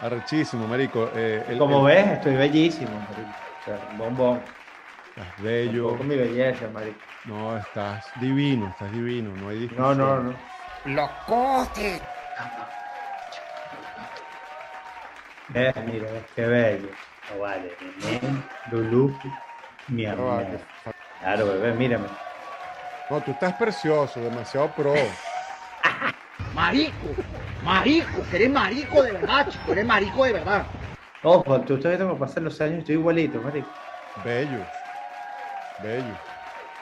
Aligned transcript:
Arrechísimo, 0.00 0.66
marico. 0.66 1.10
Eh, 1.14 1.44
el- 1.48 1.58
Como 1.58 1.88
el- 1.88 1.94
ves, 1.96 2.06
estoy 2.12 2.34
bellísimo, 2.36 2.90
marico. 3.08 3.30
O 3.60 3.64
sea, 3.64 3.78
un 3.90 3.98
bombón. 3.98 4.42
Estás 5.16 5.42
bello. 5.42 5.96
Con 5.96 6.08
mi 6.08 6.16
belleza, 6.16 6.68
marico. 6.72 6.98
No, 7.26 7.56
estás 7.56 8.04
divino, 8.20 8.66
estás 8.68 8.92
divino. 8.92 9.30
No 9.36 9.48
hay 9.48 9.56
No, 9.56 9.62
discusión. 9.62 9.98
no, 9.98 10.22
no. 10.22 10.36
¡Locote! 10.84 12.00
Eh, 15.54 15.72
mira, 15.86 16.08
qué 16.34 16.46
bello. 16.46 16.88
No 17.32 17.40
vale, 17.40 17.70
nene, 18.02 18.42
Lulú, 18.70 19.14
mi 19.88 20.04
que- 20.04 20.58
Claro, 21.20 21.46
bebé, 21.46 21.72
mírame. 21.72 22.08
No, 23.08 23.20
tú 23.20 23.30
estás 23.30 23.54
precioso, 23.54 24.20
demasiado 24.20 24.68
pro. 24.72 24.94
Marico, 26.54 27.14
marico, 27.64 28.22
que 28.28 28.36
eres 28.36 28.50
marico 28.50 29.02
de 29.02 29.12
verdad, 29.12 29.48
chico, 29.48 29.72
eres 29.72 29.86
marico 29.86 30.24
de 30.24 30.32
verdad. 30.32 30.66
Ojo, 31.22 31.60
tú 31.64 31.74
estás 31.74 31.90
viendo 31.92 32.06
cómo 32.08 32.20
pasan 32.20 32.44
los 32.44 32.60
años, 32.60 32.80
estoy 32.80 32.96
igualito, 32.96 33.40
marico. 33.40 33.70
Bello. 34.14 34.66
Bello. 35.78 36.18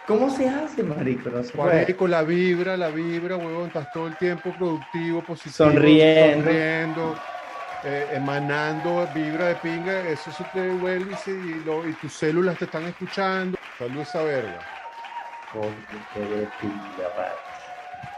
¿Cómo 0.05 0.31
se 0.31 0.49
hace, 0.49 0.83
marico? 0.83 1.31
No 1.31 1.43
se. 1.45 1.57
Marico, 1.57 2.09
la 2.09 2.23
vibra, 2.25 2.77
la 2.77 2.91
vibra, 2.91 3.37
huevón, 3.37 3.67
estás 3.69 3.89
todo 3.91 4.09
el 4.09 4.17
tiempo 4.17 4.57
productivo, 4.57 5.25
positivo. 5.25 5.71
Sonriendo. 5.71 6.43
sonriendo, 6.43 7.23
eh, 7.83 8.09
emanando 8.13 9.07
vibra 9.07 9.47
de 9.49 9.57
pinga, 9.57 10.01
eso 10.09 10.33
se 10.33 10.45
te 10.47 10.73
vuelve 10.73 11.13
y, 11.13 11.17
se- 11.17 11.33
y 11.41 11.61
lo- 11.61 11.87
y 11.87 11.97
tus 11.97 12.19
células 12.19 12.59
te 12.59 12.65
están 12.65 12.87
escuchando. 12.87 13.57
Salud 13.79 14.03
esa 14.03 14.23
verga. 14.23 14.67
De 16.15 16.47
pinga, 16.59 17.09
vale. 17.11 17.62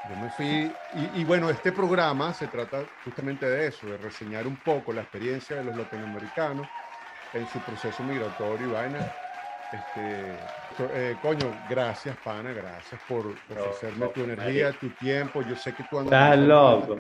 Yo 0.08 0.16
me 0.16 0.28
fui, 0.28 0.70
y, 0.94 1.20
y 1.20 1.24
bueno, 1.24 1.48
este 1.48 1.72
programa 1.72 2.32
se 2.34 2.46
trata 2.46 2.84
justamente 3.04 3.46
de 3.46 3.68
eso, 3.68 3.86
de 3.86 3.96
reseñar 3.96 4.46
un 4.46 4.56
poco 4.56 4.92
la 4.92 5.00
experiencia 5.00 5.56
de 5.56 5.64
los 5.64 5.74
latinoamericanos 5.77 6.66
en 7.32 7.46
su 7.46 7.58
proceso 7.60 8.02
migratorio 8.02 8.69
y 8.69 8.70
vaina. 8.70 8.98
Este, 9.72 10.36
eh, 10.92 11.16
coño, 11.22 11.50
gracias, 11.70 12.16
pana, 12.19 12.52
gracias 12.52 13.00
por 13.08 13.27
ofrecerme 13.27 14.08
tu 14.08 14.20
loco, 14.20 14.32
energía, 14.32 14.72
tu 14.72 14.91
tiempo. 14.91 15.42
Yo 15.42 15.56
sé 15.56 15.72
que 15.72 15.84
tú 15.91 15.98
andas. 15.98 16.32
Estás 16.32 16.47
loco. 16.47 16.98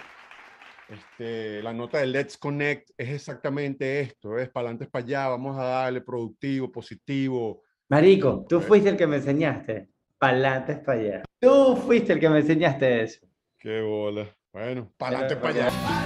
Este, 0.88 1.62
la 1.62 1.72
nota 1.72 1.98
de 1.98 2.06
Let's 2.06 2.36
Connect 2.36 2.90
es 2.96 3.10
exactamente 3.10 4.00
esto: 4.00 4.38
es 4.38 4.48
para 4.48 4.68
adelante, 4.68 4.86
para 4.90 5.04
allá, 5.04 5.28
vamos 5.28 5.58
a 5.58 5.64
darle 5.64 6.00
productivo, 6.00 6.72
positivo. 6.72 7.62
Marico, 7.88 8.44
tú 8.48 8.60
fuiste 8.60 8.88
el 8.88 8.96
que 8.96 9.06
me 9.06 9.16
enseñaste. 9.16 9.90
Pa'lante 10.24 10.72
es 10.72 10.78
para 10.78 10.98
allá. 10.98 11.22
Tú 11.38 11.76
fuiste 11.76 12.14
el 12.14 12.20
que 12.20 12.30
me 12.30 12.38
enseñaste 12.38 13.02
eso. 13.02 13.26
Qué 13.58 13.82
bola. 13.82 14.26
Bueno, 14.54 14.90
para 14.96 15.18
adelante, 15.18 15.36
Pero, 15.36 15.54
para 15.54 15.66
allá. 15.66 16.03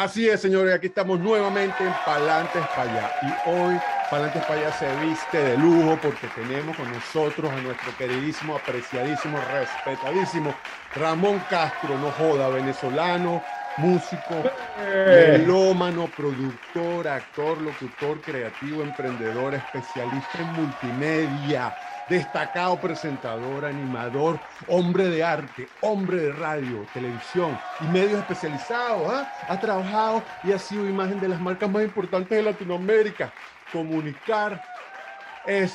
Así 0.00 0.26
es, 0.26 0.40
señores, 0.40 0.74
aquí 0.74 0.86
estamos 0.86 1.20
nuevamente 1.20 1.84
en 1.84 1.92
Palantes 2.06 2.66
para 2.74 2.90
allá. 2.90 3.12
Y 3.20 3.50
hoy 3.50 3.78
Palantes 4.10 4.42
para 4.46 4.58
allá 4.58 4.72
se 4.72 4.96
viste 5.04 5.36
de 5.36 5.58
lujo 5.58 5.98
porque 6.00 6.26
tenemos 6.34 6.74
con 6.74 6.90
nosotros 6.90 7.52
a 7.52 7.60
nuestro 7.60 7.94
queridísimo, 7.98 8.56
apreciadísimo, 8.56 9.36
respetadísimo 9.52 10.54
Ramón 10.96 11.42
Castro, 11.50 11.98
no 11.98 12.10
joda, 12.12 12.48
venezolano, 12.48 13.42
músico, 13.76 14.42
melómano, 15.06 16.08
productor, 16.16 17.06
actor, 17.06 17.60
locutor, 17.60 18.22
creativo, 18.22 18.82
emprendedor, 18.82 19.54
especialista 19.54 20.38
en 20.38 20.52
multimedia, 20.54 21.76
destacado 22.10 22.76
presentador, 22.78 23.64
animador, 23.64 24.38
hombre 24.66 25.04
de 25.04 25.22
arte, 25.24 25.68
hombre 25.80 26.16
de 26.18 26.32
radio, 26.32 26.84
televisión 26.92 27.58
y 27.80 27.84
medios 27.84 28.18
especializados. 28.18 29.10
¿ah? 29.10 29.32
Ha 29.48 29.58
trabajado 29.58 30.22
y 30.42 30.52
ha 30.52 30.58
sido 30.58 30.86
imagen 30.86 31.20
de 31.20 31.28
las 31.28 31.40
marcas 31.40 31.70
más 31.70 31.84
importantes 31.84 32.36
de 32.36 32.42
Latinoamérica. 32.42 33.32
Comunicar 33.72 34.60
es 35.46 35.72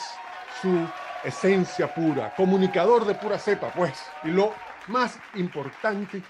su 0.62 0.86
esencia 1.24 1.92
pura, 1.92 2.32
comunicador 2.36 3.06
de 3.06 3.16
pura 3.16 3.40
cepa, 3.40 3.70
pues. 3.70 3.94
Y 4.24 4.28
lo 4.28 4.54
más 4.88 5.18
importante, 5.36 6.22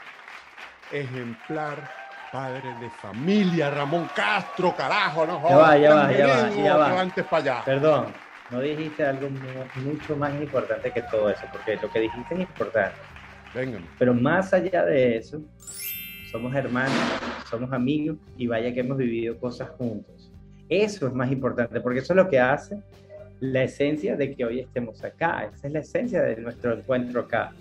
ejemplar 0.91 2.05
padre 2.31 2.75
de 2.79 2.89
familia, 2.89 3.71
Ramón 3.71 4.09
Castro, 4.13 4.75
carajo, 4.75 5.25
no 5.25 5.41
Ya 5.49 5.55
va, 5.55 5.77
ya 5.77 5.93
va, 5.95 6.11
ya 6.11 6.27
va, 6.27 6.49
ya 6.49 6.77
va. 6.77 7.01
antes 7.01 7.25
para 7.25 7.41
allá. 7.41 7.63
Perdón, 7.63 8.13
no 8.51 8.61
dijiste 8.61 9.03
algo 9.03 9.29
mu- 9.29 9.83
mucho 9.91 10.15
más 10.15 10.33
importante 10.41 10.91
que 10.91 11.01
todo 11.03 11.29
eso, 11.29 11.41
porque 11.51 11.77
lo 11.81 11.89
que 11.89 11.99
dijiste 12.01 12.33
es 12.35 12.39
importante. 12.41 12.95
Vengan. 13.53 13.83
Pero 13.97 14.13
más 14.13 14.53
allá 14.53 14.85
de 14.85 15.17
eso, 15.17 15.41
somos 16.31 16.53
hermanos, 16.53 16.91
somos 17.49 17.71
amigos 17.71 18.17
y 18.37 18.47
vaya 18.47 18.73
que 18.73 18.81
hemos 18.81 18.97
vivido 18.97 19.37
cosas 19.39 19.69
juntos. 19.69 20.31
Eso 20.69 21.07
es 21.07 21.13
más 21.13 21.31
importante, 21.31 21.79
porque 21.79 21.99
eso 21.99 22.13
es 22.13 22.17
lo 22.17 22.29
que 22.29 22.39
hace 22.39 22.81
la 23.39 23.63
esencia 23.63 24.15
de 24.15 24.35
que 24.35 24.45
hoy 24.45 24.59
estemos 24.61 25.03
acá. 25.03 25.49
Esa 25.53 25.67
es 25.67 25.73
la 25.73 25.79
esencia 25.79 26.21
de 26.21 26.37
nuestro 26.37 26.73
encuentro 26.73 27.21
acá. 27.21 27.51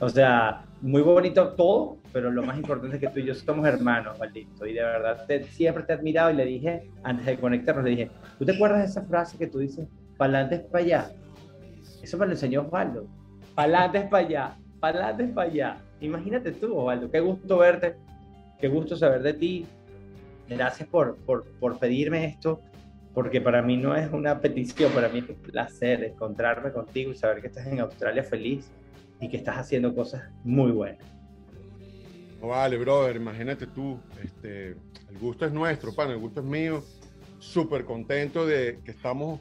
O 0.00 0.08
sea, 0.08 0.64
muy 0.80 1.00
bonito 1.02 1.50
todo, 1.50 1.98
pero 2.12 2.30
lo 2.30 2.42
más 2.42 2.56
importante 2.56 2.96
es 2.96 3.00
que 3.00 3.08
tú 3.08 3.20
y 3.20 3.24
yo 3.26 3.34
somos 3.34 3.66
hermanos, 3.66 4.18
maldito. 4.18 4.66
Y 4.66 4.72
de 4.74 4.82
verdad, 4.82 5.24
te- 5.26 5.44
siempre 5.44 5.84
te 5.84 5.92
he 5.92 5.96
admirado 5.96 6.30
y 6.30 6.34
le 6.34 6.44
dije, 6.44 6.90
antes 7.04 7.24
de 7.26 7.36
conectarnos, 7.38 7.84
le 7.84 7.90
dije, 7.90 8.10
¿tú 8.38 8.44
te 8.44 8.52
acuerdas 8.52 8.80
de 8.80 8.86
esa 8.86 9.02
frase 9.02 9.38
que 9.38 9.46
tú 9.46 9.58
dices, 9.58 9.86
pa'lante 10.16 10.56
es 10.56 10.60
para 10.62 10.84
allá? 10.84 11.12
Eso 12.02 12.18
me 12.18 12.26
lo 12.26 12.32
enseñó 12.32 12.62
Osvaldo. 12.62 13.06
Pa'lante 13.54 13.98
es 13.98 14.04
para 14.06 14.26
allá, 14.26 14.56
pa'lante 14.80 15.24
es 15.24 15.30
para 15.30 15.50
allá. 15.50 15.76
Imagínate 16.00 16.52
tú, 16.52 16.76
Osvaldo, 16.76 17.10
qué 17.10 17.20
gusto 17.20 17.58
verte, 17.58 17.96
qué 18.58 18.68
gusto 18.68 18.96
saber 18.96 19.22
de 19.22 19.34
ti. 19.34 19.66
Gracias 20.48 20.88
por, 20.88 21.16
por, 21.18 21.44
por 21.60 21.78
pedirme 21.78 22.24
esto, 22.24 22.60
porque 23.14 23.40
para 23.40 23.62
mí 23.62 23.76
no 23.76 23.94
es 23.94 24.12
una 24.12 24.40
petición, 24.40 24.92
para 24.92 25.08
mí 25.08 25.20
es 25.20 25.28
un 25.28 25.36
placer 25.36 26.04
encontrarme 26.04 26.72
contigo 26.72 27.12
y 27.12 27.14
saber 27.14 27.40
que 27.40 27.46
estás 27.46 27.66
en 27.66 27.80
Australia 27.80 28.22
feliz 28.22 28.70
y 29.20 29.28
que 29.28 29.36
estás 29.36 29.56
haciendo 29.56 29.94
cosas 29.94 30.22
muy 30.44 30.72
buenas. 30.72 31.06
No 32.40 32.48
vale, 32.48 32.76
brother, 32.76 33.14
imagínate 33.16 33.68
tú, 33.68 34.00
este, 34.22 34.70
el 34.70 35.18
gusto 35.20 35.46
es 35.46 35.52
nuestro, 35.52 35.94
pan, 35.94 36.10
el 36.10 36.18
gusto 36.18 36.40
es 36.40 36.46
mío. 36.46 36.82
Súper 37.38 37.84
contento 37.84 38.44
de 38.44 38.80
que 38.84 38.90
estamos, 38.90 39.40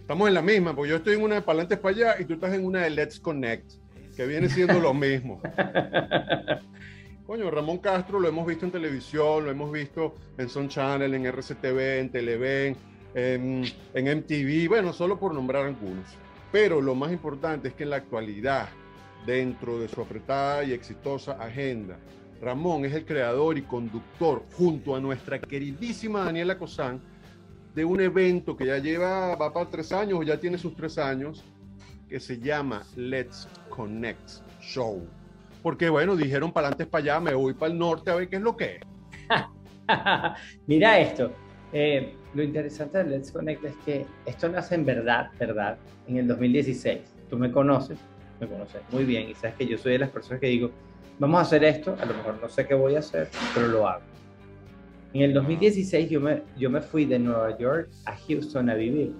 estamos 0.00 0.28
en 0.28 0.34
la 0.34 0.42
misma, 0.42 0.74
porque 0.74 0.90
yo 0.90 0.96
estoy 0.96 1.14
en 1.14 1.22
una 1.22 1.36
de 1.36 1.42
Palantes 1.42 1.78
para 1.78 1.94
allá 1.94 2.20
y 2.20 2.24
tú 2.24 2.34
estás 2.34 2.52
en 2.54 2.64
una 2.64 2.82
de 2.82 2.90
Let's 2.90 3.20
Connect, 3.20 3.72
que 4.16 4.26
viene 4.26 4.48
siendo 4.48 4.78
lo 4.80 4.94
mismo. 4.94 5.40
Coño, 7.26 7.50
Ramón 7.50 7.78
Castro 7.78 8.20
lo 8.20 8.28
hemos 8.28 8.46
visto 8.46 8.66
en 8.66 8.72
televisión, 8.72 9.44
lo 9.44 9.50
hemos 9.50 9.72
visto 9.72 10.14
en 10.36 10.48
Son 10.48 10.68
Channel, 10.68 11.14
en 11.14 11.26
RCTV, 11.26 12.00
en 12.00 12.10
Televen, 12.10 12.76
en, 13.14 13.64
en 13.94 14.18
MTV, 14.18 14.68
bueno, 14.68 14.92
solo 14.92 15.18
por 15.18 15.32
nombrar 15.32 15.64
algunos. 15.64 16.06
Pero 16.52 16.80
lo 16.80 16.94
más 16.94 17.12
importante 17.12 17.68
es 17.68 17.74
que 17.74 17.84
en 17.84 17.90
la 17.90 17.96
actualidad, 17.96 18.68
dentro 19.26 19.78
de 19.78 19.88
su 19.88 20.02
apretada 20.02 20.64
y 20.64 20.72
exitosa 20.72 21.32
agenda, 21.32 21.96
Ramón 22.40 22.84
es 22.84 22.92
el 22.92 23.06
creador 23.06 23.56
y 23.56 23.62
conductor, 23.62 24.44
junto 24.52 24.94
a 24.94 25.00
nuestra 25.00 25.40
queridísima 25.40 26.24
Daniela 26.24 26.58
Cosán, 26.58 27.00
de 27.74 27.84
un 27.84 28.00
evento 28.00 28.56
que 28.56 28.66
ya 28.66 28.78
lleva, 28.78 29.34
va 29.36 29.52
para 29.52 29.68
tres 29.68 29.92
años 29.92 30.20
o 30.20 30.22
ya 30.22 30.38
tiene 30.38 30.58
sus 30.58 30.74
tres 30.76 30.96
años, 30.98 31.44
que 32.08 32.20
se 32.20 32.38
llama 32.38 32.82
Let's 32.96 33.48
Connect 33.68 34.30
Show. 34.60 35.06
Porque 35.62 35.88
bueno, 35.88 36.14
dijeron 36.14 36.52
para 36.52 36.68
adelante, 36.68 36.86
para 36.86 37.02
allá, 37.02 37.20
me 37.20 37.34
voy 37.34 37.54
para 37.54 37.72
el 37.72 37.78
norte 37.78 38.10
a 38.10 38.14
ver 38.14 38.28
qué 38.28 38.36
es 38.36 38.42
lo 38.42 38.56
que 38.56 38.76
es. 38.76 38.82
Mira 40.66 40.98
esto. 41.00 41.32
eh, 41.72 42.14
lo 42.34 42.42
interesante 42.42 42.98
de 42.98 43.04
Let's 43.04 43.32
Connect 43.32 43.64
es 43.64 43.76
que 43.84 44.06
esto 44.26 44.48
nace 44.48 44.74
en 44.74 44.84
verdad, 44.84 45.30
verdad, 45.38 45.76
en 46.06 46.18
el 46.18 46.28
2016. 46.28 47.00
Tú 47.30 47.38
me 47.38 47.50
conoces, 47.50 47.98
me 48.40 48.46
conoces 48.46 48.82
muy 48.90 49.04
bien 49.04 49.30
y 49.30 49.34
sabes 49.34 49.56
que 49.56 49.66
yo 49.66 49.78
soy 49.78 49.92
de 49.92 49.98
las 50.00 50.10
personas 50.10 50.40
que 50.40 50.48
digo, 50.48 50.70
vamos 51.18 51.38
a 51.38 51.42
hacer 51.42 51.64
esto, 51.64 51.96
a 52.00 52.04
lo 52.04 52.14
mejor 52.14 52.38
no 52.40 52.48
sé 52.48 52.66
qué 52.66 52.74
voy 52.74 52.96
a 52.96 52.98
hacer, 53.00 53.28
pero 53.54 53.68
lo 53.68 53.88
hago. 53.88 54.13
En 55.14 55.22
el 55.22 55.32
2016 55.32 56.10
yo 56.10 56.20
me, 56.20 56.42
yo 56.58 56.68
me 56.68 56.80
fui 56.80 57.04
de 57.04 57.20
Nueva 57.20 57.56
York 57.56 57.88
a 58.04 58.16
Houston 58.16 58.68
a 58.68 58.74
vivir. 58.74 59.14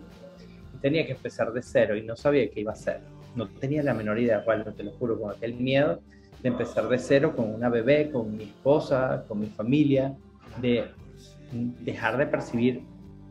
Y 0.74 0.78
tenía 0.78 1.06
que 1.06 1.12
empezar 1.12 1.52
de 1.52 1.62
cero 1.62 1.96
y 1.96 2.02
no 2.02 2.16
sabía 2.16 2.50
qué 2.50 2.62
iba 2.62 2.72
a 2.72 2.74
hacer. 2.74 3.00
No 3.36 3.48
tenía 3.48 3.80
la 3.84 3.94
menor 3.94 4.18
idea, 4.18 4.44
cuál, 4.44 4.64
te 4.76 4.82
lo 4.82 4.90
juro, 4.90 5.20
con 5.20 5.30
aquel 5.30 5.54
miedo 5.54 6.02
de 6.42 6.48
empezar 6.48 6.88
de 6.88 6.98
cero 6.98 7.34
con 7.36 7.54
una 7.54 7.68
bebé, 7.68 8.10
con 8.10 8.36
mi 8.36 8.42
esposa, 8.42 9.24
con 9.28 9.38
mi 9.38 9.46
familia, 9.46 10.16
de 10.60 10.84
dejar 11.80 12.18
de 12.18 12.26
percibir 12.26 12.82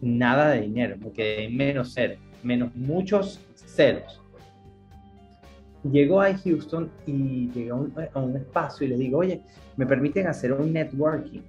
nada 0.01 0.51
de 0.51 0.61
dinero, 0.61 0.97
me 0.97 1.11
quedé 1.11 1.45
en 1.45 1.57
menos 1.57 1.91
cero, 1.93 2.15
menos 2.43 2.73
muchos 2.75 3.41
ceros. 3.55 4.21
Llego 5.83 6.21
a 6.21 6.33
Houston 6.33 6.89
y 7.05 7.51
llegué 7.51 7.71
a 7.71 7.75
un, 7.75 7.93
a 8.13 8.19
un 8.19 8.37
espacio 8.37 8.87
y 8.87 8.91
le 8.91 8.97
digo, 8.97 9.19
oye, 9.19 9.41
¿me 9.75 9.85
permiten 9.85 10.27
hacer 10.27 10.53
un 10.53 10.71
networking? 10.71 11.41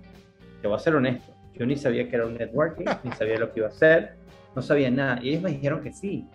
Te 0.65 0.69
voy 0.69 0.79
a 0.79 0.81
ser 0.81 0.95
honesto, 0.95 1.31
yo 1.53 1.67
ni 1.67 1.77
sabía 1.77 2.09
que 2.09 2.17
era 2.17 2.25
un 2.25 2.39
networking, 2.39 2.87
ni 3.05 3.13
sabía 3.13 3.39
lo 3.39 3.53
que 3.53 3.61
iba 3.61 3.67
a 3.67 3.71
hacer, 3.71 4.15
no 4.57 4.63
sabía 4.63 4.91
nada. 4.91 5.23
Y 5.23 5.29
ellos 5.29 5.43
me 5.43 5.51
dijeron 5.51 5.83
que 5.83 5.93
sí. 5.93 6.27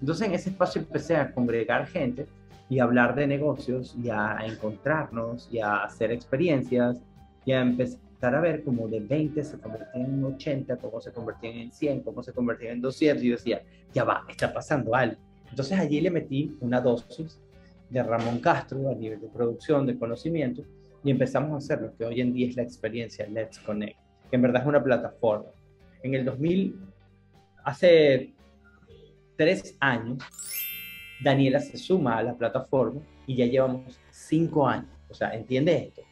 Entonces 0.00 0.26
en 0.26 0.34
ese 0.34 0.50
espacio 0.50 0.82
empecé 0.82 1.14
a 1.14 1.32
congregar 1.32 1.86
gente 1.86 2.26
y 2.68 2.80
a 2.80 2.82
hablar 2.82 3.14
de 3.14 3.28
negocios 3.28 3.94
y 4.02 4.10
a 4.10 4.38
encontrarnos 4.44 5.48
y 5.52 5.60
a 5.60 5.84
hacer 5.84 6.10
experiencias 6.10 7.00
y 7.44 7.52
a 7.52 7.60
empezar 7.60 8.34
a 8.34 8.40
ver 8.40 8.64
cómo 8.64 8.88
de 8.88 8.98
20 8.98 9.44
se 9.44 9.56
convertían 9.60 10.14
en 10.14 10.24
80, 10.24 10.76
cómo 10.78 11.00
se 11.00 11.12
convertían 11.12 11.54
en 11.54 11.70
100, 11.70 12.00
cómo 12.00 12.24
se 12.24 12.32
convertían 12.32 12.72
en 12.72 12.80
200 12.80 13.22
y 13.22 13.28
yo 13.28 13.36
decía, 13.36 13.62
ya 13.94 14.02
va, 14.02 14.24
está 14.28 14.52
pasando 14.52 14.96
algo. 14.96 15.14
Entonces 15.48 15.78
allí 15.78 16.00
le 16.00 16.10
metí 16.10 16.56
una 16.58 16.80
dosis 16.80 17.40
de 17.88 18.02
Ramón 18.02 18.40
Castro 18.40 18.90
a 18.90 18.96
nivel 18.96 19.20
de 19.20 19.28
producción, 19.28 19.86
de 19.86 19.96
conocimiento 19.96 20.64
y 21.02 21.10
empezamos 21.10 21.52
a 21.52 21.56
hacer 21.56 21.80
lo 21.80 21.96
que 21.96 22.04
hoy 22.04 22.20
en 22.20 22.32
día 22.32 22.48
es 22.48 22.56
la 22.56 22.62
experiencia 22.62 23.26
Let's 23.26 23.58
Connect, 23.60 23.96
que 24.28 24.36
en 24.36 24.42
verdad 24.42 24.62
es 24.62 24.68
una 24.68 24.82
plataforma. 24.82 25.50
En 26.02 26.14
el 26.14 26.24
2000, 26.24 26.78
hace 27.64 28.32
tres 29.36 29.76
años, 29.80 30.18
Daniela 31.22 31.60
se 31.60 31.76
suma 31.76 32.18
a 32.18 32.22
la 32.22 32.34
plataforma 32.36 33.00
y 33.26 33.36
ya 33.36 33.46
llevamos 33.46 33.98
cinco 34.10 34.66
años. 34.66 34.90
O 35.08 35.14
sea, 35.14 35.34
entiende 35.34 35.76
esto. 35.88 36.02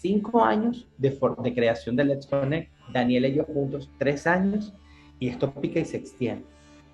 Cinco 0.00 0.44
años 0.44 0.86
de, 0.98 1.18
de 1.42 1.54
creación 1.54 1.96
de 1.96 2.04
Let's 2.04 2.26
Connect, 2.26 2.70
Daniela 2.92 3.28
y 3.28 3.34
yo 3.34 3.44
juntos, 3.44 3.90
tres 3.98 4.26
años, 4.26 4.72
y 5.18 5.28
esto 5.28 5.52
pica 5.54 5.80
y 5.80 5.84
se 5.84 5.96
extiende. 5.96 6.44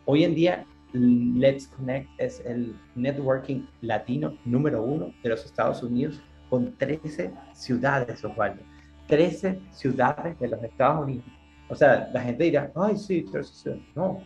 Hoy 0.04 0.24
en 0.24 0.34
día, 0.34 0.66
Let's 0.92 1.66
Connect 1.68 2.08
es 2.18 2.40
el 2.44 2.74
networking 2.94 3.62
latino 3.80 4.36
número 4.44 4.82
uno 4.82 5.12
de 5.22 5.28
los 5.28 5.44
Estados 5.44 5.82
Unidos 5.82 6.20
con 6.50 6.76
13 6.76 7.30
ciudades, 7.54 8.22
Osvaldo. 8.24 8.62
13 9.06 9.60
ciudades 9.70 10.38
de 10.38 10.48
los 10.48 10.62
Estados 10.62 11.04
Unidos. 11.04 11.24
O 11.68 11.74
sea, 11.74 12.10
la 12.12 12.20
gente 12.20 12.44
dirá, 12.44 12.70
ay, 12.74 12.96
sí, 12.96 13.22
13 13.22 13.54
ciudades. 13.54 13.82
No, 13.94 14.22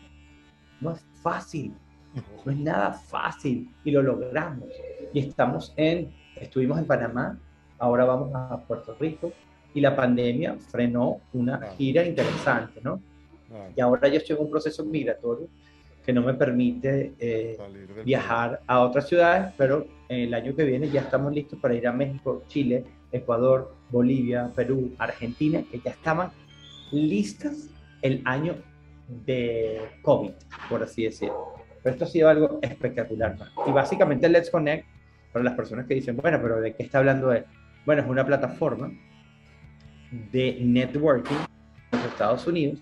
no 0.81 0.93
es 0.93 1.05
fácil. 1.23 1.75
No 2.45 2.53
es 2.53 2.59
nada 2.59 2.93
fácil 2.93 3.71
y 3.85 3.91
lo 3.91 4.03
logramos. 4.03 4.69
Y 5.13 5.21
estamos 5.21 5.73
en, 5.77 6.13
estuvimos 6.37 6.79
en 6.79 6.87
Panamá, 6.87 7.39
ahora 7.79 8.05
vamos 8.05 8.31
a 8.35 8.57
Puerto 8.67 8.97
Rico 8.99 9.33
y 9.75 9.81
la 9.81 9.95
pandemia 9.95 10.57
frenó 10.71 11.21
una 11.33 11.61
gira 11.77 12.05
interesante, 12.05 12.81
¿no? 12.83 13.01
Y 13.77 13.81
ahora 13.81 14.09
yo 14.09 14.17
estoy 14.17 14.37
en 14.37 14.43
un 14.43 14.51
proceso 14.51 14.85
migratorio 14.85 15.49
que 16.05 16.13
no 16.13 16.23
me 16.23 16.35
permite 16.35 17.15
eh, 17.19 17.57
viajar 18.05 18.61
a 18.67 18.81
otras 18.81 19.09
ciudades, 19.09 19.53
pero 19.57 19.87
el 20.09 20.35
año 20.35 20.55
que 20.55 20.65
viene 20.65 20.89
ya 20.91 21.01
estamos 21.01 21.33
listos 21.33 21.59
para 21.59 21.75
ir 21.75 21.87
a 21.87 21.93
México, 21.93 22.43
Chile, 22.49 22.85
Ecuador, 23.11 23.75
Bolivia, 23.91 24.51
Perú, 24.55 24.95
Argentina, 24.99 25.63
que 25.71 25.81
ya 25.81 25.93
estaban 25.93 26.31
listas 26.93 27.71
el 28.03 28.21
año 28.27 28.57
de 29.25 29.81
COVID, 30.03 30.33
por 30.69 30.83
así 30.83 31.05
decirlo. 31.05 31.55
Pero 31.83 31.93
esto 31.95 32.05
ha 32.05 32.09
sido 32.09 32.29
algo 32.29 32.59
espectacular. 32.61 33.37
Y 33.67 33.73
básicamente 33.73 34.29
Let's 34.29 34.51
Connect, 34.51 34.87
para 35.33 35.45
las 35.45 35.55
personas 35.55 35.87
que 35.87 35.95
dicen, 35.95 36.17
bueno, 36.17 36.39
pero 36.43 36.61
¿de 36.61 36.75
qué 36.75 36.83
está 36.83 36.99
hablando 36.99 37.33
él? 37.33 37.45
Bueno, 37.87 38.03
es 38.03 38.09
una 38.09 38.25
plataforma 38.25 38.91
de 40.11 40.59
networking 40.61 41.35
en 41.93 41.99
los 41.99 42.09
Estados 42.09 42.47
Unidos 42.47 42.79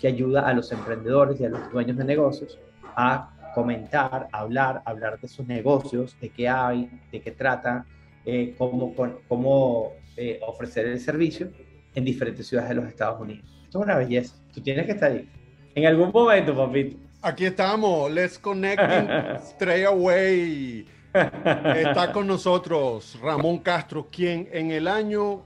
que 0.00 0.08
ayuda 0.08 0.48
a 0.48 0.54
los 0.54 0.72
emprendedores 0.72 1.40
y 1.40 1.44
a 1.44 1.48
los 1.48 1.70
dueños 1.70 1.96
de 1.96 2.04
negocios 2.04 2.58
a 2.96 3.30
comentar, 3.54 4.28
hablar, 4.32 4.82
hablar 4.84 5.20
de 5.20 5.28
sus 5.28 5.46
negocios, 5.46 6.16
de 6.20 6.30
qué 6.30 6.48
hay, 6.48 6.90
de 7.12 7.20
qué 7.20 7.30
tratan, 7.32 7.84
eh, 8.24 8.54
cómo, 8.56 8.94
cómo 9.28 9.92
eh, 10.16 10.40
ofrecer 10.46 10.86
el 10.86 11.00
servicio 11.00 11.50
en 11.94 12.04
diferentes 12.04 12.46
ciudades 12.46 12.70
de 12.70 12.76
los 12.76 12.86
Estados 12.86 13.20
Unidos. 13.20 13.44
Esto 13.64 13.80
es 13.80 13.84
una 13.84 13.96
belleza. 13.96 14.34
Tú 14.52 14.60
tienes 14.60 14.86
que 14.86 14.92
estar 14.92 15.12
ahí. 15.12 15.28
En 15.74 15.86
algún 15.86 16.10
momento, 16.12 16.56
papito. 16.56 16.96
Aquí 17.22 17.44
estamos, 17.44 18.10
Let's 18.10 18.38
Connecting 18.38 19.08
Stray 19.42 19.84
Away. 19.84 20.86
Está 21.12 22.12
con 22.12 22.26
nosotros 22.26 23.18
Ramón 23.20 23.58
Castro, 23.58 24.08
quien 24.10 24.48
en 24.52 24.70
el 24.70 24.88
año, 24.88 25.42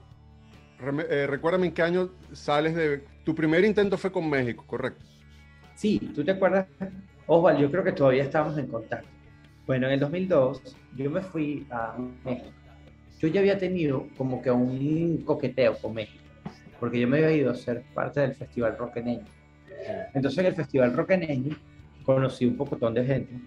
eh, 1.09 1.27
recuérdame 1.27 1.67
en 1.67 1.73
qué 1.73 1.81
año 1.81 2.09
sales 2.31 2.75
de... 2.75 3.14
Tu 3.25 3.33
primer 3.33 3.65
intento 3.65 3.97
fue 3.97 4.11
con 4.11 4.29
México, 4.29 4.63
¿correcto? 4.65 5.03
Sí, 5.73 5.99
¿tú 6.13 6.23
te 6.23 6.31
acuerdas? 6.31 6.67
Osvaldo, 7.25 7.59
yo 7.59 7.71
creo 7.71 7.83
que 7.83 7.91
todavía 7.91 8.23
estábamos 8.23 8.57
en 8.57 8.67
contacto. 8.67 9.09
Bueno, 9.65 9.87
en 9.87 9.93
el 9.93 9.99
2002 9.99 10.77
yo 10.95 11.09
me 11.09 11.21
fui 11.21 11.65
a 11.71 11.97
México. 12.23 12.51
Yo 13.19 13.27
ya 13.27 13.39
había 13.39 13.57
tenido 13.57 14.07
como 14.15 14.41
que 14.41 14.51
un 14.51 15.23
coqueteo 15.25 15.75
con 15.79 15.95
México, 15.95 16.23
porque 16.79 16.99
yo 16.99 17.07
me 17.07 17.17
había 17.17 17.35
ido 17.35 17.51
a 17.51 17.55
ser 17.55 17.83
parte 17.95 18.19
del 18.19 18.35
Festival 18.35 18.77
Roqueneño. 18.77 19.25
Entonces 20.13 20.37
en 20.37 20.45
el 20.45 20.53
Festival 20.53 20.93
Roqueneño 20.93 21.55
conocí 22.03 22.45
un 22.45 22.55
pocotón 22.55 22.93
de 22.93 23.05
gente, 23.05 23.39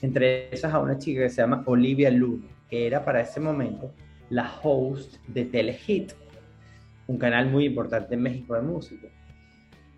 entre 0.00 0.52
esas 0.54 0.72
a 0.72 0.78
una 0.78 0.96
chica 0.96 1.20
que 1.20 1.28
se 1.28 1.42
llama 1.42 1.62
Olivia 1.66 2.10
Luna, 2.10 2.48
que 2.70 2.86
era 2.86 3.04
para 3.04 3.20
ese 3.20 3.38
momento 3.38 3.92
la 4.30 4.50
host 4.62 5.16
de 5.26 5.44
Telehit, 5.44 6.12
un 7.10 7.18
canal 7.18 7.50
muy 7.50 7.64
importante 7.64 8.14
en 8.14 8.22
México 8.22 8.54
de 8.54 8.62
música. 8.62 9.08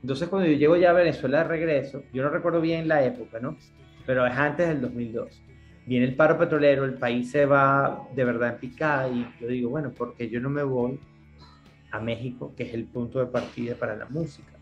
Entonces 0.01 0.29
cuando 0.29 0.49
yo 0.49 0.57
llego 0.57 0.77
ya 0.77 0.91
a 0.91 0.95
Venezuela 0.95 1.39
de 1.39 1.45
regreso, 1.45 2.03
yo 2.13 2.23
no 2.23 2.31
recuerdo 2.31 2.63
bien 2.63 2.89
la 2.89 3.05
época, 3.05 3.39
¿no? 3.39 3.57
Pero 4.07 4.27
es 4.27 4.33
antes 4.33 4.67
del 4.67 4.81
2002. 4.81 5.43
Viene 5.85 6.07
el 6.07 6.17
paro 6.17 6.39
petrolero, 6.39 6.87
el 6.87 6.95
país 6.95 7.31
se 7.31 7.45
va 7.45 8.09
de 8.17 8.25
verdad 8.25 8.55
en 8.55 8.61
picada 8.61 9.09
y 9.09 9.29
yo 9.39 9.47
digo, 9.47 9.69
bueno, 9.69 9.93
porque 9.97 10.31
yo 10.31 10.41
no 10.41 10.49
me 10.49 10.63
voy 10.63 10.99
a 11.91 12.01
México, 12.01 12.55
que 12.57 12.63
es 12.63 12.73
el 12.73 12.85
punto 12.85 13.19
de 13.19 13.27
partida 13.27 13.75
para 13.75 13.95
la 13.95 14.07
música? 14.07 14.53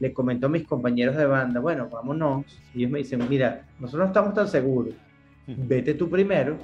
Le 0.00 0.12
comento 0.12 0.46
a 0.46 0.50
mis 0.50 0.66
compañeros 0.66 1.16
de 1.16 1.26
banda, 1.26 1.60
bueno, 1.60 1.88
vámonos. 1.88 2.44
Y 2.74 2.80
ellos 2.80 2.90
me 2.90 2.98
dicen, 2.98 3.20
mira, 3.30 3.64
nosotros 3.78 4.00
no 4.00 4.06
estamos 4.08 4.34
tan 4.34 4.48
seguros. 4.48 4.94
Vete 5.46 5.94
tú 5.94 6.10
primero 6.10 6.56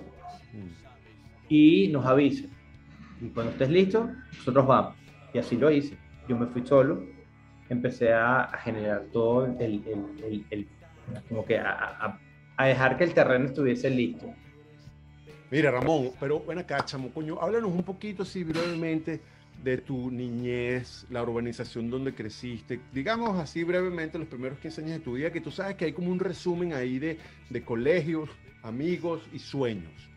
y 1.48 1.88
nos 1.92 2.04
avisa. 2.04 2.48
Y 3.20 3.28
cuando 3.28 3.52
estés 3.52 3.70
listo, 3.70 4.10
nosotros 4.38 4.66
vamos. 4.66 5.01
Y 5.32 5.38
así 5.38 5.56
lo 5.56 5.70
hice. 5.70 5.96
Yo 6.28 6.36
me 6.36 6.46
fui 6.46 6.66
solo, 6.66 7.04
empecé 7.68 8.12
a, 8.12 8.48
generar 8.62 9.06
todo 9.12 9.46
el, 9.46 9.60
el, 9.60 10.44
el, 10.50 10.68
como 11.28 11.44
que 11.44 11.58
a, 11.58 12.18
a, 12.56 12.66
dejar 12.66 12.96
que 12.96 13.04
el 13.04 13.14
terreno 13.14 13.46
estuviese 13.46 13.90
listo. 13.90 14.32
Mira, 15.50 15.70
Ramón, 15.70 16.10
pero 16.18 16.40
bueno 16.40 16.60
acá, 16.60 16.84
chamo, 16.84 17.10
coño, 17.10 17.38
háblanos 17.40 17.72
un 17.72 17.82
poquito, 17.82 18.22
así 18.22 18.44
brevemente, 18.44 19.20
de 19.62 19.78
tu 19.78 20.10
niñez, 20.10 21.06
la 21.10 21.22
urbanización 21.22 21.90
donde 21.90 22.14
creciste, 22.14 22.80
digamos 22.92 23.38
así 23.38 23.62
brevemente 23.62 24.18
los 24.18 24.28
primeros 24.28 24.58
15 24.58 24.80
años 24.80 24.92
de 24.94 25.00
tu 25.00 25.12
vida, 25.14 25.30
que 25.30 25.40
tú 25.40 25.50
sabes 25.50 25.76
que 25.76 25.84
hay 25.84 25.92
como 25.92 26.10
un 26.10 26.18
resumen 26.18 26.72
ahí 26.72 26.98
de, 26.98 27.18
de 27.50 27.62
colegios, 27.62 28.28
amigos 28.62 29.22
y 29.32 29.38
sueños. 29.38 30.11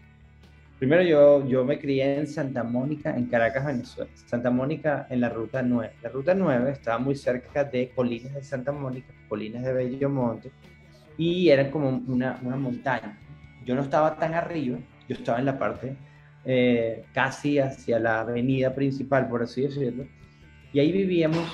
Primero 0.80 1.04
yo, 1.04 1.48
yo 1.48 1.64
me 1.64 1.80
crié 1.80 2.18
en 2.18 2.28
Santa 2.28 2.64
Mónica, 2.64 3.16
en 3.16 3.28
Caracas, 3.28 3.66
Venezuela. 3.66 4.12
Santa 4.26 4.52
Mónica 4.52 5.08
en 5.10 5.22
la 5.22 5.30
Ruta 5.30 5.62
9. 5.62 5.94
La 6.04 6.10
Ruta 6.10 6.34
9 6.36 6.72
estaba 6.72 6.98
muy 6.98 7.16
cerca 7.16 7.64
de 7.64 7.92
Colinas 7.96 8.34
de 8.34 8.44
Santa 8.44 8.74
Mónica, 8.74 9.14
Colinas 9.30 9.64
de 9.64 9.72
Bellomonte, 9.72 10.52
y 11.18 11.48
era 11.48 11.72
como 11.72 11.90
una, 11.90 12.40
una 12.44 12.58
montaña. 12.58 13.18
Yo 13.66 13.74
no 13.74 13.84
estaba 13.84 14.18
tan 14.18 14.34
arriba, 14.34 14.78
yo 15.08 15.16
estaba 15.16 15.40
en 15.40 15.46
la 15.46 15.58
parte 15.58 15.96
eh, 16.44 17.06
casi 17.14 17.58
hacia 17.58 17.98
la 17.98 18.20
avenida 18.22 18.76
principal, 18.76 19.30
por 19.30 19.44
así 19.44 19.62
decirlo, 19.62 20.06
y 20.74 20.80
ahí 20.80 20.92
vivíamos 20.92 21.48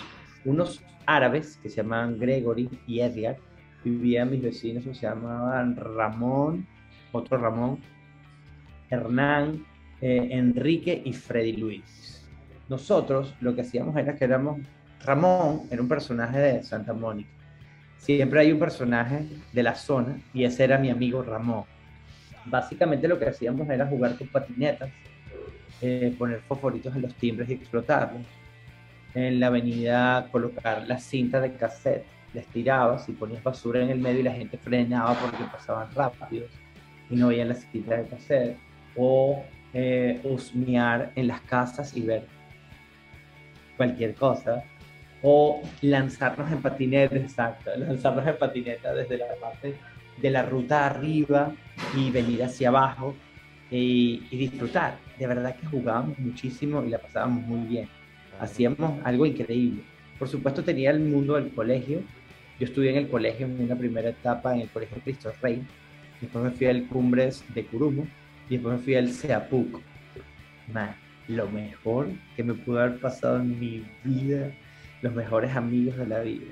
unos 0.46 0.82
árabes 1.06 1.58
que 1.58 1.70
se 1.70 1.78
llamaban 1.78 2.18
Gregory 2.18 2.70
y 2.88 3.01
Edgar, 3.01 3.38
vivían 3.84 4.32
mis 4.32 4.42
vecinos 4.42 4.84
se 4.84 4.94
llamaban 4.94 5.75
Ramón, 5.75 6.68
otro 7.12 7.38
Ramón, 7.38 7.80
Hernán, 8.92 9.66
eh, 10.02 10.28
Enrique 10.32 11.02
y 11.04 11.14
Freddy 11.14 11.54
Luis. 11.54 12.28
Nosotros 12.68 13.34
lo 13.42 13.56
que 13.56 13.62
hacíamos 13.62 13.96
era 13.98 14.16
que 14.16 14.26
éramos, 14.26 14.60
Ramón 15.04 15.62
era 15.72 15.82
un 15.82 15.88
personaje 15.88 16.38
de 16.38 16.64
Santa 16.64 16.94
Mónica. 16.94 17.30
Siempre 17.98 18.42
hay 18.42 18.52
un 18.52 18.60
personaje 18.60 19.26
de 19.54 19.64
la 19.64 19.76
zona 19.76 20.20
y 20.34 20.44
ese 20.44 20.64
era 20.64 20.78
mi 20.78 20.90
amigo 20.90 21.24
Ramón. 21.24 21.66
Básicamente 22.46 23.08
lo 23.08 23.20
que 23.20 23.26
hacíamos 23.26 23.70
era 23.70 23.86
jugar 23.86 24.18
con 24.18 24.28
patinetas, 24.28 24.90
eh, 25.82 26.14
poner 26.18 26.42
fosforitos 26.42 26.96
en 26.96 27.04
los 27.04 27.14
timbres 27.16 27.50
y 27.50 27.54
explotarlos. 27.54 28.24
En 29.14 29.40
la 29.40 29.48
avenida 29.48 30.28
colocar 30.32 30.88
las 30.88 31.04
cintas 31.04 31.44
de 31.44 31.54
cassette, 31.54 32.06
les 32.34 32.48
tirabas 32.48 33.08
y 33.10 33.12
ponías 33.12 33.44
basura 33.44 33.82
en 33.82 33.90
el 33.90 34.00
medio 34.00 34.22
y 34.22 34.24
la 34.24 34.34
gente 34.34 34.58
frenaba 34.58 35.14
porque 35.16 35.44
pasaban 35.52 35.94
rápidos 35.94 36.50
y 37.10 37.16
no 37.16 37.28
veían 37.28 37.50
las 37.50 37.66
cintas 37.72 38.00
de 38.00 38.10
cassette 38.10 38.71
o 38.96 39.44
eh, 39.74 40.20
husmear 40.24 41.12
en 41.16 41.28
las 41.28 41.42
casas 41.42 41.96
y 41.96 42.02
ver 42.02 42.26
cualquier 43.78 44.16
cosa. 44.16 44.64
O 45.24 45.62
lanzarnos 45.82 46.52
en 46.52 46.62
patineta, 46.62 47.16
exacto, 47.16 47.72
lanzarnos 47.78 48.28
en 48.28 48.38
patineta 48.38 48.94
desde 48.94 49.18
la 49.18 49.36
parte 49.40 49.76
de 50.20 50.30
la 50.30 50.44
ruta 50.44 50.88
arriba 50.88 51.54
y 51.96 52.10
venir 52.10 52.44
hacia 52.44 52.70
abajo 52.70 53.16
y, 53.70 54.24
y 54.32 54.38
disfrutar. 54.38 54.96
De 55.18 55.28
verdad 55.28 55.56
que 55.56 55.68
jugábamos 55.68 56.18
muchísimo 56.20 56.84
y 56.84 56.90
la 56.90 56.98
pasábamos 56.98 57.46
muy 57.46 57.68
bien. 57.68 57.88
Hacíamos 58.40 59.00
algo 59.06 59.26
increíble. 59.26 59.84
Por 60.18 60.28
supuesto 60.28 60.64
tenía 60.64 60.92
el 60.92 61.00
mundo 61.00 61.36
del 61.36 61.54
colegio. 61.54 62.02
Yo 62.60 62.66
estudié 62.66 62.92
en 62.92 62.98
el 62.98 63.10
colegio 63.10 63.46
en 63.46 63.60
una 63.62 63.76
primera 63.76 64.10
etapa 64.10 64.54
en 64.54 64.62
el 64.62 64.70
Colegio 64.70 64.98
Cristo 65.04 65.32
Rey. 65.42 65.64
Después 66.20 66.44
me 66.44 66.52
fui 66.52 66.68
al 66.68 66.88
Cumbres 66.88 67.44
de 67.54 67.66
Curumo 67.66 68.06
y 68.51 68.55
después 68.55 68.77
me 68.77 68.84
fui 68.84 68.96
al 68.96 69.10
Seapuc. 69.10 69.79
Man, 70.74 70.93
lo 71.29 71.50
mejor 71.50 72.10
que 72.36 72.43
me 72.43 72.53
pudo 72.53 72.81
haber 72.81 73.00
pasado 73.00 73.38
en 73.38 73.58
mi 73.58 73.86
vida, 74.03 74.51
los 75.01 75.13
mejores 75.13 75.55
amigos 75.55 75.96
de 75.96 76.05
la 76.05 76.20
vida. 76.20 76.48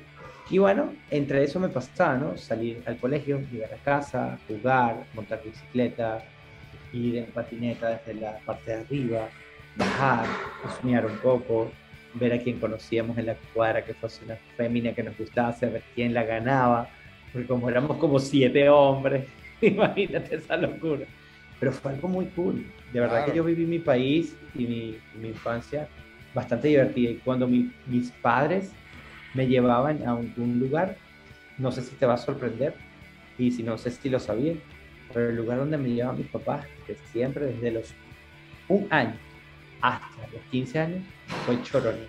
Y 0.49 0.59
bueno, 0.59 0.93
entre 1.11 1.43
eso 1.43 1.59
me 1.59 1.67
pasaba, 1.67 2.15
¿no? 2.15 2.37
Salir 2.37 2.81
al 2.85 2.95
colegio, 2.95 3.41
llegar 3.51 3.73
a 3.73 3.83
casa, 3.83 4.39
jugar, 4.47 5.03
montar 5.13 5.43
bicicleta, 5.43 6.23
ir 6.93 7.17
en 7.17 7.25
patineta 7.25 7.89
desde 7.89 8.21
la 8.21 8.39
parte 8.45 8.71
de 8.71 8.79
arriba, 8.79 9.27
bajar, 9.75 10.25
soñar 10.79 11.05
un 11.05 11.17
poco, 11.17 11.69
ver 12.13 12.31
a 12.31 12.39
quien 12.39 12.61
conocíamos 12.61 13.17
en 13.17 13.25
la 13.25 13.35
cuadra 13.53 13.83
que 13.83 13.93
fuese 13.93 14.23
una 14.23 14.37
fémina 14.55 14.93
que 14.93 15.03
nos 15.03 15.17
gustaba, 15.17 15.51
saber 15.51 15.83
quién 15.95 16.13
la 16.13 16.23
ganaba, 16.23 16.87
porque 17.33 17.45
como 17.45 17.69
éramos 17.69 17.97
como 17.97 18.19
siete 18.19 18.69
hombres, 18.69 19.27
imagínate 19.61 20.37
esa 20.37 20.55
locura. 20.55 21.05
Pero 21.59 21.71
fue 21.71 21.91
algo 21.91 22.07
muy 22.07 22.25
cool. 22.27 22.65
De 22.93 22.99
verdad 22.99 23.17
Claro. 23.17 23.31
que 23.31 23.37
yo 23.37 23.43
viví 23.43 23.65
mi 23.65 23.79
país 23.79 24.35
y 24.55 24.65
mi, 24.65 24.97
mi 25.21 25.29
infancia 25.29 25.87
bastante 26.33 26.69
divertida. 26.69 27.11
Y 27.11 27.15
cuando 27.17 27.47
mi- 27.47 27.71
mis 27.87 28.11
padres 28.11 28.71
me 29.33 29.47
llevaban 29.47 30.01
a 30.07 30.11
algún 30.11 30.59
lugar, 30.59 30.95
no 31.57 31.71
sé 31.71 31.81
si 31.81 31.95
te 31.95 32.05
va 32.05 32.13
a 32.13 32.17
sorprender, 32.17 32.73
y 33.37 33.51
si 33.51 33.63
no 33.63 33.77
sé 33.77 33.91
si 33.91 34.09
lo 34.09 34.19
sabía, 34.19 34.53
pero 35.13 35.29
el 35.29 35.35
lugar 35.35 35.59
donde 35.59 35.77
me 35.77 35.89
llevaban 35.89 36.17
mis 36.17 36.27
papás, 36.27 36.65
que 36.87 36.95
siempre 37.11 37.45
desde 37.47 37.71
los 37.71 37.93
un 38.67 38.87
año 38.91 39.15
hasta 39.81 40.21
los 40.33 40.41
15 40.51 40.79
años, 40.79 41.03
fue 41.45 41.61
Choroní. 41.63 42.05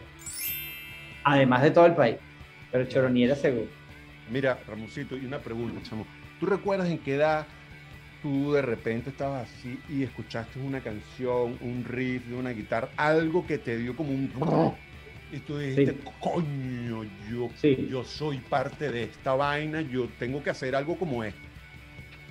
Además 1.24 1.62
de 1.62 1.70
todo 1.70 1.86
el 1.86 1.94
país, 1.94 2.16
pero 2.70 2.84
Choroní 2.86 3.24
era 3.24 3.34
seguro. 3.36 3.68
Mira, 4.30 4.58
Ramoncito, 4.66 5.16
y 5.16 5.24
una 5.26 5.38
pregunta, 5.38 5.80
chamo. 5.82 6.06
¿Tú 6.38 6.46
recuerdas 6.46 6.88
en 6.88 6.98
qué 6.98 7.14
edad 7.14 7.46
tú 8.22 8.52
de 8.52 8.62
repente 8.62 9.10
estabas 9.10 9.50
así 9.50 9.84
y 9.88 10.02
escuchaste 10.02 10.58
una 10.58 10.82
canción, 10.82 11.58
un 11.60 11.84
riff 11.84 12.26
de 12.26 12.34
una 12.36 12.50
guitarra, 12.50 12.92
algo 12.96 13.46
que 13.46 13.58
te 13.58 13.76
dio 13.78 13.96
como 13.96 14.10
un... 14.12 14.30
Y 15.32 15.40
tú 15.40 15.58
dijiste, 15.58 15.94
Sí. 15.94 16.04
coño, 16.20 17.04
yo, 17.30 17.48
Sí. 17.54 17.76
yo 17.86 18.04
soy 18.04 18.40
parte 18.40 18.90
de 18.90 19.04
esta 19.04 19.34
vaina, 19.34 19.80
yo 19.80 20.08
tengo 20.18 20.42
que 20.42 20.50
hacer 20.50 20.74
algo 20.74 20.98
como 20.98 21.22
esto. 21.24 21.48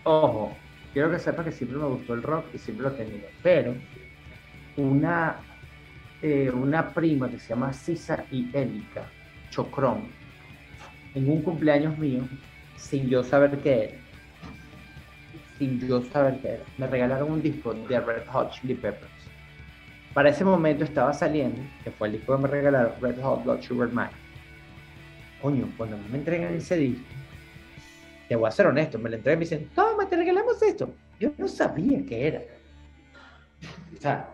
Ojo, 0.03 0.67
quiero 0.93 1.11
que 1.11 1.19
sepas 1.19 1.45
que 1.45 1.51
siempre 1.51 1.77
me 1.77 1.85
gustó 1.87 2.13
el 2.13 2.23
rock 2.23 2.53
y 2.53 2.57
siempre 2.57 2.83
lo 2.85 2.93
he 2.93 2.97
tenido, 2.97 3.29
pero 3.41 3.87
una, 4.75 5.47
eh, 6.21 6.51
una 6.51 6.93
prima 6.93 7.31
que 7.31 7.39
se 7.39 7.49
llama 7.49 7.73
Sisa 7.73 8.27
y 8.31 8.55
Élica 8.57 9.17
Chocrón, 9.49 10.17
en 11.13 11.29
un 11.29 11.43
cumpleaños 11.43 11.97
mío, 11.97 12.29
sin 12.75 13.09
yo 13.09 13.23
saber 13.23 13.61
qué 13.61 13.83
era, 13.85 14.08
sin 15.59 15.79
yo 15.79 16.01
saber 16.01 16.39
qué 16.41 16.47
era, 16.53 16.63
me 16.77 16.87
regalaron 16.87 17.31
un 17.33 17.41
disco 17.41 17.73
de 17.73 17.99
Red 17.99 18.25
Hot 18.31 18.51
Chili 18.51 18.73
Peppers. 18.73 19.11
Para 20.13 20.29
ese 20.29 20.43
momento 20.43 20.83
estaba 20.83 21.13
saliendo, 21.13 21.61
que 21.83 21.91
fue 21.91 22.07
el 22.07 22.13
disco 22.13 22.35
que 22.35 22.41
me 22.41 22.47
regalaron, 22.47 22.93
Red 22.99 23.21
Hot 23.21 23.43
Blood 23.43 23.61
Sugar 23.61 23.91
Man. 23.91 24.09
Coño, 25.41 25.71
cuando 25.77 25.97
me 26.09 26.17
entregan 26.17 26.53
ese 26.55 26.77
disco, 26.77 27.05
te 28.27 28.35
voy 28.35 28.47
a 28.47 28.51
ser 28.51 28.67
honesto, 28.67 28.97
me 28.97 29.09
lo 29.09 29.17
entregan 29.17 29.37
y 29.37 29.45
me 29.45 29.49
dicen, 29.49 29.69
toma, 29.75 30.09
te 30.09 30.15
regalamos 30.15 30.61
esto. 30.61 30.89
Yo 31.19 31.31
no 31.37 31.47
sabía 31.47 32.03
qué 32.05 32.27
era. 32.27 32.41
O 33.95 34.01
sea, 34.01 34.29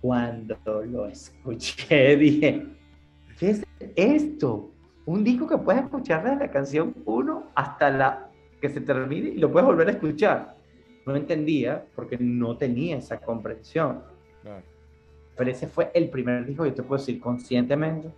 cuando 0.00 0.56
lo 0.86 1.06
escuché, 1.06 2.16
dije, 2.18 2.66
¿qué 3.38 3.50
es 3.50 3.62
esto? 3.96 4.70
Un 5.06 5.24
disco 5.24 5.46
que 5.48 5.58
puedes 5.58 5.82
escuchar 5.82 6.24
desde 6.24 6.38
la 6.38 6.50
canción 6.50 6.94
1 7.04 7.50
hasta 7.54 7.90
la 7.90 8.30
que 8.64 8.70
se 8.70 8.80
termine 8.80 9.28
y 9.28 9.36
lo 9.36 9.52
puedes 9.52 9.66
volver 9.66 9.88
a 9.88 9.90
escuchar. 9.90 10.56
No 11.04 11.14
entendía 11.14 11.84
porque 11.94 12.16
no 12.16 12.56
tenía 12.56 12.96
esa 12.96 13.20
comprensión. 13.20 14.02
Claro. 14.40 14.62
Pero 15.36 15.50
ese 15.50 15.66
fue 15.66 15.90
el 15.92 16.08
primer 16.08 16.46
disco 16.46 16.64
que 16.64 16.70
te 16.70 16.82
puedo 16.82 16.98
decir 16.98 17.20
conscientemente. 17.20 18.08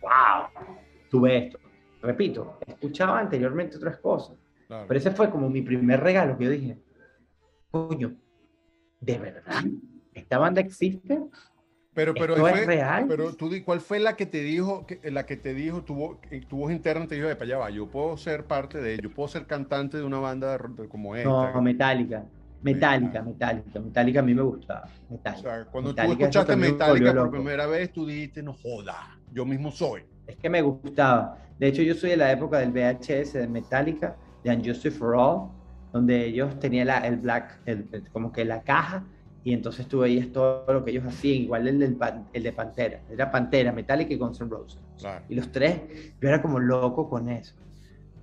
¡Wow! 0.00 0.64
Tuve 1.10 1.36
esto. 1.36 1.58
Repito, 2.00 2.58
escuchaba 2.66 3.18
anteriormente 3.18 3.76
otras 3.76 3.98
cosas. 3.98 4.38
claro. 4.68 4.86
Pero 4.88 4.98
ese 4.98 5.10
fue 5.10 5.28
como 5.28 5.50
mi 5.50 5.60
primer 5.60 6.00
regalo 6.00 6.38
que 6.38 6.44
yo 6.44 6.50
dije, 6.50 6.78
coño, 7.70 8.14
¿de 9.02 9.18
verdad? 9.18 9.64
¿Esta 10.14 10.38
banda 10.38 10.62
existe? 10.62 11.20
Pero, 11.94 12.14
pero, 12.14 12.34
¿Esto 12.34 12.46
es 12.48 12.52
fue- 12.54 12.66
real? 12.66 13.06
pero 13.08 13.32
tú, 13.34 13.50
di- 13.50 13.62
¿cuál 13.62 13.80
fue 13.80 13.98
la 13.98 14.14
que 14.14 14.26
te 14.26 14.42
dijo, 14.42 14.86
que, 14.86 15.00
la 15.10 15.26
que 15.26 15.36
te 15.36 15.52
dijo, 15.54 15.82
tu, 15.82 15.94
vo- 15.96 16.18
eh, 16.30 16.42
tu 16.46 16.58
voz 16.58 16.70
interna 16.70 17.06
te 17.08 17.16
dijo, 17.16 17.26
de 17.26 17.34
para 17.34 17.46
allá 17.46 17.58
va, 17.58 17.70
yo 17.70 17.88
puedo 17.88 18.16
ser 18.16 18.44
parte 18.44 18.78
de 18.80 18.94
ello, 18.94 19.10
puedo 19.12 19.28
ser 19.28 19.46
cantante 19.46 19.96
de 19.96 20.04
una 20.04 20.18
banda 20.18 20.56
como 20.88 21.16
esta? 21.16 21.28
No, 21.52 21.62
Metallica. 21.62 22.24
Metallica, 22.62 23.22
Metallica. 23.22 23.80
Metallica 23.80 24.20
a 24.20 24.22
mí 24.22 24.34
me 24.34 24.42
gustaba. 24.42 24.88
O 25.08 25.12
Metallica. 25.14 25.42
sea, 25.42 25.64
cuando 25.66 25.90
Metallica, 25.90 26.16
tú 26.16 26.22
escuchaste 26.24 26.56
Metallica 26.56 27.14
por 27.14 27.30
primera 27.30 27.66
vez, 27.66 27.92
tú 27.92 28.06
dijiste, 28.06 28.42
no 28.42 28.52
joda, 28.52 29.18
yo 29.32 29.44
mismo 29.44 29.70
soy. 29.70 30.02
Es 30.26 30.36
que 30.36 30.50
me 30.50 30.60
gustaba. 30.62 31.38
De 31.58 31.68
hecho, 31.68 31.82
yo 31.82 31.94
soy 31.94 32.10
de 32.10 32.16
la 32.18 32.30
época 32.30 32.58
del 32.58 32.70
VHS 32.70 33.38
de 33.38 33.48
Metallica, 33.48 34.16
de 34.44 34.50
Unjustice 34.54 34.90
for 34.92 35.14
All, 35.16 35.48
donde 35.92 36.26
ellos 36.26 36.58
tenían 36.60 36.88
la- 36.88 36.98
el 37.06 37.16
black, 37.16 37.60
el- 37.66 37.88
como 38.12 38.30
que 38.30 38.44
la 38.44 38.62
caja, 38.62 39.04
y 39.44 39.52
entonces 39.52 39.86
tú 39.86 40.00
veías 40.00 40.30
todo 40.32 40.64
lo 40.72 40.84
que 40.84 40.90
ellos 40.90 41.06
hacían, 41.06 41.42
igual 41.42 41.66
el, 41.68 41.78
del 41.78 41.96
Pan- 41.96 42.28
el 42.32 42.42
de 42.42 42.52
Pantera. 42.52 43.00
Era 43.10 43.30
Pantera, 43.30 43.72
Metallica 43.72 44.12
y 44.12 44.16
Guns 44.16 44.40
N' 44.40 44.50
Roses. 44.50 44.80
Claro. 44.98 45.24
Y 45.28 45.34
los 45.34 45.50
tres, 45.50 45.80
yo 46.20 46.28
era 46.28 46.42
como 46.42 46.58
loco 46.58 47.08
con 47.08 47.28
eso. 47.28 47.54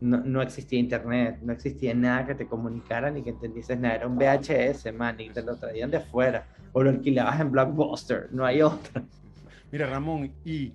No, 0.02 0.18
no 0.18 0.42
existía 0.42 0.78
internet, 0.78 1.40
no 1.42 1.54
existía 1.54 1.94
nada 1.94 2.28
que 2.28 2.36
te 2.36 2.48
comunicara 2.48 3.10
ni 3.10 3.24
que 3.24 3.30
entendieses 3.32 3.80
nada. 3.80 3.96
Era 3.96 4.08
un 4.08 4.18
VHS, 4.18 4.92
man, 4.92 5.20
y 5.20 5.30
te 5.30 5.42
lo 5.42 5.56
traían 5.56 5.90
de 5.90 5.98
afuera. 5.98 6.46
O 6.74 6.84
lo 6.84 6.90
alquilabas 6.90 7.40
en 7.40 7.52
Blockbuster, 7.52 8.28
no 8.32 8.46
hay 8.46 8.62
otra. 8.62 9.04
Mira, 9.72 9.88
Ramón, 9.88 10.34
y 10.44 10.74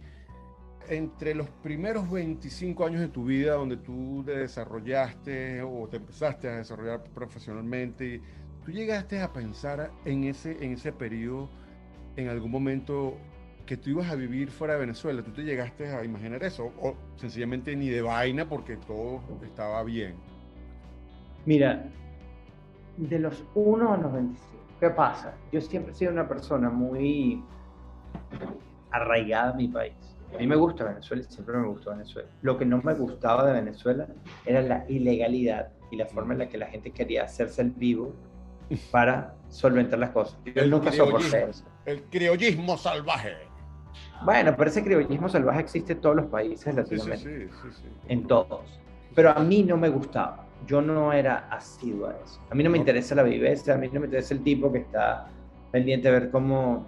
entre 0.88 1.34
los 1.34 1.48
primeros 1.48 2.10
25 2.10 2.84
años 2.86 3.00
de 3.00 3.08
tu 3.08 3.24
vida 3.24 3.54
donde 3.54 3.76
tú 3.76 4.22
te 4.24 4.32
desarrollaste 4.38 5.62
o 5.62 5.86
te 5.88 5.98
empezaste 5.98 6.48
a 6.48 6.56
desarrollar 6.56 7.04
profesionalmente, 7.14 8.20
¿tú 8.64 8.72
llegaste 8.72 9.20
a 9.20 9.32
pensar 9.32 9.90
en 10.04 10.24
ese, 10.24 10.64
en 10.64 10.72
ese 10.72 10.92
periodo, 10.92 11.48
en 12.16 12.28
algún 12.28 12.50
momento, 12.50 13.14
que 13.66 13.76
tú 13.76 13.90
ibas 13.90 14.10
a 14.10 14.16
vivir 14.16 14.50
fuera 14.50 14.74
de 14.74 14.80
Venezuela? 14.80 15.22
¿Tú 15.22 15.30
te 15.30 15.42
llegaste 15.42 15.88
a 15.88 16.04
imaginar 16.04 16.42
eso? 16.42 16.72
¿O 16.80 16.94
sencillamente 17.16 17.74
ni 17.76 17.88
de 17.88 18.02
vaina 18.02 18.48
porque 18.48 18.76
todo 18.76 19.20
estaba 19.44 19.82
bien? 19.84 20.14
Mira, 21.46 21.84
de 22.96 23.18
los 23.18 23.44
1 23.54 23.92
a 23.92 23.96
los 23.96 24.12
25, 24.12 24.46
¿qué 24.78 24.90
pasa? 24.90 25.34
Yo 25.52 25.60
siempre 25.60 25.92
he 25.92 25.94
sido 25.94 26.12
una 26.12 26.28
persona 26.28 26.68
muy 26.68 27.42
arraigada 28.90 29.50
a 29.50 29.54
mi 29.54 29.68
país. 29.68 29.94
A 30.34 30.38
mí 30.38 30.46
me 30.46 30.56
gusta 30.56 30.84
Venezuela 30.84 31.22
siempre 31.24 31.56
me 31.56 31.66
gustó 31.66 31.90
Venezuela. 31.90 32.28
Lo 32.42 32.56
que 32.56 32.64
no 32.64 32.80
me 32.82 32.94
gustaba 32.94 33.46
de 33.46 33.52
Venezuela 33.52 34.06
era 34.44 34.62
la 34.62 34.84
ilegalidad 34.88 35.72
y 35.90 35.96
la 35.96 36.06
forma 36.06 36.34
en 36.34 36.40
la 36.40 36.48
que 36.48 36.58
la 36.58 36.66
gente 36.66 36.92
quería 36.92 37.24
hacerse 37.24 37.62
el 37.62 37.70
vivo 37.70 38.14
para 38.90 39.34
solventar 39.48 39.98
las 39.98 40.10
cosas. 40.10 40.38
Nunca 40.44 40.90
criollismo. 40.90 41.20
soporté 41.20 41.50
eso. 41.50 41.64
El 41.86 42.02
criollismo 42.04 42.76
salvaje. 42.78 43.32
Bueno, 44.24 44.54
pero 44.56 44.70
ese 44.70 44.82
criollismo 44.84 45.28
salvaje 45.28 45.60
existe 45.60 45.94
en 45.94 46.00
todos 46.00 46.16
los 46.16 46.26
países 46.26 46.74
de 46.76 46.84
Sí, 46.84 46.88
sí, 46.90 46.96
Latinoamérica, 47.08 47.56
sí, 47.62 47.68
sí, 47.72 47.82
sí. 47.82 47.88
en 48.08 48.26
todos. 48.26 48.80
Pero 49.14 49.30
a 49.30 49.40
mí 49.40 49.62
no 49.62 49.76
me 49.76 49.88
gustaba. 49.88 50.46
Yo 50.66 50.80
no 50.82 51.12
era 51.12 51.48
asiduo 51.50 52.08
a 52.08 52.12
eso. 52.12 52.40
A 52.50 52.54
mí 52.54 52.62
no 52.62 52.70
me 52.70 52.76
No. 52.78 52.82
interesa 52.82 53.14
la 53.14 53.22
viveza, 53.22 53.74
a 53.74 53.76
mí 53.78 53.88
no 53.92 53.98
me 54.00 54.06
interesa 54.06 54.34
el 54.34 54.42
tipo 54.42 54.70
que 54.70 54.78
está 54.78 55.26
pendiente 55.72 56.10
de 56.12 56.20
ver 56.20 56.30
cómo, 56.30 56.86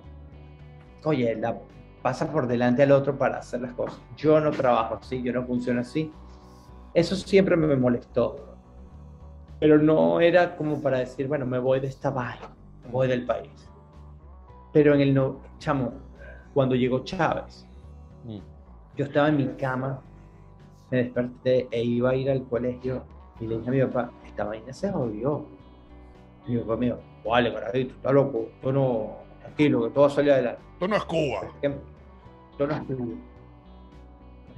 oye, 1.04 1.34
la 1.36 1.58
pasa 2.02 2.30
por 2.30 2.46
delante 2.46 2.82
al 2.82 2.92
otro 2.92 3.16
para 3.16 3.38
hacer 3.38 3.60
las 3.62 3.72
cosas. 3.72 4.00
Yo 4.16 4.38
no 4.40 4.50
trabajo 4.50 4.98
así, 5.00 5.22
yo 5.22 5.32
no 5.32 5.44
funciono 5.46 5.80
así. 5.80 6.12
Eso 6.94 7.16
siempre 7.16 7.56
me 7.56 7.74
molestó. 7.76 8.51
Pero 9.62 9.78
no 9.78 10.19
era 10.21 10.57
como 10.57 10.83
para 10.83 10.99
decir, 10.99 11.28
bueno, 11.28 11.47
me 11.47 11.61
voy 11.61 11.78
de 11.78 11.87
esta 11.87 12.11
vaina, 12.11 12.50
me 12.85 12.90
voy 12.90 13.07
del 13.07 13.25
país. 13.25 13.49
Pero 14.73 14.92
en 14.92 15.00
el 15.02 15.14
no, 15.14 15.37
chamo, 15.61 15.92
cuando 16.52 16.75
llegó 16.75 17.04
Chávez, 17.04 17.64
Mm. 18.25 18.38
yo 18.97 19.04
estaba 19.04 19.28
en 19.28 19.37
mi 19.37 19.47
cama, 19.54 20.00
me 20.90 20.99
desperté 20.99 21.69
e 21.71 21.81
iba 21.85 22.11
a 22.11 22.16
ir 22.16 22.28
al 22.28 22.42
colegio 22.49 23.04
y 23.38 23.47
le 23.47 23.59
dije 23.59 23.69
a 23.69 23.73
mi 23.73 23.81
papá, 23.83 24.11
esta 24.26 24.42
vaina 24.47 24.73
se 24.73 24.90
jodió. 24.90 25.45
Y 26.49 26.52
mi 26.54 26.59
papá 26.62 26.76
me 26.78 26.87
dijo, 26.87 26.99
vale, 27.25 27.54
carajito, 27.54 27.95
está 27.95 28.11
loco, 28.11 28.49
tú 28.61 28.73
no, 28.73 29.11
tranquilo, 29.42 29.85
que 29.85 29.90
todo 29.90 30.11
salir 30.11 30.33
adelante. 30.33 30.61
Esto 30.73 30.88
no 30.88 30.97
es 30.97 31.04
Cuba. 31.04 31.40
Que- 31.61 31.78
yo 32.59 32.66
no 32.66 32.75
estuve. 32.75 33.14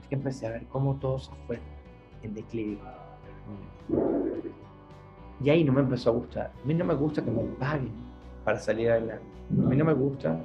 Es 0.00 0.08
que 0.08 0.14
empecé 0.14 0.46
a 0.46 0.50
ver 0.52 0.64
cómo 0.68 0.94
todo 0.96 1.18
se 1.18 1.30
fue 1.46 1.60
en 2.22 2.32
declive. 2.32 2.78
Y 5.44 5.50
ahí 5.50 5.62
no 5.62 5.72
me 5.72 5.80
empezó 5.82 6.10
a 6.10 6.12
gustar. 6.14 6.52
A 6.62 6.66
mí 6.66 6.72
no 6.74 6.84
me 6.84 6.94
gusta 6.94 7.22
que 7.22 7.30
me 7.30 7.42
paguen 7.58 7.92
para 8.44 8.58
salir 8.58 8.90
adelante. 8.90 9.24
A 9.50 9.68
mí 9.68 9.76
no 9.76 9.84
me 9.84 9.92
gusta 9.92 10.40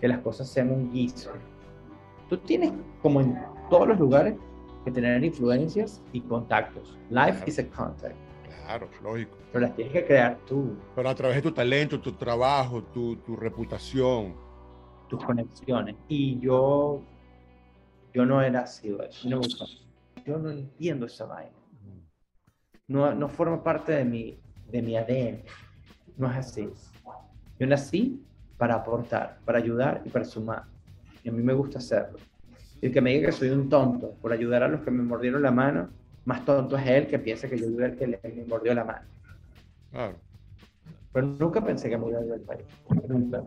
que 0.00 0.08
las 0.08 0.18
cosas 0.20 0.48
sean 0.48 0.70
un 0.72 0.90
guiso. 0.92 1.30
Tú 2.28 2.38
tienes, 2.38 2.72
como 3.02 3.20
en 3.20 3.38
todos 3.68 3.86
los 3.88 3.98
lugares, 3.98 4.34
que 4.84 4.90
tener 4.90 5.22
influencias 5.22 6.02
y 6.12 6.22
contactos. 6.22 6.96
Life 7.10 7.32
Claro. 7.32 7.44
is 7.46 7.58
a 7.58 7.66
contact. 7.68 8.16
Claro, 8.64 8.88
lógico. 9.02 9.36
Pero 9.52 9.66
las 9.66 9.74
tienes 9.76 9.92
que 9.92 10.06
crear 10.06 10.38
tú, 10.46 10.74
Pero 10.96 11.08
a 11.10 11.14
través 11.14 11.36
de 11.36 11.42
tu 11.42 11.52
talento, 11.52 12.00
tu 12.00 12.12
trabajo, 12.12 12.82
tu, 12.84 13.16
tu 13.16 13.36
reputación. 13.36 14.32
tus 15.08 15.22
conexiones. 15.24 15.96
Y 16.08 16.38
yo, 16.38 17.00
yo 18.14 18.24
no 18.24 18.40
era 18.40 18.60
así. 18.60 18.96
No. 19.28 19.40
Yo 20.24 20.38
no 20.38 20.50
entiendo 20.50 21.06
esa 21.06 21.26
vaina. 21.26 21.50
No, 22.90 23.14
no 23.14 23.28
forma 23.28 23.62
parte 23.62 23.92
de 23.92 24.04
mi, 24.04 24.36
de 24.68 24.82
mi 24.82 24.96
ADN. 24.96 25.44
No 26.16 26.28
es 26.28 26.38
así. 26.38 26.68
Yo 27.56 27.66
nací 27.68 28.20
para 28.58 28.74
aportar, 28.74 29.38
para 29.44 29.58
ayudar 29.58 30.02
y 30.04 30.08
para 30.08 30.24
sumar. 30.24 30.64
Y 31.22 31.28
a 31.28 31.32
mí 31.32 31.40
me 31.40 31.52
gusta 31.52 31.78
hacerlo. 31.78 32.18
Y 32.82 32.86
el 32.86 32.92
que 32.92 33.00
me 33.00 33.12
diga 33.12 33.26
que 33.26 33.32
soy 33.32 33.50
un 33.50 33.68
tonto 33.68 34.14
por 34.20 34.32
ayudar 34.32 34.64
a 34.64 34.68
los 34.68 34.80
que 34.80 34.90
me 34.90 35.04
mordieron 35.04 35.40
la 35.40 35.52
mano, 35.52 35.88
más 36.24 36.44
tonto 36.44 36.76
es 36.76 36.84
él 36.88 37.06
que 37.06 37.20
piensa 37.20 37.48
que 37.48 37.56
yo 37.56 37.66
soy 37.66 37.84
el 37.84 37.96
que 37.96 38.08
le, 38.08 38.20
me 38.24 38.44
mordió 38.44 38.74
la 38.74 38.82
mano. 38.82 39.06
Claro. 39.92 40.16
Pero 41.12 41.26
nunca 41.28 41.64
pensé 41.64 41.88
que 41.88 41.96
me 41.96 42.08
iba 42.08 42.18
a 42.18 42.22
ir 42.22 42.28
del 42.28 42.40
país. 42.40 42.64
Nunca. 43.06 43.40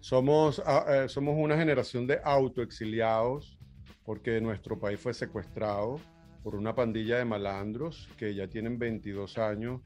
Somos, 0.00 0.62
ah, 0.64 0.86
eh, 0.88 1.08
somos 1.10 1.36
una 1.38 1.58
generación 1.58 2.06
de 2.06 2.20
autoexiliados 2.24 3.58
porque 4.02 4.40
nuestro 4.40 4.78
país 4.78 4.98
fue 4.98 5.12
secuestrado 5.12 6.00
por 6.46 6.54
una 6.54 6.76
pandilla 6.76 7.18
de 7.18 7.24
malandros 7.24 8.08
que 8.16 8.32
ya 8.32 8.46
tienen 8.46 8.78
22 8.78 9.36
años 9.36 9.80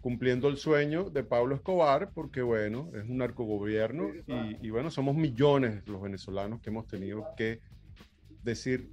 cumpliendo 0.00 0.48
el 0.48 0.56
sueño 0.56 1.10
de 1.10 1.24
Pablo 1.24 1.54
Escobar 1.54 2.10
porque, 2.14 2.40
bueno, 2.40 2.88
es 2.94 3.02
un 3.02 3.18
narcogobierno 3.18 4.08
y, 4.26 4.66
y 4.66 4.70
bueno, 4.70 4.90
somos 4.90 5.14
millones 5.14 5.86
los 5.86 6.00
venezolanos 6.00 6.62
que 6.62 6.70
hemos 6.70 6.86
tenido 6.86 7.26
que 7.36 7.60
decir, 8.42 8.92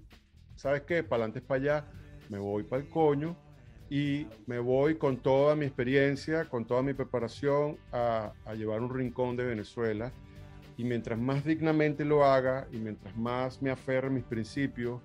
¿sabes 0.57 0.81
qué? 0.81 1.01
Para 1.01 1.23
adelante, 1.23 1.39
para 1.39 1.61
allá, 1.61 1.91
me 2.27 2.39
voy 2.39 2.63
para 2.63 2.81
el 2.81 2.89
coño 2.89 3.37
y 3.89 4.27
me 4.45 4.59
voy 4.59 4.95
con 4.95 5.15
toda 5.15 5.55
mi 5.55 5.67
experiencia, 5.67 6.49
con 6.49 6.65
toda 6.65 6.81
mi 6.81 6.93
preparación 6.93 7.77
a, 7.93 8.33
a 8.43 8.53
llevar 8.53 8.81
un 8.81 8.93
rincón 8.93 9.37
de 9.37 9.45
Venezuela. 9.45 10.11
Y 10.75 10.83
mientras 10.83 11.17
más 11.17 11.45
dignamente 11.45 12.03
lo 12.03 12.25
haga 12.25 12.67
y 12.69 12.79
mientras 12.79 13.15
más 13.15 13.61
me 13.61 13.71
aferre 13.71 14.07
a 14.07 14.11
mis 14.11 14.25
principios, 14.25 14.99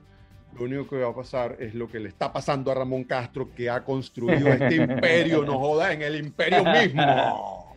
lo 0.55 0.65
único 0.65 0.89
que 0.89 0.97
va 1.03 1.11
a 1.11 1.15
pasar 1.15 1.57
es 1.61 1.75
lo 1.75 1.89
que 1.89 2.01
le 2.01 2.09
está 2.09 2.33
pasando 2.33 2.71
a 2.71 2.75
Ramón 2.75 3.05
Castro, 3.05 3.51
que 3.55 3.69
ha 3.69 3.85
construido 3.85 4.49
este 4.49 4.77
imperio, 4.77 5.45
no 5.45 5.59
joda, 5.59 5.93
en 5.93 6.03
el 6.03 6.17
imperio 6.17 6.65
mismo. 6.65 7.75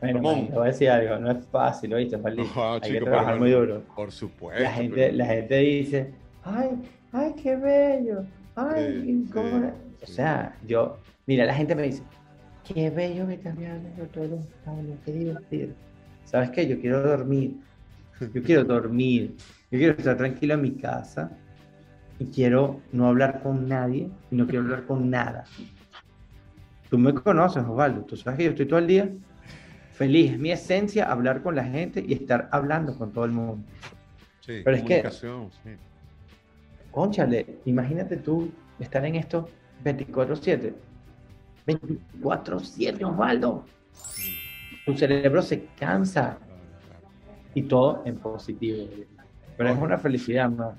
Bueno, 0.00 0.18
Ramón. 0.18 0.48
te 0.48 0.54
voy 0.54 0.62
a 0.62 0.66
decir 0.66 0.90
algo, 0.90 1.16
no 1.18 1.30
es 1.30 1.46
fácil, 1.46 1.94
¿oíste, 1.94 2.16
maldito? 2.18 2.50
Ah, 2.56 2.74
Hay 2.74 2.80
chico, 2.80 2.92
que 2.92 2.98
pero 2.98 3.04
trabajar 3.06 3.38
muy 3.38 3.50
duro. 3.50 3.82
Por 3.94 4.12
supuesto. 4.12 4.62
La 4.62 4.70
gente, 4.72 4.94
pero- 4.96 5.16
la 5.16 5.26
gente 5.26 5.56
dice, 5.58 6.10
ay, 6.42 6.70
ay, 7.12 7.34
qué 7.42 7.56
bello, 7.56 8.24
ay, 8.56 9.02
Sí, 9.24 9.30
¿cómo 9.32 9.48
sí, 9.48 9.54
era?". 9.56 9.74
O 10.02 10.06
sí. 10.06 10.12
sea, 10.12 10.56
yo, 10.66 10.98
mira, 11.26 11.44
la 11.46 11.54
gente 11.54 11.74
me 11.74 11.82
dice, 11.84 12.02
qué 12.64 12.90
bello 12.90 13.26
que 13.28 13.34
estás 13.34 13.56
viendo 13.56 14.04
todo, 14.12 14.38
Pablo, 14.64 14.96
qué 15.04 15.12
divertido. 15.12 15.74
¿Sabes 16.24 16.50
qué? 16.50 16.66
Yo 16.66 16.78
quiero 16.80 17.00
dormir, 17.02 17.56
yo 18.34 18.42
quiero 18.42 18.64
dormir, 18.64 19.34
yo 19.70 19.78
quiero 19.78 19.94
estar 19.96 20.16
tranquilo 20.16 20.54
en 20.54 20.62
mi 20.62 20.72
casa 20.72 21.30
y 22.18 22.26
quiero 22.26 22.80
no 22.92 23.08
hablar 23.08 23.42
con 23.42 23.68
nadie 23.68 24.10
y 24.30 24.36
no 24.36 24.46
quiero 24.46 24.64
hablar 24.64 24.86
con 24.86 25.10
nada. 25.10 25.44
Tú 26.90 26.98
me 26.98 27.12
conoces, 27.12 27.64
Osvaldo, 27.64 28.02
tú 28.02 28.16
sabes 28.16 28.38
que 28.38 28.44
yo 28.44 28.50
estoy 28.50 28.66
todo 28.66 28.78
el 28.78 28.86
día 28.86 29.10
feliz, 29.92 30.32
es 30.32 30.38
mi 30.38 30.50
esencia 30.52 31.10
hablar 31.10 31.42
con 31.42 31.56
la 31.56 31.64
gente 31.64 32.04
y 32.06 32.12
estar 32.14 32.48
hablando 32.52 32.96
con 32.96 33.12
todo 33.12 33.24
el 33.24 33.32
mundo. 33.32 33.64
Sí, 34.40 34.60
pero 34.64 34.76
es 34.76 34.82
que- 34.84 35.02
sí. 35.64 35.70
Conchale, 36.90 37.60
imagínate 37.64 38.16
tú 38.18 38.50
estar 38.78 39.04
en 39.04 39.16
esto 39.16 39.48
24/7. 39.82 40.74
24/7, 41.66 43.04
Osvaldo. 43.04 43.64
Tu 44.84 44.94
cerebro 44.96 45.42
se 45.42 45.64
cansa 45.78 46.38
y 47.54 47.62
todo 47.62 48.02
en 48.06 48.16
positivo. 48.18 48.86
Pero 49.56 49.70
es 49.70 49.78
una 49.78 49.98
felicidad, 49.98 50.48
man. 50.50 50.72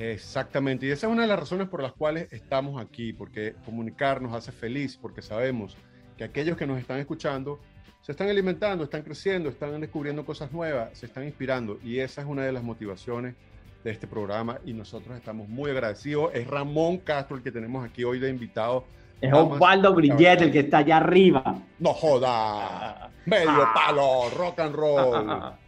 Exactamente, 0.00 0.86
y 0.86 0.90
esa 0.90 1.08
es 1.08 1.12
una 1.12 1.22
de 1.22 1.28
las 1.28 1.40
razones 1.40 1.68
por 1.68 1.82
las 1.82 1.92
cuales 1.92 2.32
estamos 2.32 2.80
aquí, 2.80 3.12
porque 3.12 3.56
comunicar 3.64 4.22
nos 4.22 4.32
hace 4.32 4.52
feliz, 4.52 4.96
porque 4.96 5.22
sabemos 5.22 5.76
que 6.16 6.22
aquellos 6.22 6.56
que 6.56 6.68
nos 6.68 6.78
están 6.78 7.00
escuchando 7.00 7.58
se 8.00 8.12
están 8.12 8.28
alimentando, 8.28 8.84
están 8.84 9.02
creciendo, 9.02 9.48
están 9.48 9.80
descubriendo 9.80 10.24
cosas 10.24 10.52
nuevas, 10.52 10.96
se 10.96 11.06
están 11.06 11.24
inspirando, 11.24 11.80
y 11.82 11.98
esa 11.98 12.20
es 12.20 12.28
una 12.28 12.44
de 12.44 12.52
las 12.52 12.62
motivaciones 12.62 13.34
de 13.82 13.90
este 13.90 14.06
programa, 14.06 14.60
y 14.64 14.72
nosotros 14.72 15.16
estamos 15.16 15.48
muy 15.48 15.72
agradecidos. 15.72 16.30
Es 16.32 16.46
Ramón 16.46 16.98
Castro 16.98 17.36
el 17.36 17.42
que 17.42 17.50
tenemos 17.50 17.84
aquí 17.84 18.04
hoy 18.04 18.20
de 18.20 18.30
invitado. 18.30 18.84
Es 19.20 19.32
Osvaldo 19.32 19.94
Brillet 19.94 20.42
el 20.42 20.52
que 20.52 20.60
está 20.60 20.78
allá 20.78 20.98
arriba. 20.98 21.60
¡No 21.80 21.92
joda! 21.92 23.10
¡Medio 23.26 23.68
palo! 23.74 24.30
¡Rock 24.30 24.60
and 24.60 24.76
roll! 24.76 25.54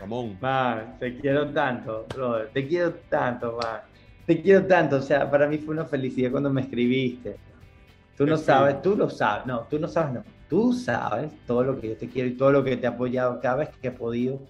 Ramón. 0.00 0.38
Man, 0.40 0.96
te 0.98 1.16
quiero 1.18 1.48
tanto, 1.50 2.06
brother. 2.14 2.48
Te 2.52 2.66
quiero 2.66 2.94
tanto, 3.08 3.58
man. 3.62 3.80
Te 4.26 4.40
quiero 4.40 4.66
tanto. 4.66 4.96
O 4.96 5.02
sea, 5.02 5.30
para 5.30 5.46
mí 5.46 5.58
fue 5.58 5.74
una 5.74 5.84
felicidad 5.84 6.30
cuando 6.30 6.50
me 6.50 6.62
escribiste. 6.62 7.36
Tú 8.16 8.26
no 8.26 8.36
sabes, 8.36 8.80
tú 8.82 8.96
lo 8.96 9.08
sabes. 9.10 9.46
No, 9.46 9.60
tú 9.70 9.78
no 9.78 9.88
sabes, 9.88 10.14
no. 10.14 10.24
Tú 10.48 10.72
sabes 10.72 11.30
todo 11.46 11.62
lo 11.62 11.80
que 11.80 11.90
yo 11.90 11.96
te 11.96 12.08
quiero 12.08 12.28
y 12.28 12.32
todo 12.32 12.50
lo 12.50 12.64
que 12.64 12.76
te 12.76 12.84
he 12.86 12.88
apoyado 12.88 13.40
cada 13.40 13.56
vez 13.56 13.68
que 13.80 13.88
he 13.88 13.92
podido. 13.92 14.40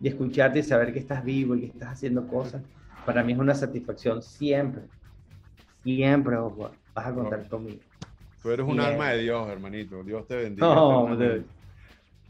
Y 0.00 0.08
escucharte 0.08 0.60
y 0.60 0.62
saber 0.62 0.92
que 0.92 1.00
estás 1.00 1.24
vivo 1.24 1.56
y 1.56 1.60
que 1.60 1.66
estás 1.66 1.94
haciendo 1.94 2.26
cosas. 2.28 2.62
Para 3.04 3.22
mí 3.24 3.32
es 3.32 3.38
una 3.38 3.54
satisfacción 3.54 4.22
siempre. 4.22 4.82
Siempre, 5.82 6.36
Oswald. 6.36 6.74
Vas 6.94 7.06
a 7.06 7.14
contar 7.14 7.48
conmigo. 7.48 7.80
Tú 8.42 8.50
eres 8.50 8.66
un 8.66 8.76
Bien. 8.76 8.86
alma 8.86 9.10
de 9.10 9.22
Dios, 9.22 9.48
hermanito. 9.48 10.04
Dios 10.04 10.26
te 10.26 10.36
bendiga. 10.36 10.66
No. 10.66 11.08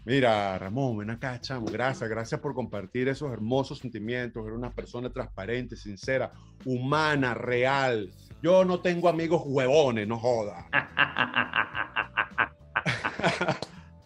Mira, 0.08 0.56
Ramón, 0.56 0.96
ven 0.96 1.10
acá, 1.10 1.38
chamo. 1.38 1.66
Gracias, 1.66 2.08
gracias 2.08 2.40
por 2.40 2.54
compartir 2.54 3.08
esos 3.08 3.30
hermosos 3.30 3.80
sentimientos. 3.80 4.42
Eres 4.42 4.56
una 4.56 4.70
persona 4.70 5.10
transparente, 5.10 5.76
sincera, 5.76 6.32
humana, 6.64 7.34
real. 7.34 8.10
Yo 8.42 8.64
no 8.64 8.80
tengo 8.80 9.10
amigos 9.10 9.42
huevones, 9.44 10.08
no 10.08 10.18
joda. 10.18 10.66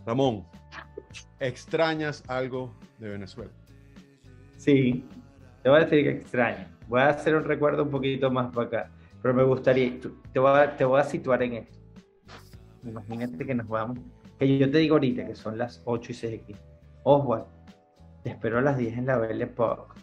Ramón, 0.04 0.44
¿extrañas 1.38 2.24
algo 2.26 2.74
de 2.98 3.10
Venezuela? 3.10 3.52
Sí, 4.56 5.04
te 5.62 5.68
voy 5.68 5.82
a 5.82 5.84
decir 5.84 6.02
que 6.02 6.18
extraño. 6.18 6.66
Voy 6.88 7.00
a 7.00 7.10
hacer 7.10 7.36
un 7.36 7.44
recuerdo 7.44 7.84
un 7.84 7.90
poquito 7.90 8.28
más 8.28 8.52
para 8.52 8.66
acá, 8.66 8.90
pero 9.22 9.34
me 9.34 9.44
gustaría, 9.44 10.00
te 10.32 10.38
voy 10.40 10.58
a, 10.58 10.76
te 10.76 10.84
voy 10.84 11.00
a 11.00 11.04
situar 11.04 11.44
en 11.44 11.52
esto. 11.52 11.78
Imagínate 12.82 13.46
que 13.46 13.54
nos 13.54 13.68
vamos, 13.68 14.00
yo 14.46 14.70
te 14.70 14.78
digo 14.78 14.96
ahorita 14.96 15.26
que 15.26 15.34
son 15.34 15.58
las 15.58 15.82
8 15.84 16.12
y 16.12 16.14
6 16.14 16.40
aquí. 16.42 16.56
Oswald, 17.04 17.44
te 18.22 18.30
espero 18.30 18.58
a 18.58 18.62
las 18.62 18.76
10 18.78 18.98
en 18.98 19.06
la 19.06 19.18
Belle 19.18 19.44
Époque. 19.44 20.00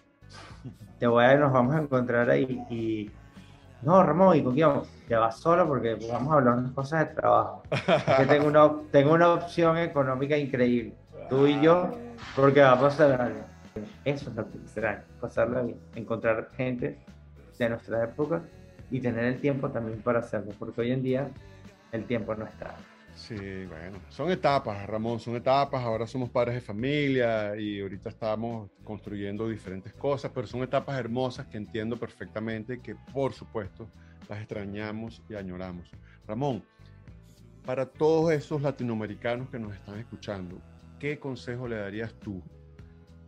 Te 0.99 1.07
voy 1.07 1.23
a, 1.23 1.35
nos 1.35 1.53
vamos 1.53 1.75
a 1.75 1.81
encontrar 1.81 2.29
ahí 2.29 2.61
y... 2.69 3.11
No, 3.81 4.03
Ramón, 4.03 4.35
¿y 4.35 4.43
con 4.43 4.53
quién? 4.53 4.69
Te 5.07 5.15
vas 5.15 5.39
solo 5.39 5.65
porque 5.65 5.97
vamos 6.11 6.33
a 6.33 6.35
hablar 6.35 6.57
unas 6.57 6.71
cosas 6.73 7.07
de 7.07 7.15
trabajo. 7.15 7.63
Que 8.17 8.25
tengo 8.25 8.47
una, 8.47 8.71
tengo 8.91 9.13
una 9.13 9.33
opción 9.33 9.77
económica 9.77 10.37
increíble. 10.37 10.93
Tú 11.29 11.47
y 11.47 11.61
yo, 11.61 11.89
porque 12.35 12.59
va 12.59 12.73
a 12.73 12.79
pasar 12.79 13.21
algo. 13.21 13.39
Eso 14.03 14.29
es 14.29 14.35
lo 14.35 14.49
que 14.49 14.57
extraño, 14.57 15.03
pasarla 15.21 15.61
bien, 15.61 15.79
encontrar 15.95 16.49
gente 16.57 16.97
de 17.57 17.69
nuestra 17.69 18.03
época 18.03 18.41
y 18.91 18.99
tener 18.99 19.25
el 19.25 19.39
tiempo 19.39 19.69
también 19.69 20.01
para 20.01 20.19
hacerlo, 20.19 20.51
porque 20.57 20.81
hoy 20.81 20.91
en 20.91 21.03
día 21.03 21.29
el 21.91 22.05
tiempo 22.05 22.35
no 22.35 22.45
está. 22.45 22.75
Sí, 23.19 23.65
bueno, 23.65 23.99
son 24.07 24.31
etapas, 24.31 24.87
Ramón, 24.87 25.19
son 25.19 25.35
etapas. 25.35 25.83
Ahora 25.83 26.07
somos 26.07 26.29
padres 26.29 26.55
de 26.55 26.61
familia 26.61 27.55
y 27.59 27.81
ahorita 27.81 28.09
estamos 28.09 28.71
construyendo 28.83 29.47
diferentes 29.49 29.93
cosas, 29.93 30.31
pero 30.33 30.47
son 30.47 30.63
etapas 30.63 30.97
hermosas 30.97 31.45
que 31.47 31.57
entiendo 31.57 31.97
perfectamente 31.97 32.79
que, 32.79 32.95
por 33.13 33.33
supuesto, 33.33 33.89
las 34.29 34.39
extrañamos 34.39 35.21
y 35.29 35.35
añoramos. 35.35 35.91
Ramón, 36.25 36.63
para 37.65 37.85
todos 37.85 38.31
esos 38.31 38.61
latinoamericanos 38.61 39.49
que 39.49 39.59
nos 39.59 39.75
están 39.75 39.99
escuchando, 39.99 40.57
¿qué 40.97 41.19
consejo 41.19 41.67
le 41.67 41.75
darías 41.75 42.13
tú 42.19 42.41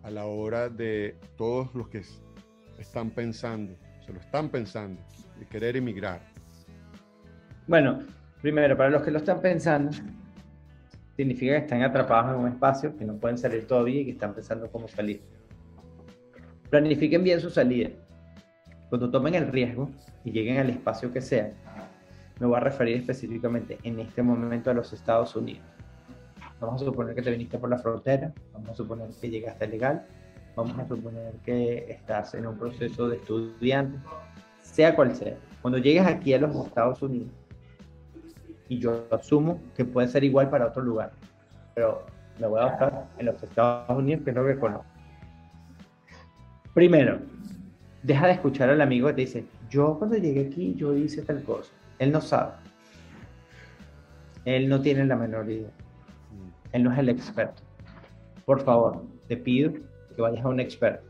a 0.03 0.09
la 0.09 0.25
hora 0.25 0.69
de 0.69 1.17
todos 1.37 1.75
los 1.75 1.89
que 1.89 2.01
están 2.79 3.11
pensando, 3.11 3.75
se 4.05 4.13
lo 4.13 4.21
están 4.21 4.47
pensando, 4.49 5.01
de 5.37 5.45
querer 5.47 5.75
emigrar? 5.75 6.21
Bueno, 7.67 7.99
primero, 8.41 8.75
para 8.75 8.89
los 8.89 9.03
que 9.03 9.11
lo 9.11 9.19
están 9.19 9.41
pensando, 9.41 9.91
significa 11.15 11.53
que 11.53 11.59
están 11.59 11.83
atrapados 11.83 12.33
en 12.33 12.41
un 12.41 12.47
espacio, 12.47 12.95
que 12.97 13.05
no 13.05 13.15
pueden 13.15 13.37
salir 13.37 13.67
todavía 13.67 14.01
y 14.01 14.05
que 14.05 14.11
están 14.11 14.33
pensando 14.33 14.69
cómo 14.71 14.87
salir. 14.87 15.21
Planifiquen 16.69 17.23
bien 17.23 17.39
su 17.39 17.49
salida. 17.49 17.89
Cuando 18.89 19.09
tomen 19.09 19.35
el 19.35 19.47
riesgo 19.47 19.89
y 20.25 20.31
lleguen 20.31 20.57
al 20.57 20.69
espacio 20.69 21.11
que 21.11 21.21
sea, 21.21 21.51
me 22.39 22.47
voy 22.47 22.57
a 22.57 22.59
referir 22.59 22.97
específicamente 22.97 23.77
en 23.83 23.99
este 23.99 24.23
momento 24.23 24.71
a 24.71 24.73
los 24.73 24.91
Estados 24.93 25.35
Unidos. 25.35 25.63
Vamos 26.59 26.81
a 26.81 26.85
suponer 26.85 27.15
que 27.15 27.21
te 27.21 27.31
viniste 27.31 27.57
por 27.57 27.69
la 27.69 27.77
frontera, 27.77 28.33
vamos 28.53 28.69
a 28.69 28.75
suponer 28.75 29.09
que 29.19 29.29
llegaste 29.29 29.67
legal, 29.67 30.05
vamos 30.55 30.77
a 30.77 30.87
suponer 30.87 31.33
que 31.45 31.85
estás 31.89 32.33
en 32.35 32.47
un 32.47 32.57
proceso 32.57 33.09
de 33.09 33.17
estudiante, 33.17 33.97
sea 34.61 34.95
cual 34.95 35.15
sea. 35.15 35.37
Cuando 35.61 35.77
llegues 35.77 36.05
aquí 36.05 36.33
a 36.33 36.39
los 36.39 36.55
Estados 36.65 37.01
Unidos, 37.01 37.31
y 38.71 38.79
yo 38.79 39.05
asumo 39.11 39.59
que 39.75 39.83
puede 39.83 40.07
ser 40.07 40.23
igual 40.23 40.49
para 40.49 40.67
otro 40.67 40.81
lugar, 40.81 41.11
pero 41.75 42.05
me 42.39 42.47
voy 42.47 42.61
a 42.61 42.67
basar 42.67 43.05
en 43.17 43.25
los 43.25 43.43
Estados 43.43 43.97
Unidos, 43.97 44.23
que 44.23 44.29
es 44.29 44.35
lo 44.37 44.45
que 44.45 44.57
conozco. 44.57 44.85
Primero, 46.73 47.19
deja 48.01 48.27
de 48.27 48.31
escuchar 48.31 48.69
al 48.69 48.79
amigo 48.79 49.09
que 49.09 49.13
te 49.13 49.21
dice, 49.21 49.45
yo 49.69 49.99
cuando 49.99 50.15
llegué 50.15 50.47
aquí, 50.47 50.73
yo 50.75 50.95
hice 50.95 51.21
tal 51.21 51.43
cosa. 51.43 51.69
Él 51.99 52.13
no 52.13 52.21
sabe. 52.21 52.53
Él 54.45 54.69
no 54.69 54.81
tiene 54.81 55.03
la 55.03 55.17
menor 55.17 55.51
idea. 55.51 55.71
Él 56.71 56.83
no 56.83 56.93
es 56.93 56.99
el 56.99 57.09
experto. 57.09 57.61
Por 58.45 58.61
favor, 58.61 59.03
te 59.27 59.35
pido 59.35 59.73
que 60.15 60.21
vayas 60.21 60.45
a 60.45 60.47
un 60.47 60.61
experto. 60.61 61.03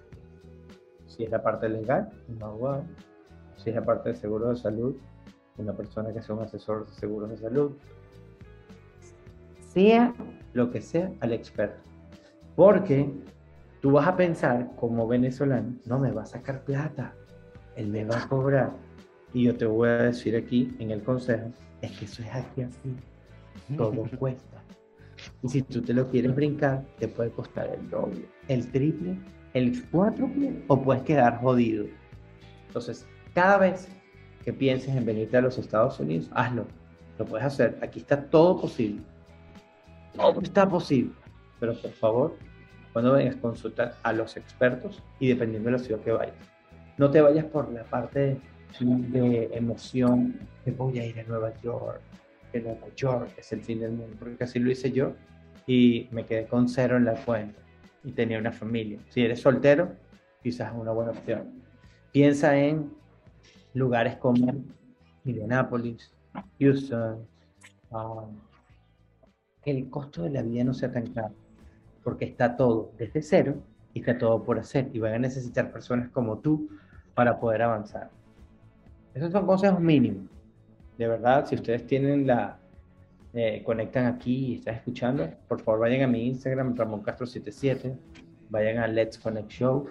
Si 1.06 1.26
es 1.26 1.30
la 1.30 1.44
parte 1.44 1.70
legal, 1.70 2.10
un 2.28 2.42
abogado. 2.42 2.86
Si 3.58 3.70
es 3.70 3.76
la 3.76 3.86
parte 3.86 4.10
de 4.10 4.16
seguro 4.16 4.50
de 4.50 4.56
salud, 4.56 4.96
una 5.62 5.74
persona 5.74 6.14
que 6.14 6.22
sea 6.22 6.36
un 6.36 6.44
asesor 6.44 6.88
de 6.88 6.94
seguros 6.94 7.30
de 7.30 7.38
salud. 7.38 7.72
Sea 9.60 10.14
lo 10.54 10.70
que 10.72 10.82
sea 10.82 11.12
al 11.20 11.34
experto. 11.34 11.90
Porque 12.56 13.10
tú 13.82 13.92
vas 13.92 14.08
a 14.08 14.16
pensar 14.16 14.72
como 14.76 15.08
venezolano, 15.08 15.76
no 15.86 16.00
me 16.00 16.12
va 16.12 16.24
a 16.24 16.26
sacar 16.26 16.64
plata, 16.64 17.14
él 17.76 17.88
me 17.88 18.06
va 18.06 18.24
a 18.24 18.28
cobrar. 18.28 18.72
Y 19.34 19.46
yo 19.46 19.56
te 19.56 19.66
voy 19.66 19.90
a 19.90 19.98
decir 20.04 20.36
aquí 20.36 20.76
en 20.80 20.92
el 20.92 21.02
consejo, 21.04 21.52
es 21.82 21.92
que 21.98 22.06
eso 22.06 22.22
es 22.22 22.36
aquí 22.36 22.62
así, 22.64 22.96
todo 23.78 24.04
cuesta. 24.20 24.62
Y 25.44 25.50
si 25.50 25.62
tú 25.62 25.82
te 25.82 25.94
lo 25.94 26.10
quieres 26.10 26.36
brincar, 26.36 26.84
te 26.98 27.08
puede 27.08 27.32
costar 27.32 27.68
el 27.68 27.90
doble, 27.90 28.26
el 28.48 28.70
triple, 28.72 29.18
el 29.54 29.88
cuádruple 29.90 30.64
o 30.68 30.82
puedes 30.82 31.04
quedar 31.04 31.40
jodido. 31.40 31.86
Entonces, 32.68 33.06
cada 33.34 33.58
vez 33.58 33.88
que 34.44 34.54
pienses 34.54 34.96
en 34.96 35.06
venirte 35.06 35.38
a 35.38 35.42
los 35.42 35.58
Estados 35.58 36.00
Unidos, 36.00 36.30
hazlo. 36.34 36.66
Lo 37.18 37.26
puedes 37.26 37.46
hacer. 37.46 37.78
Aquí 37.82 38.00
está 38.00 38.24
todo 38.24 38.60
posible. 38.60 39.02
Todo 40.16 40.42
está 40.42 40.68
posible. 40.68 41.12
Pero 41.60 41.74
por 41.80 41.92
favor, 41.92 42.38
cuando 42.94 43.14
vengas, 43.14 43.36
consulta 43.36 43.98
a 44.04 44.14
los 44.14 44.36
expertos 44.38 45.02
y 45.20 45.28
dependiendo 45.28 45.70
de 45.70 45.78
la 45.78 45.84
ciudad 45.84 46.02
que 46.02 46.12
vayas. 46.12 46.36
No 46.98 47.10
te 47.10 47.22
vayas 47.22 47.46
por 47.46 47.72
la 47.72 47.84
parte 47.84 48.38
de 48.80 49.50
emoción 49.54 50.40
de 50.66 50.72
voy 50.72 51.00
a 51.00 51.06
ir 51.06 51.20
a 51.20 51.24
Nueva 51.24 51.54
York, 51.62 52.02
que 52.52 52.62
Nueva 52.62 52.88
York 52.96 53.32
es 53.38 53.52
el 53.52 53.62
fin 53.62 53.80
del 53.80 53.92
mundo, 53.92 54.16
porque 54.20 54.44
así 54.44 54.60
lo 54.60 54.72
hice 54.72 54.92
yo 54.92 55.14
y 55.68 56.08
me 56.12 56.26
quedé 56.26 56.46
con 56.46 56.68
cero 56.70 56.98
en 56.98 57.06
la 57.06 57.14
cuenta 57.14 57.60
y 58.04 58.12
tenía 58.12 58.40
una 58.40 58.52
familia. 58.52 59.00
Si 59.10 59.22
eres 59.24 59.42
soltero, 59.42 59.92
quizás 60.42 60.72
es 60.72 60.80
una 60.80 60.92
buena 60.92 61.12
opción. 61.12 61.62
Piensa 62.12 62.58
en 62.58 62.92
lugares 63.74 64.18
como 64.18 64.54
Indianapolis, 65.26 66.12
Houston, 66.60 67.26
que 69.62 69.72
el 69.72 69.90
costo 69.90 70.24
de 70.24 70.32
la 70.32 70.42
vida 70.42 70.64
no 70.64 70.74
sea 70.74 70.92
tan 70.92 71.08
caro, 71.08 71.34
porque 72.04 72.26
está 72.26 72.56
todo 72.56 72.92
desde 72.98 73.22
cero 73.22 73.56
y 73.94 74.00
está 74.00 74.18
todo 74.18 74.44
por 74.44 74.60
hacer 74.60 74.90
y 74.94 75.00
van 75.00 75.14
a 75.14 75.20
necesitar 75.20 75.72
personas 75.72 76.10
como 76.10 76.40
tú 76.40 76.70
para 77.14 77.40
poder 77.40 77.62
avanzar. 77.62 78.10
Esos 79.14 79.32
son 79.32 79.46
consejos 79.46 79.80
mínimos. 79.80 80.26
De 80.98 81.08
verdad, 81.08 81.46
si 81.46 81.56
ustedes 81.56 81.86
tienen 81.86 82.26
la, 82.28 82.58
eh, 83.34 83.62
conectan 83.66 84.06
aquí 84.06 84.46
y 84.46 84.56
están 84.56 84.76
escuchando, 84.76 85.30
por 85.48 85.62
favor 85.62 85.82
vayan 85.82 86.04
a 86.04 86.08
mi 86.08 86.28
Instagram, 86.28 86.76
Ramón 86.76 87.04
Castro77, 87.04 87.96
vayan 88.50 88.78
a 88.78 88.88
Let's 88.88 89.18
Connect 89.18 89.50
Show 89.50 89.88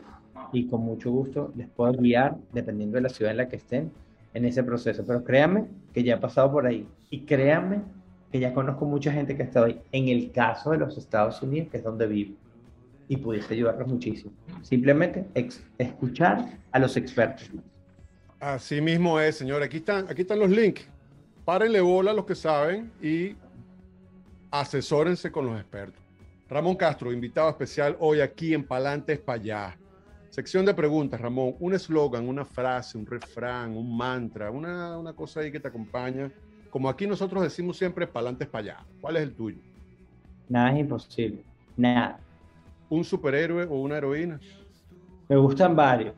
y 0.52 0.66
con 0.66 0.82
mucho 0.82 1.10
gusto 1.10 1.52
les 1.56 1.68
puedo 1.68 1.92
guiar, 1.92 2.36
dependiendo 2.52 2.96
de 2.96 3.02
la 3.02 3.08
ciudad 3.08 3.32
en 3.32 3.38
la 3.38 3.48
que 3.48 3.56
estén, 3.56 3.90
en 4.34 4.44
ese 4.44 4.62
proceso. 4.62 5.04
Pero 5.06 5.24
créanme 5.24 5.66
que 5.92 6.02
ya 6.02 6.14
he 6.14 6.18
pasado 6.18 6.52
por 6.52 6.66
ahí 6.66 6.86
y 7.10 7.20
créanme 7.20 7.82
que 8.30 8.38
ya 8.38 8.54
conozco 8.54 8.84
mucha 8.84 9.12
gente 9.12 9.36
que 9.36 9.42
ha 9.42 9.46
estado 9.46 9.66
ahí. 9.66 9.80
En 9.92 10.08
el 10.08 10.30
caso 10.30 10.70
de 10.70 10.78
los 10.78 10.96
Estados 10.96 11.42
Unidos, 11.42 11.68
que 11.70 11.78
es 11.78 11.84
donde 11.84 12.06
vivo, 12.06 12.36
y 13.08 13.16
pudiese 13.16 13.54
ayudarlos 13.54 13.88
muchísimo. 13.88 14.32
Simplemente 14.62 15.26
escuchar 15.78 16.58
a 16.70 16.78
los 16.78 16.96
expertos. 16.96 17.50
Así 18.38 18.80
mismo 18.80 19.18
es, 19.18 19.36
señor. 19.36 19.62
Aquí 19.62 19.78
están, 19.78 20.06
aquí 20.08 20.22
están 20.22 20.38
los 20.38 20.48
links. 20.48 20.86
Párenle 21.44 21.80
bola 21.80 22.12
a 22.12 22.14
los 22.14 22.24
que 22.24 22.36
saben 22.36 22.92
y 23.02 23.34
asesórense 24.50 25.32
con 25.32 25.46
los 25.46 25.58
expertos. 25.58 26.00
Ramón 26.48 26.76
Castro, 26.76 27.12
invitado 27.12 27.48
especial 27.50 27.96
hoy 27.98 28.20
aquí 28.20 28.54
en 28.54 28.64
Palantes 28.64 29.18
para 29.18 29.40
allá. 29.40 29.78
Sección 30.30 30.64
de 30.64 30.72
preguntas, 30.72 31.20
Ramón. 31.20 31.56
Un 31.58 31.74
eslogan, 31.74 32.28
una 32.28 32.44
frase, 32.44 32.96
un 32.96 33.04
refrán, 33.04 33.76
un 33.76 33.96
mantra, 33.96 34.52
una, 34.52 34.96
una 34.96 35.12
cosa 35.12 35.40
ahí 35.40 35.50
que 35.50 35.58
te 35.58 35.66
acompaña. 35.66 36.30
Como 36.70 36.88
aquí 36.88 37.04
nosotros 37.04 37.42
decimos 37.42 37.76
siempre, 37.76 38.06
Palantes 38.06 38.46
para 38.46 38.62
allá. 38.62 38.86
¿Cuál 39.00 39.16
es 39.16 39.22
el 39.24 39.34
tuyo? 39.34 39.58
Nada 40.48 40.72
es 40.72 40.78
imposible. 40.78 41.42
Nada. 41.76 42.20
¿Un 42.88 43.02
superhéroe 43.02 43.64
o 43.64 43.80
una 43.80 43.96
heroína? 43.96 44.38
Me 45.28 45.36
gustan 45.36 45.74
varios, 45.74 46.14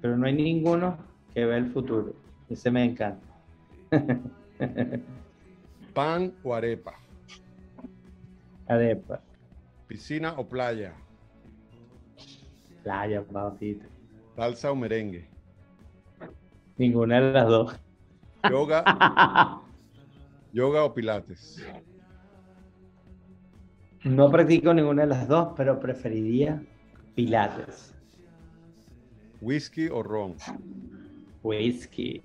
pero 0.00 0.16
no 0.16 0.26
hay 0.26 0.32
ninguno 0.32 0.96
que 1.34 1.44
vea 1.44 1.58
el 1.58 1.70
futuro. 1.70 2.14
Ese 2.48 2.70
me 2.70 2.82
encanta. 2.82 3.26
¿Pan 5.94 6.32
o 6.42 6.54
arepa? 6.54 6.94
Arepa. 8.66 9.20
¿Piscina 9.86 10.32
o 10.38 10.48
playa? 10.48 10.94
Playa, 12.82 13.22
papito. 13.22 13.86
¿Salsa 14.36 14.72
o 14.72 14.76
merengue? 14.76 15.28
Ninguna 16.76 17.20
de 17.20 17.32
las 17.32 17.48
dos. 17.48 17.78
¿Yoga, 18.50 18.82
yoga 20.52 20.84
o 20.84 20.94
pilates? 20.94 21.64
No 24.04 24.30
practico 24.30 24.74
ninguna 24.74 25.02
de 25.02 25.08
las 25.08 25.28
dos, 25.28 25.52
pero 25.56 25.78
preferiría 25.78 26.60
pilates. 27.14 27.94
¿Whisky 29.40 29.88
o 29.88 30.02
ron? 30.02 30.36
Whisky. 31.42 32.22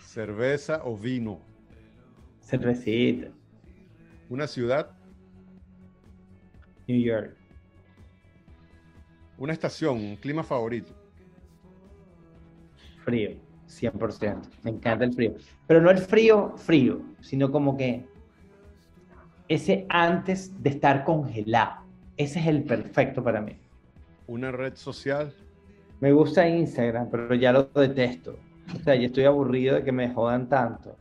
¿Cerveza 0.00 0.80
o 0.84 0.96
vino? 0.96 1.40
Cervecita. 2.40 3.28
¿Una 4.30 4.46
ciudad? 4.46 4.90
New 6.86 7.00
York. 7.00 7.36
¿Una 9.38 9.52
estación? 9.52 9.98
¿Un 9.98 10.16
clima 10.16 10.42
favorito? 10.42 10.92
Frío, 13.04 13.32
100%. 13.68 14.42
Me 14.62 14.70
encanta 14.70 15.04
el 15.04 15.12
frío. 15.12 15.34
Pero 15.66 15.80
no 15.80 15.90
el 15.90 15.98
frío 15.98 16.54
frío, 16.56 17.00
sino 17.20 17.50
como 17.50 17.76
que 17.76 18.04
ese 19.48 19.86
antes 19.88 20.62
de 20.62 20.70
estar 20.70 21.04
congelado. 21.04 21.82
Ese 22.16 22.38
es 22.40 22.46
el 22.46 22.62
perfecto 22.62 23.22
para 23.22 23.40
mí. 23.40 23.56
¿Una 24.26 24.52
red 24.52 24.74
social? 24.76 25.34
Me 26.00 26.12
gusta 26.12 26.48
Instagram, 26.48 27.08
pero 27.10 27.34
ya 27.34 27.52
lo 27.52 27.64
detesto. 27.64 28.36
O 28.74 28.82
sea, 28.82 28.94
ya 28.94 29.06
estoy 29.06 29.24
aburrido 29.24 29.76
de 29.76 29.84
que 29.84 29.92
me 29.92 30.12
jodan 30.12 30.48
tanto. 30.48 30.96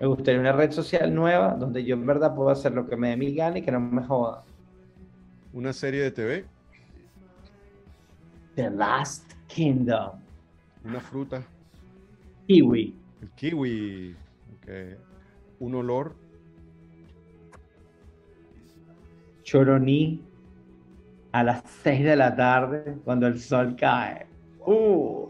Me 0.00 0.06
gustaría 0.06 0.40
una 0.40 0.52
red 0.52 0.72
social 0.72 1.14
nueva 1.14 1.54
donde 1.54 1.84
yo 1.84 1.94
en 1.94 2.06
verdad 2.06 2.34
puedo 2.34 2.50
hacer 2.50 2.72
lo 2.72 2.86
que 2.86 2.96
me 2.96 3.10
dé 3.10 3.16
mi 3.16 3.34
gana 3.34 3.58
y 3.58 3.62
que 3.62 3.70
no 3.70 3.80
me 3.80 4.02
jodan. 4.02 4.42
¿Una 5.52 5.72
serie 5.72 6.02
de 6.02 6.10
TV? 6.10 6.44
The 8.56 8.70
Last 8.70 9.34
Kingdom. 9.48 10.18
¿Una 10.82 10.98
fruta? 10.98 11.44
Kiwi. 12.48 12.94
El 13.20 13.30
kiwi. 13.32 14.16
Okay. 14.62 14.96
¿Un 15.60 15.74
olor? 15.74 16.14
Choroní 19.42 20.22
a 21.32 21.44
las 21.44 21.62
6 21.82 22.04
de 22.04 22.16
la 22.16 22.34
tarde 22.34 22.96
cuando 23.04 23.26
el 23.26 23.38
sol 23.38 23.76
cae. 23.76 24.26
Uh. 24.64 25.28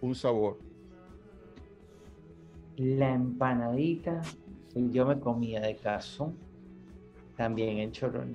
Un 0.00 0.14
sabor. 0.14 0.58
La 2.78 3.12
empanadita 3.12 4.22
que 4.72 4.90
yo 4.90 5.04
me 5.04 5.20
comía 5.20 5.60
de 5.60 5.76
cazón, 5.76 6.38
también 7.36 7.78
en 7.78 7.92
Choroní. 7.92 8.32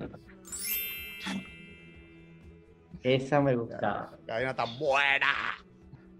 Esa 3.02 3.40
me 3.40 3.56
gustaba. 3.56 4.10
La 4.26 4.34
cadena 4.34 4.54
tan 4.54 4.78
buena. 4.78 5.26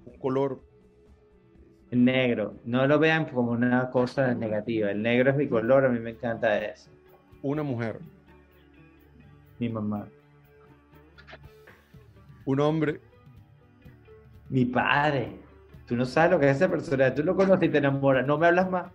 Un 0.06 0.18
color. 0.18 0.62
Negro. 1.90 2.54
No 2.64 2.86
lo 2.86 2.98
vean 2.98 3.26
como 3.26 3.50
una 3.52 3.90
cosa 3.90 4.34
negativa. 4.34 4.90
El 4.90 5.02
negro 5.02 5.30
es 5.30 5.36
mi 5.36 5.48
color, 5.48 5.84
a 5.84 5.88
mí 5.88 5.98
me 5.98 6.10
encanta 6.10 6.56
eso. 6.58 6.90
Una 7.42 7.62
mujer. 7.62 7.98
Mi 9.58 9.68
mamá. 9.68 10.06
Un 12.44 12.60
hombre. 12.60 13.00
Mi 14.48 14.64
padre. 14.64 15.40
Tú 15.86 15.96
no 15.96 16.04
sabes 16.04 16.30
lo 16.30 16.38
que 16.38 16.48
es 16.48 16.56
esa 16.56 16.70
persona. 16.70 17.14
Tú 17.14 17.24
lo 17.24 17.34
conoces 17.34 17.68
y 17.68 17.72
te 17.72 17.78
enamoras. 17.78 18.26
No 18.26 18.38
me 18.38 18.46
hablas 18.46 18.70
más. 18.70 18.92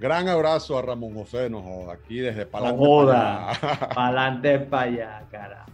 Gran 0.00 0.28
abrazo 0.28 0.78
a 0.78 0.82
Ramón 0.82 1.12
José, 1.12 1.50
no 1.50 1.60
joda, 1.60 1.92
aquí 1.92 2.20
desde 2.20 2.46
Palante. 2.46 2.78
joda. 2.78 3.52
para 3.94 4.26
allá. 4.26 4.66
Para 4.70 4.82
allá, 4.82 5.26
cara. 5.30 5.66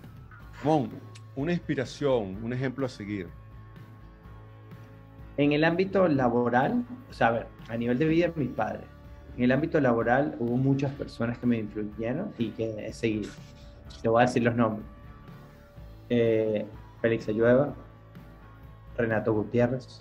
Ramón, 0.65 0.91
una 1.37 1.53
inspiración, 1.53 2.43
un 2.43 2.53
ejemplo 2.53 2.87
a 2.87 2.89
seguir. 2.89 3.29
En 5.37 5.53
el 5.53 5.63
ámbito 5.63 6.09
laboral, 6.09 6.85
o 7.09 7.13
sea, 7.13 7.29
a 7.29 7.31
ver, 7.31 7.47
a 7.69 7.77
nivel 7.77 7.99
de 7.99 8.07
vida, 8.07 8.33
mi 8.35 8.47
padre. 8.47 8.81
En 9.37 9.45
el 9.45 9.53
ámbito 9.53 9.79
laboral 9.81 10.35
hubo 10.41 10.57
muchas 10.57 10.91
personas 10.95 11.39
que 11.39 11.47
me 11.47 11.59
influyeron 11.59 12.33
y 12.37 12.51
que 12.51 12.85
he 12.85 12.93
seguido. 12.93 13.31
Te 14.03 14.09
voy 14.09 14.23
a 14.23 14.27
decir 14.27 14.43
los 14.43 14.57
nombres. 14.57 14.85
Eh, 16.09 16.67
Félix 17.01 17.29
Ayueva, 17.29 17.75
Renato 18.97 19.33
Gutiérrez, 19.33 20.01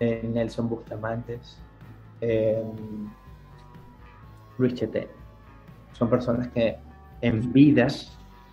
eh, 0.00 0.28
Nelson 0.32 0.68
Bustamantes, 0.68 1.58
eh, 2.20 2.62
Luis 4.58 4.74
Cheté. 4.74 5.08
Son 5.92 6.08
personas 6.08 6.48
que 6.48 6.76
en 7.20 7.52
vida 7.52 7.86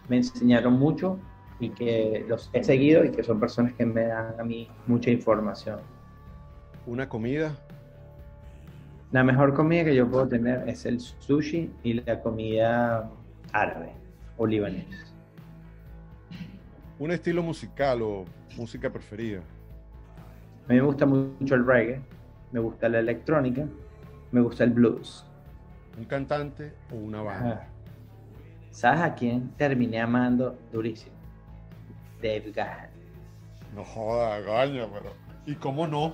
me 0.10 0.18
enseñaron 0.18 0.74
mucho 0.74 1.20
y 1.60 1.70
que 1.70 2.26
los 2.28 2.50
he 2.54 2.64
seguido 2.64 3.04
y 3.06 3.12
que 3.12 3.24
son 3.24 3.40
personas 3.40 3.74
que 3.74 3.86
me 3.86 4.06
dan 4.06 4.40
a 4.40 4.44
mí 4.44 4.68
mucha 4.88 5.12
información. 5.12 5.80
Una 6.86 7.08
comida, 7.08 7.56
La 9.12 9.24
mejor 9.24 9.54
comida 9.54 9.84
que 9.84 9.94
yo 9.94 10.10
puedo 10.10 10.28
tener 10.28 10.68
es 10.70 10.86
el 10.86 11.00
sushi 11.00 11.70
y 11.84 11.94
la 11.96 12.22
comida 12.22 13.10
árabe 13.52 13.92
o 14.38 14.48
libanesa. 14.48 15.06
un 16.98 17.12
estilo 17.12 17.42
musical 17.44 18.02
o 18.04 18.26
música 18.56 18.90
preferida. 18.90 19.40
A 20.66 20.70
mí 20.70 20.76
me 20.76 20.82
gusta 20.82 21.06
mucho 21.06 21.56
el 21.56 21.66
reggae, 21.66 22.00
me 22.52 22.60
gusta 22.60 22.90
la 22.90 23.00
electrónica, 23.00 23.66
me 24.32 24.42
gusta 24.42 24.64
el 24.64 24.72
blues. 24.72 25.26
Un 25.98 26.06
cantante 26.06 26.74
o 26.92 26.96
una 26.96 27.22
banda. 27.22 27.62
Ah. 27.64 27.68
¿Sabes 28.72 29.02
a 29.02 29.14
quién 29.14 29.50
terminé 29.58 30.00
amando 30.00 30.58
durísimo? 30.72 31.16
Dave 32.22 32.52
Gahan. 32.54 32.90
No 33.76 33.84
joda, 33.84 34.40
gaña, 34.40 34.88
pero. 34.92 35.14
¿Y 35.46 35.56
cómo 35.56 35.88
no? 35.88 36.14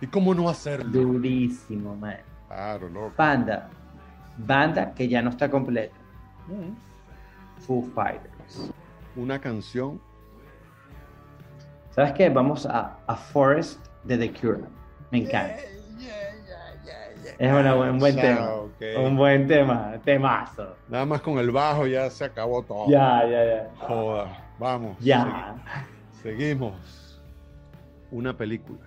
¿Y 0.00 0.06
cómo 0.06 0.34
no 0.34 0.48
hacerlo? 0.48 0.90
Durísimo, 0.90 1.94
man. 1.96 2.18
Claro, 2.46 2.88
loco. 2.88 3.12
Banda. 3.16 3.68
Banda 4.38 4.94
que 4.94 5.08
ya 5.08 5.20
no 5.20 5.30
está 5.30 5.50
completa. 5.50 5.96
Mm. 6.46 7.60
Foo 7.60 7.82
Fighters. 7.82 8.72
Una 9.16 9.38
canción. 9.40 10.00
¿Sabes 11.90 12.12
qué? 12.12 12.28
Vamos 12.30 12.64
a, 12.64 12.98
a 13.06 13.16
Forest 13.16 13.84
de 14.04 14.16
The 14.16 14.32
Cure. 14.32 14.64
Me 15.10 15.18
encanta. 15.18 15.77
Es 17.38 17.52
una 17.52 17.74
buen- 17.74 17.90
un 17.90 17.98
buen 17.98 18.16
Ya, 18.16 18.22
tema. 18.22 18.50
Un 19.00 19.16
buen 19.16 19.46
tema. 19.46 19.92
Temazo. 20.04 20.74
Nada 20.88 21.06
más 21.06 21.20
con 21.20 21.38
el 21.38 21.50
bajo 21.52 21.86
ya 21.86 22.10
se 22.10 22.24
acabó 22.24 22.62
todo. 22.64 22.90
Ya, 22.90 23.22
ya, 23.28 23.44
ya. 23.44 23.70
Joda. 23.86 24.44
Vamos. 24.58 24.96
Ya. 25.00 25.54
segui- 26.20 26.22
seguimos. 26.22 27.20
Una 28.10 28.36
película. 28.36 28.80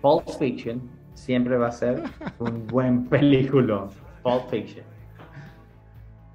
Pulp 0.00 0.28
Fiction 0.38 0.80
siempre 1.14 1.56
va 1.56 1.68
a 1.68 1.72
ser 1.72 2.02
un 2.38 2.66
buen 2.66 3.04
película. 3.06 3.88
Pulp 4.22 4.48
Fiction. 4.48 4.84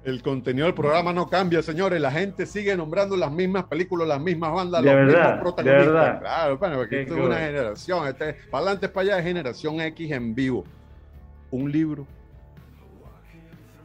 El 0.04 0.22
contenido 0.22 0.64
del 0.66 0.74
programa 0.74 1.12
no 1.12 1.28
cambia, 1.28 1.60
señores. 1.62 2.00
La 2.00 2.10
gente 2.10 2.46
sigue 2.46 2.74
nombrando 2.76 3.16
las 3.16 3.30
mismas 3.32 3.64
películas, 3.64 4.08
las 4.08 4.20
mismas 4.20 4.52
bandas, 4.52 4.82
De 4.82 4.86
los 4.86 4.94
verdad, 5.06 5.18
mismos 5.18 5.36
de 5.36 5.42
protagonistas. 5.42 5.92
verdad. 5.92 6.20
Claro, 6.20 6.58
bueno, 6.58 6.76
porque 6.76 7.02
esto 7.02 7.16
es 7.16 7.20
una 7.20 7.36
generación. 7.38 8.08
Este, 8.08 8.34
para 8.50 8.62
adelante, 8.64 8.88
para 8.88 9.04
allá 9.06 9.18
es 9.18 9.24
generación 9.24 9.80
X 9.80 10.10
en 10.12 10.34
vivo. 10.34 10.64
Un 11.50 11.70
libro, 11.70 12.06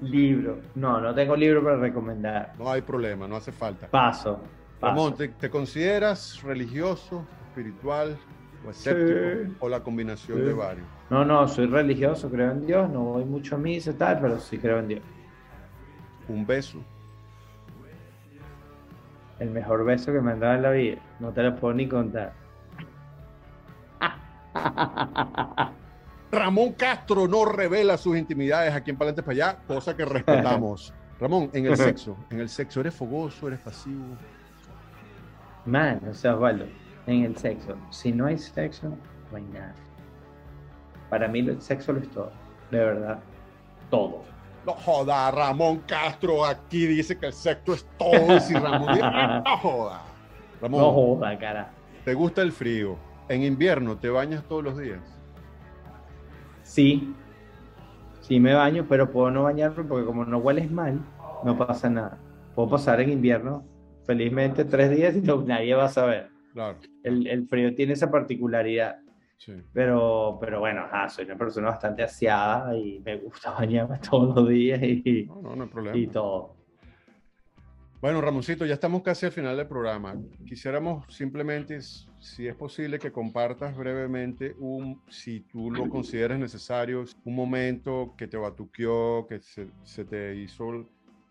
Libro. 0.01 0.59
No, 0.75 0.99
no 0.99 1.15
tengo 1.15 1.35
libro 1.37 1.63
para 1.63 1.77
recomendar. 1.77 2.53
no 2.59 2.69
hay 2.69 2.81
problema, 2.81 3.27
no 3.27 3.37
hace 3.37 3.51
falta. 3.51 3.87
Paso. 3.87 4.35
paso. 4.35 4.41
Ramón, 4.81 5.15
¿te, 5.15 5.29
te 5.29 5.49
consideras 5.49 6.41
religioso, 6.43 7.25
espiritual 7.47 8.17
o 8.67 8.71
escéptico? 8.71 9.19
Sí. 9.45 9.55
O 9.61 9.69
la 9.69 9.79
combinación 9.81 10.37
Sí. 10.39 10.43
de 10.43 10.53
varios. 10.53 10.85
No, 11.09 11.23
no, 11.23 11.47
soy 11.47 11.67
religioso, 11.67 12.29
creo 12.29 12.51
en 12.51 12.65
Dios, 12.67 12.89
no 12.89 13.03
voy 13.05 13.23
mucho 13.25 13.55
a 13.55 13.57
misa 13.57 13.91
y 13.91 13.93
tal, 13.93 14.19
pero 14.19 14.37
sí 14.39 14.57
creo 14.57 14.79
en 14.79 14.87
Dios. 14.89 15.01
Un 16.27 16.45
beso. 16.45 16.79
El 19.39 19.49
mejor 19.51 19.85
beso 19.85 20.11
que 20.11 20.19
me 20.21 20.33
han 20.33 20.39
dado 20.39 20.55
en 20.55 20.61
la 20.61 20.71
vida. 20.71 20.97
No 21.19 21.31
te 21.31 21.41
lo 21.41 21.55
puedo 21.55 21.73
ni 21.73 21.87
contar. 21.87 22.33
Ramón 26.35 26.73
Castro 26.73 27.27
no 27.27 27.45
revela 27.45 27.97
sus 27.97 28.17
intimidades 28.17 28.73
aquí 28.73 28.91
en 28.91 28.97
Palante 28.97 29.23
para 29.23 29.33
allá, 29.33 29.57
cosa 29.67 29.95
que 29.95 30.05
respetamos. 30.05 30.93
Ramón, 31.19 31.49
en 31.53 31.65
el 31.65 31.77
sexo, 31.77 32.17
en 32.29 32.41
el 32.41 32.49
sexo, 32.49 32.81
¿eres 32.81 32.93
fogoso, 32.93 33.47
eres 33.47 33.59
pasivo? 33.61 34.03
Man, 35.65 36.01
o 36.09 36.13
sea, 36.13 36.35
Osvaldo, 36.35 36.65
en 37.07 37.23
el 37.23 37.37
sexo, 37.37 37.77
si 37.89 38.11
no 38.11 38.25
hay 38.25 38.37
sexo, 38.37 38.89
no 39.31 39.37
hay 39.37 39.43
nada. 39.43 39.73
Para 41.09 41.27
mí 41.29 41.39
el 41.39 41.61
sexo 41.61 41.93
lo 41.93 41.99
es 42.01 42.09
todo, 42.11 42.31
de 42.69 42.79
verdad, 42.79 43.19
todo. 43.89 44.23
No 44.65 44.73
joda, 44.73 45.31
Ramón 45.31 45.83
Castro 45.87 46.43
aquí 46.45 46.85
dice 46.85 47.17
que 47.17 47.27
el 47.27 47.33
sexo 47.33 47.73
es 47.73 47.87
todo. 47.97 48.39
si 48.41 48.53
Ramón 48.53 48.93
dice, 48.93 49.01
no 49.45 49.57
joda. 49.57 50.01
Ramón, 50.61 50.81
No 50.81 50.91
joda, 50.91 51.37
cara. 51.39 51.71
¿te 52.03 52.13
gusta 52.13 52.41
el 52.41 52.51
frío? 52.51 52.97
En 53.29 53.41
invierno, 53.43 53.97
¿te 53.97 54.09
bañas 54.09 54.43
todos 54.43 54.63
los 54.63 54.77
días? 54.77 54.99
Sí, 56.65 57.13
sí 58.21 58.39
me 58.39 58.53
baño, 58.53 58.85
pero 58.89 59.11
puedo 59.11 59.31
no 59.31 59.43
bañarme 59.43 59.83
porque 59.83 60.05
como 60.05 60.25
no 60.25 60.39
hueles 60.39 60.71
mal, 60.71 60.99
no 61.43 61.57
pasa 61.57 61.89
nada. 61.89 62.17
Puedo 62.55 62.69
pasar 62.69 63.01
en 63.01 63.11
invierno 63.11 63.65
felizmente 64.05 64.65
tres 64.65 64.91
días 64.91 65.15
y 65.15 65.21
no, 65.21 65.41
nadie 65.43 65.75
va 65.75 65.85
a 65.85 65.89
saber. 65.89 66.29
Claro, 66.53 66.79
El, 67.03 67.27
el 67.27 67.47
frío 67.47 67.75
tiene 67.75 67.93
esa 67.93 68.09
particularidad. 68.11 68.97
sí. 69.37 69.53
Pero, 69.73 70.37
pero 70.39 70.59
bueno, 70.59 70.81
ajá, 70.81 71.09
soy 71.09 71.25
una 71.25 71.37
persona 71.37 71.67
bastante 71.69 72.03
aseada 72.03 72.75
y 72.77 72.99
me 73.05 73.17
gusta 73.17 73.51
bañarme 73.59 73.99
todos 73.99 74.35
los 74.35 74.49
días 74.49 74.81
y, 74.81 75.25
No, 75.27 75.41
no, 75.41 75.55
no 75.55 75.63
hay 75.63 75.69
problema. 75.69 75.97
y 75.97 76.07
todo. 76.07 76.54
Bueno, 78.01 78.21
Ramoncito, 78.21 78.65
ya 78.65 78.75
estamos 78.75 79.01
casi 79.01 79.25
al 79.25 79.31
final 79.31 79.57
del 79.57 79.67
programa. 79.67 80.15
Quisiéramos 80.45 81.05
simplemente, 81.09 81.79
si 81.81 82.47
es 82.47 82.55
posible, 82.55 82.99
que 82.99 83.11
compartas 83.11 83.75
brevemente 83.75 84.55
un, 84.59 85.01
si 85.09 85.39
tú 85.41 85.71
lo 85.71 85.89
consideras 85.89 86.37
necesario, 86.37 87.03
un 87.23 87.35
momento 87.35 88.13
que 88.17 88.27
te 88.27 88.37
batuqueó, 88.37 89.25
que 89.27 89.39
se, 89.39 89.67
se 89.83 90.05
te 90.05 90.35
hizo 90.35 90.69
el 90.71 90.85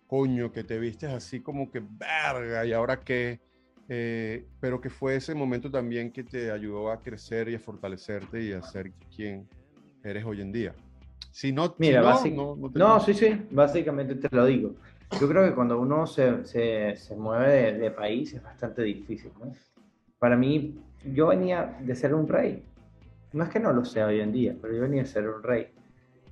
coño, 0.09 0.51
que 0.51 0.65
te 0.65 0.79
vistes 0.79 1.11
así 1.11 1.41
como 1.41 1.71
que 1.71 1.81
verga, 1.81 2.65
y 2.67 2.73
ahora 2.73 3.01
qué, 3.01 3.41
Eh, 3.87 4.47
pero 4.61 4.81
que 4.81 4.89
fue 4.89 5.17
ese 5.17 5.35
momento 5.35 5.71
también 5.71 6.11
que 6.11 6.25
te 6.25 6.51
ayudó 6.51 6.91
a 6.91 7.03
crecer 7.03 7.51
y 7.51 7.55
a 7.55 7.59
fortalecerte 7.61 8.43
y 8.43 8.53
a 8.55 8.63
ser 8.63 8.91
quien 9.15 9.47
eres 10.03 10.25
hoy 10.25 10.41
en 10.41 10.53
día. 10.53 10.75
Si 11.31 11.53
no, 11.53 11.67
si 11.67 11.75
Mira, 11.81 12.01
no, 12.01 12.09
básic- 12.09 12.35
no, 12.35 12.57
no 12.57 12.71
te- 12.73 12.79
No, 12.79 12.99
sí, 12.99 13.13
sí, 13.13 13.39
básicamente 13.51 14.15
te 14.15 14.35
lo 14.35 14.47
digo. 14.47 14.75
Yo 15.21 15.29
creo 15.29 15.45
que 15.45 15.55
cuando 15.55 15.81
uno 15.81 16.07
se, 16.07 16.45
se, 16.45 16.97
se 16.97 17.17
mueve 17.17 17.73
de, 17.73 17.79
de 17.79 17.91
país 17.91 18.35
es 18.35 18.43
bastante 18.43 18.83
difícil, 18.83 19.31
¿no? 19.39 19.53
Para 20.19 20.37
mí, 20.37 20.81
yo 21.13 21.29
venía 21.29 21.77
de 21.81 21.95
ser 21.95 22.15
un 22.15 22.27
rey. 22.27 22.65
No 23.33 23.45
es 23.45 23.51
que 23.51 23.61
no 23.61 23.73
lo 23.73 23.85
sea 23.85 24.07
hoy 24.07 24.21
en 24.21 24.33
día, 24.33 24.55
pero 24.61 24.75
yo 24.75 24.83
venía 24.83 25.03
de 25.03 25.09
ser 25.09 25.29
un 25.29 25.43
rey. 25.43 25.69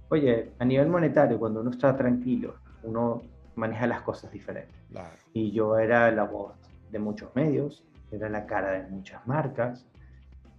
Oye, 0.09 0.53
a 0.59 0.65
nivel 0.65 0.89
monetario, 0.89 1.39
cuando 1.39 1.61
uno 1.61 1.71
está 1.71 1.97
tranquilo, 1.97 2.55
uno 2.83 3.23
maneja 3.55 3.87
las 3.87 4.03
cosas 4.03 4.31
diferentes. 4.33 4.75
Claro. 4.91 5.09
y 5.33 5.53
yo 5.53 5.79
era 5.79 6.11
la 6.11 6.25
voz 6.25 6.53
de 6.91 6.99
muchos 6.99 7.35
medios, 7.35 7.83
era 8.11 8.29
la 8.29 8.45
cara 8.45 8.73
de 8.73 8.91
muchas 8.91 9.27
marcas, 9.27 9.87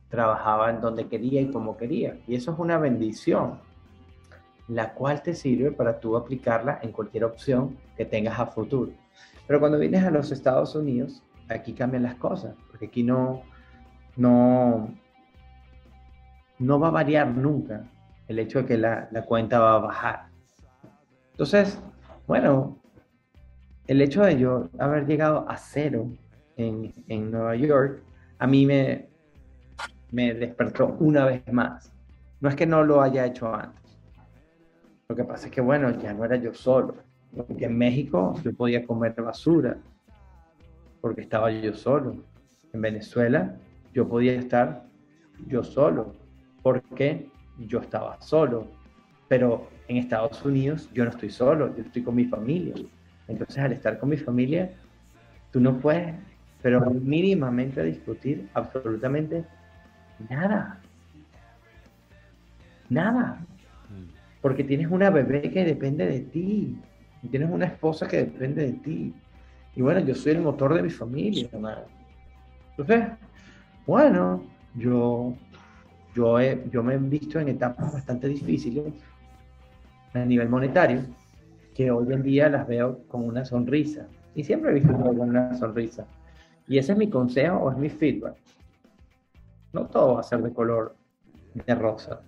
trabajaba 0.09 0.71
en 0.71 0.81
donde 0.81 1.07
quería 1.07 1.41
y 1.41 1.51
como 1.51 1.77
quería. 1.77 2.17
Y 2.27 2.35
eso 2.35 2.51
es 2.51 2.59
una 2.59 2.77
bendición, 2.77 3.59
la 4.67 4.93
cual 4.93 5.21
te 5.21 5.33
sirve 5.33 5.71
para 5.71 5.99
tú 5.99 6.15
aplicarla 6.15 6.79
en 6.81 6.91
cualquier 6.91 7.25
opción 7.25 7.77
que 7.97 8.05
tengas 8.05 8.39
a 8.39 8.47
futuro. 8.47 8.91
Pero 9.47 9.59
cuando 9.59 9.77
vienes 9.77 10.03
a 10.03 10.11
los 10.11 10.31
Estados 10.31 10.75
Unidos, 10.75 11.23
aquí 11.49 11.73
cambian 11.73 12.03
las 12.03 12.15
cosas, 12.15 12.55
porque 12.69 12.85
aquí 12.85 13.03
no, 13.03 13.43
no, 14.15 14.93
no 16.59 16.79
va 16.79 16.87
a 16.87 16.91
variar 16.91 17.27
nunca 17.27 17.83
el 18.27 18.39
hecho 18.39 18.59
de 18.59 18.65
que 18.65 18.77
la, 18.77 19.07
la 19.11 19.23
cuenta 19.23 19.59
va 19.59 19.75
a 19.75 19.79
bajar. 19.79 20.27
Entonces, 21.31 21.79
bueno, 22.25 22.77
el 23.87 24.01
hecho 24.01 24.23
de 24.23 24.39
yo 24.39 24.69
haber 24.79 25.05
llegado 25.05 25.45
a 25.49 25.57
cero 25.57 26.07
en, 26.55 26.93
en 27.07 27.31
Nueva 27.31 27.55
York, 27.55 28.01
a 28.39 28.47
mí 28.47 28.65
me, 28.65 29.09
me 30.11 30.33
despertó 30.33 30.95
una 30.99 31.25
vez 31.25 31.51
más. 31.51 31.91
No 32.39 32.49
es 32.49 32.55
que 32.55 32.65
no 32.65 32.83
lo 32.83 33.01
haya 33.01 33.25
hecho 33.25 33.53
antes. 33.53 33.82
Lo 35.13 35.17
que 35.17 35.25
pasa 35.25 35.45
es 35.45 35.51
que, 35.53 35.61
bueno, 35.61 35.91
ya 35.99 36.11
no 36.11 36.25
era 36.25 36.37
yo 36.37 36.55
solo. 36.55 36.95
Porque 37.35 37.65
en 37.65 37.77
México 37.77 38.33
yo 38.43 38.51
podía 38.51 38.83
comer 38.83 39.13
basura, 39.13 39.77
porque 41.01 41.21
estaba 41.21 41.51
yo 41.51 41.75
solo. 41.75 42.15
En 42.73 42.81
Venezuela 42.81 43.55
yo 43.93 44.09
podía 44.09 44.33
estar 44.33 44.87
yo 45.45 45.63
solo, 45.63 46.15
porque 46.63 47.29
yo 47.59 47.79
estaba 47.81 48.19
solo. 48.21 48.65
Pero 49.27 49.69
en 49.87 49.97
Estados 49.97 50.43
Unidos 50.43 50.89
yo 50.95 51.03
no 51.03 51.11
estoy 51.11 51.29
solo, 51.29 51.75
yo 51.77 51.83
estoy 51.83 52.01
con 52.01 52.15
mi 52.15 52.25
familia. 52.25 52.73
Entonces 53.27 53.59
al 53.59 53.71
estar 53.71 53.99
con 53.99 54.09
mi 54.09 54.17
familia, 54.17 54.71
tú 55.51 55.59
no 55.59 55.77
puedes, 55.77 56.15
pero 56.63 56.89
mínimamente 56.89 57.83
discutir 57.83 58.49
absolutamente 58.55 59.45
nada. 60.27 60.81
Nada. 62.89 63.45
Porque 64.43 64.63
tienes 64.63 64.91
una 64.91 65.09
bebé 65.09 65.49
que 65.49 65.63
depende 65.63 66.05
de 66.05 66.19
ti. 66.19 66.77
Y 67.23 67.29
tienes 67.29 67.49
una 67.49 67.65
esposa 67.65 68.07
que 68.07 68.17
depende 68.17 68.65
de 68.65 68.73
ti. 68.73 69.13
Y 69.75 69.81
bueno, 69.81 70.01
yo 70.01 70.13
soy 70.13 70.33
el 70.33 70.41
motor 70.41 70.73
de 70.73 70.83
mi 70.83 70.89
familia, 70.89 71.49
Entonces, 72.77 73.05
bueno, 73.87 74.43
yo, 74.75 75.33
yo, 76.13 76.39
he, 76.39 76.61
yo 76.69 76.83
me 76.83 76.95
he 76.95 76.97
visto 76.97 77.39
en 77.39 77.47
etapas 77.47 77.93
bastante 77.93 78.27
difíciles 78.27 78.93
a 80.13 80.25
nivel 80.25 80.49
monetario, 80.49 81.03
que 81.73 81.89
hoy 81.89 82.11
en 82.13 82.21
día 82.21 82.49
las 82.49 82.67
veo 82.67 82.99
con 83.07 83.25
una 83.25 83.45
sonrisa. 83.45 84.07
Y 84.35 84.43
siempre 84.43 84.71
he 84.71 84.73
visto 84.73 84.93
con 84.93 85.19
una 85.21 85.55
sonrisa. 85.55 86.05
Y 86.67 86.77
ese 86.77 86.91
es 86.91 86.97
mi 86.97 87.09
consejo 87.09 87.59
o 87.59 87.71
es 87.71 87.77
mi 87.77 87.89
feedback. 87.89 88.35
No 89.71 89.85
todo 89.87 90.15
va 90.15 90.19
a 90.19 90.23
ser 90.23 90.41
de 90.41 90.51
color 90.51 90.97
de 91.53 91.75
rosa. 91.75 92.21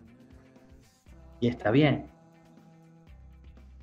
Está 1.48 1.72
bien. 1.72 2.08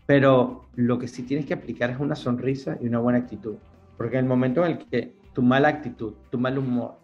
Pero 0.06 0.68
lo 0.74 0.98
que 0.98 1.08
sí 1.08 1.22
tienes 1.22 1.46
que 1.46 1.54
aplicar 1.54 1.90
es 1.90 1.98
una 1.98 2.16
sonrisa 2.16 2.76
y 2.80 2.86
una 2.86 2.98
buena 2.98 3.18
actitud. 3.18 3.56
Porque 3.96 4.18
en 4.18 4.24
el 4.24 4.28
momento 4.28 4.64
en 4.64 4.72
el 4.72 4.78
que 4.78 5.14
tu 5.32 5.42
mala 5.42 5.68
actitud, 5.68 6.14
tu 6.30 6.38
mal 6.38 6.58
humor, 6.58 6.98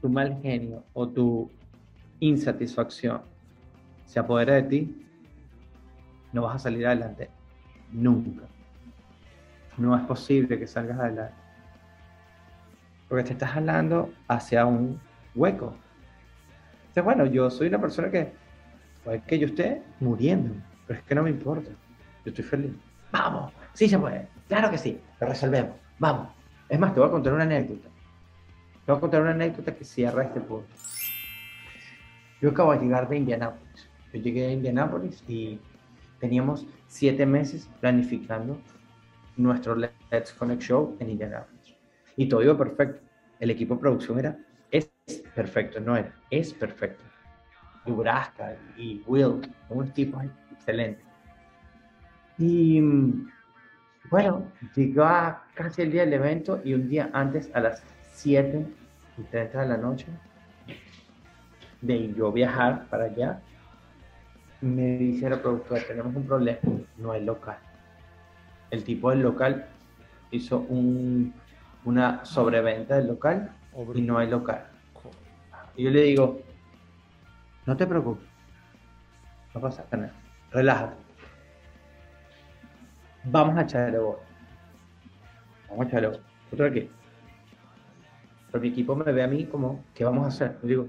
tu 0.00 0.08
mal 0.08 0.40
genio 0.42 0.84
o 0.92 1.08
tu 1.08 1.50
insatisfacción 2.20 3.22
se 4.04 4.18
apodera 4.18 4.54
de 4.54 4.62
ti, 4.64 5.06
no 6.32 6.42
vas 6.42 6.56
a 6.56 6.58
salir 6.58 6.86
adelante 6.86 7.30
nunca. 7.92 8.46
No 9.78 9.96
es 9.96 10.02
posible 10.04 10.58
que 10.58 10.66
salgas 10.66 10.98
adelante. 10.98 11.34
Porque 13.08 13.24
te 13.24 13.32
estás 13.32 13.50
jalando 13.50 14.12
hacia 14.28 14.66
un 14.66 15.00
hueco. 15.34 15.74
Entonces, 16.80 17.04
bueno, 17.04 17.26
yo 17.26 17.48
soy 17.48 17.68
una 17.68 17.80
persona 17.80 18.10
que 18.10 18.32
puede 19.04 19.22
que 19.22 19.38
yo 19.38 19.46
esté 19.46 19.82
muriendo, 20.00 20.54
pero 20.86 20.98
es 20.98 21.04
que 21.04 21.14
no 21.14 21.22
me 21.22 21.30
importa. 21.30 21.70
Yo 22.24 22.30
estoy 22.30 22.44
feliz. 22.44 22.72
Vamos, 23.10 23.52
sí 23.74 23.88
se 23.88 23.98
puede. 23.98 24.28
Claro 24.48 24.70
que 24.70 24.78
sí, 24.78 25.00
lo 25.20 25.26
resolvemos. 25.26 25.76
Vamos. 25.98 26.28
Es 26.68 26.78
más, 26.78 26.94
te 26.94 27.00
voy 27.00 27.08
a 27.08 27.12
contar 27.12 27.32
una 27.34 27.44
anécdota. 27.44 27.88
Te 28.84 28.92
voy 28.92 28.96
a 28.96 29.00
contar 29.00 29.22
una 29.22 29.32
anécdota 29.32 29.74
que 29.74 29.84
cierra 29.84 30.24
este 30.24 30.40
punto. 30.40 30.68
Yo 32.40 32.50
acabo 32.50 32.72
de 32.72 32.80
llegar 32.80 33.08
de 33.08 33.18
Indianápolis. 33.18 33.88
Yo 34.12 34.20
llegué 34.20 34.46
a 34.46 34.52
Indianápolis 34.52 35.22
y 35.28 35.60
teníamos 36.18 36.66
siete 36.88 37.24
meses 37.26 37.68
planificando 37.80 38.58
nuestro 39.36 39.76
Let's 39.76 40.32
Connect 40.32 40.62
Show 40.62 40.96
en 40.98 41.10
Indianapolis. 41.10 41.74
Y 42.16 42.28
todo 42.28 42.42
iba 42.42 42.56
perfecto. 42.56 43.00
El 43.38 43.50
equipo 43.50 43.74
de 43.74 43.80
producción 43.80 44.18
era, 44.18 44.38
es 44.70 44.90
perfecto, 45.34 45.80
no 45.80 45.96
era, 45.96 46.14
es 46.30 46.52
perfecto. 46.52 47.02
Y 47.86 49.02
Will, 49.06 49.40
un 49.68 49.86
equipo 49.86 50.20
excelente. 50.52 51.02
Y 52.38 52.80
bueno, 54.10 54.46
llegó 54.74 55.04
a 55.04 55.44
casi 55.54 55.82
el 55.82 55.92
día 55.92 56.04
del 56.04 56.14
evento 56.14 56.60
y 56.64 56.74
un 56.74 56.88
día 56.88 57.10
antes, 57.12 57.50
a 57.54 57.60
las 57.60 57.82
7 58.12 58.66
y 59.18 59.22
30 59.22 59.62
de 59.62 59.68
la 59.68 59.76
noche, 59.76 60.06
de 61.80 62.12
yo 62.14 62.30
viajar 62.30 62.86
para 62.88 63.04
allá, 63.04 63.40
me 64.60 64.96
dice 64.96 65.28
la 65.28 65.42
productora, 65.42 65.82
tenemos 65.86 66.14
un 66.14 66.24
problema, 66.24 66.58
no 66.98 67.12
hay 67.12 67.24
local. 67.24 67.58
El 68.70 68.84
tipo 68.84 69.10
del 69.10 69.22
local 69.22 69.66
hizo 70.30 70.60
un, 70.60 71.34
una 71.84 72.24
sobreventa 72.24 72.96
del 72.96 73.08
local 73.08 73.50
y 73.94 74.02
no 74.02 74.18
hay 74.18 74.28
local. 74.28 74.66
Y 75.76 75.84
yo 75.84 75.90
le 75.90 76.02
digo, 76.02 76.42
no 77.66 77.76
te 77.76 77.86
preocupes, 77.86 78.28
no 79.54 79.60
pasa 79.60 79.84
nada, 79.92 80.12
relájate. 80.50 80.96
Vamos 83.24 83.56
a 83.56 83.62
echarle 83.62 83.98
voz. 83.98 84.18
Vamos 85.68 85.86
a 85.86 85.88
echarle 85.88 86.08
voz. 86.08 86.20
¿Otro 86.52 86.66
aquí? 86.66 86.90
Pero 88.50 88.62
mi 88.62 88.68
equipo 88.68 88.96
me 88.96 89.12
ve 89.12 89.22
a 89.22 89.28
mí 89.28 89.46
como, 89.46 89.84
¿qué 89.94 90.04
vamos 90.04 90.24
a 90.24 90.28
hacer? 90.28 90.58
Yo 90.62 90.68
digo, 90.68 90.88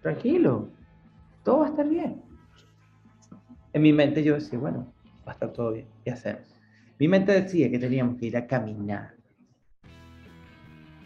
tranquilo, 0.00 0.68
todo 1.44 1.58
va 1.60 1.66
a 1.66 1.68
estar 1.70 1.88
bien 1.88 2.32
en 3.72 3.82
mi 3.82 3.92
mente 3.92 4.22
yo 4.22 4.34
decía, 4.34 4.58
bueno, 4.58 4.92
va 5.26 5.32
a 5.32 5.34
estar 5.34 5.52
todo 5.52 5.72
bien, 5.72 5.86
¿qué 6.04 6.10
hacemos? 6.10 6.42
Mi 6.98 7.08
mente 7.08 7.32
decía 7.32 7.70
que 7.70 7.78
teníamos 7.78 8.16
que 8.18 8.26
ir 8.26 8.36
a 8.36 8.46
caminar. 8.46 9.14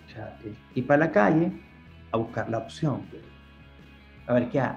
O 0.04 0.08
sea, 0.10 0.38
ir 0.74 0.86
para 0.86 1.06
la 1.06 1.12
calle 1.12 1.52
a 2.12 2.16
buscar 2.16 2.48
la 2.50 2.58
opción. 2.58 3.02
A 4.26 4.34
ver 4.34 4.48
qué 4.48 4.60
hay, 4.60 4.76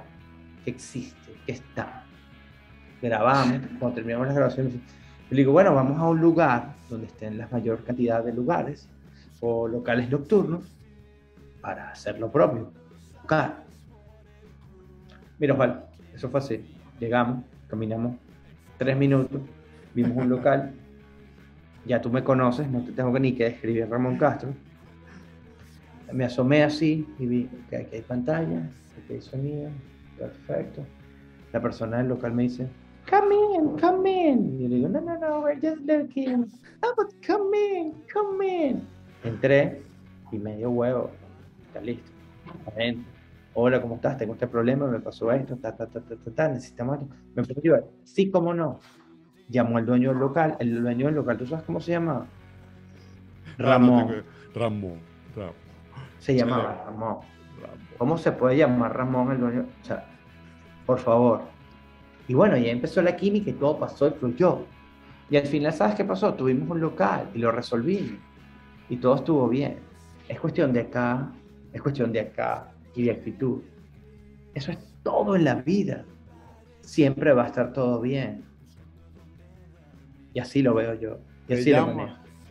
qué 0.64 0.72
existe, 0.72 1.34
qué 1.46 1.54
está. 1.54 2.04
Grabamos, 3.02 3.60
cuando 3.80 3.96
terminamos 3.96 4.28
las 4.28 4.36
grabaciones, 4.36 4.74
yo 4.74 5.36
digo, 5.36 5.52
bueno, 5.52 5.74
vamos 5.74 6.00
a 6.00 6.08
un 6.08 6.20
lugar 6.20 6.74
donde 6.90 7.08
estén 7.08 7.38
la 7.38 7.48
mayor 7.52 7.84
cantidad 7.84 8.24
de 8.24 8.34
lugares 8.34 8.90
o 9.40 9.68
locales 9.68 10.10
nocturnos 10.10 10.64
para 11.62 11.92
hacer 11.92 12.20
lo 12.20 12.32
propio. 12.32 12.72
Buscar. 13.14 13.64
Mira, 15.38 15.56
Juan, 15.56 15.82
eso 16.14 16.30
fue 16.30 16.40
así. 16.40 16.66
Llegamos, 17.00 17.44
Caminamos 17.70 18.16
tres 18.80 18.98
minutos, 18.98 19.42
vimos 19.94 20.18
un 20.18 20.30
local, 20.30 20.74
ya 21.86 22.02
tú 22.02 22.10
me 22.10 22.24
conoces, 22.24 22.68
no 22.68 22.82
te 22.82 22.92
tengo 22.92 23.18
ni 23.20 23.34
que 23.34 23.44
describir 23.44 23.88
Ramón 23.88 24.18
Castro. 24.18 24.50
Me 26.12 26.26
asomé 26.26 26.64
así 26.64 27.08
y 27.20 27.26
vi 27.26 27.50
que 27.70 27.78
aquí 27.78 27.96
hay 27.98 28.02
pantalla, 28.02 28.70
aquí 28.98 29.14
hay 29.14 29.22
sonido, 29.22 29.70
perfecto. 30.18 30.84
La 31.54 31.62
persona 31.62 31.98
del 31.98 32.10
local 32.10 32.34
me 32.34 32.44
dice, 32.44 32.68
come 33.10 33.36
in, 33.56 33.78
come 33.80 34.30
in. 34.30 34.56
Y 34.56 34.64
yo 34.64 34.70
le 34.70 34.76
digo, 34.76 34.90
no, 34.90 35.02
no, 35.02 35.18
no, 35.18 35.40
we're 35.42 35.60
just 35.62 35.82
looking. 35.86 36.46
Oh, 36.84 36.94
but 36.96 37.14
come 37.26 37.56
in, 37.58 37.94
come 38.12 38.46
in. 38.46 38.82
Entré 39.24 39.82
y 40.32 40.38
medio 40.38 40.72
huevo, 40.72 41.12
está 41.68 41.82
listo, 41.82 42.12
adentro 42.68 43.20
hola, 43.54 43.82
¿cómo 43.82 43.96
estás? 43.96 44.18
Tengo 44.18 44.34
este 44.34 44.48
problema, 44.48 44.88
me 44.88 45.00
pasó 45.00 45.32
esto, 45.32 45.58
ta, 45.58 45.76
ta, 45.76 45.88
ta, 45.88 46.00
ta, 46.02 46.16
ta, 46.16 46.32
ta 46.32 46.48
necesitamos 46.50 47.02
esto. 47.02 47.16
¿Me 47.36 47.44
puedes 47.44 47.58
ayudar? 47.58 47.84
Sí, 48.04 48.30
cómo 48.30 48.54
no. 48.54 48.80
Llamó 49.50 49.78
al 49.78 49.86
dueño 49.86 50.10
del 50.10 50.20
local, 50.20 50.56
el 50.60 50.82
dueño 50.82 51.08
del 51.08 51.16
local, 51.16 51.38
¿tú 51.38 51.46
sabes 51.46 51.66
cómo 51.66 51.80
se 51.82 51.92
llama? 51.92 52.28
Ramón. 53.58 54.24
Ramón. 54.54 55.00
Ramón. 55.36 55.69
Se 56.20 56.36
llamaba 56.36 56.84
Ramón. 56.86 57.18
¿Cómo 57.98 58.18
se 58.18 58.32
puede 58.32 58.58
llamar 58.58 58.96
Ramón 58.96 59.32
el 59.32 59.40
dueño? 59.40 59.66
O 59.82 59.86
sea, 59.86 60.06
por 60.86 61.00
favor. 61.00 61.42
Y 62.28 62.34
bueno, 62.34 62.56
ya 62.58 62.72
empezó 62.72 63.02
la 63.02 63.16
química 63.16 63.50
y 63.50 63.54
todo 63.54 63.78
pasó 63.80 64.08
y 64.08 64.12
fluyó. 64.12 64.66
Y 65.30 65.38
al 65.38 65.46
final, 65.46 65.74
¿sabes 65.74 65.96
qué 65.96 66.06
pasó? 66.06 66.34
Tuvimos 66.34 66.70
un 66.70 66.82
local 66.82 67.30
y 67.34 67.40
lo 67.40 67.52
resolvimos. 67.52 68.20
Y 68.90 68.98
todo 68.98 69.16
estuvo 69.16 69.48
bien. 69.48 69.80
Es 70.28 70.40
cuestión 70.40 70.72
de 70.74 70.82
acá, 70.82 71.32
es 71.74 71.82
cuestión 71.82 72.12
de 72.12 72.22
acá, 72.22 72.72
y 72.96 73.04
de 73.04 73.12
actitud. 73.12 73.62
Eso 74.54 74.72
es 74.72 74.80
todo 75.04 75.36
en 75.36 75.46
la 75.46 75.56
vida. 75.56 76.06
Siempre 76.82 77.34
va 77.34 77.44
a 77.44 77.48
estar 77.48 77.74
todo 77.74 78.02
bien. 78.02 78.44
Y 80.34 80.40
así 80.40 80.62
lo 80.62 80.74
veo 80.74 80.94
yo. 80.96 81.18
Y 81.48 81.54
así, 81.54 81.74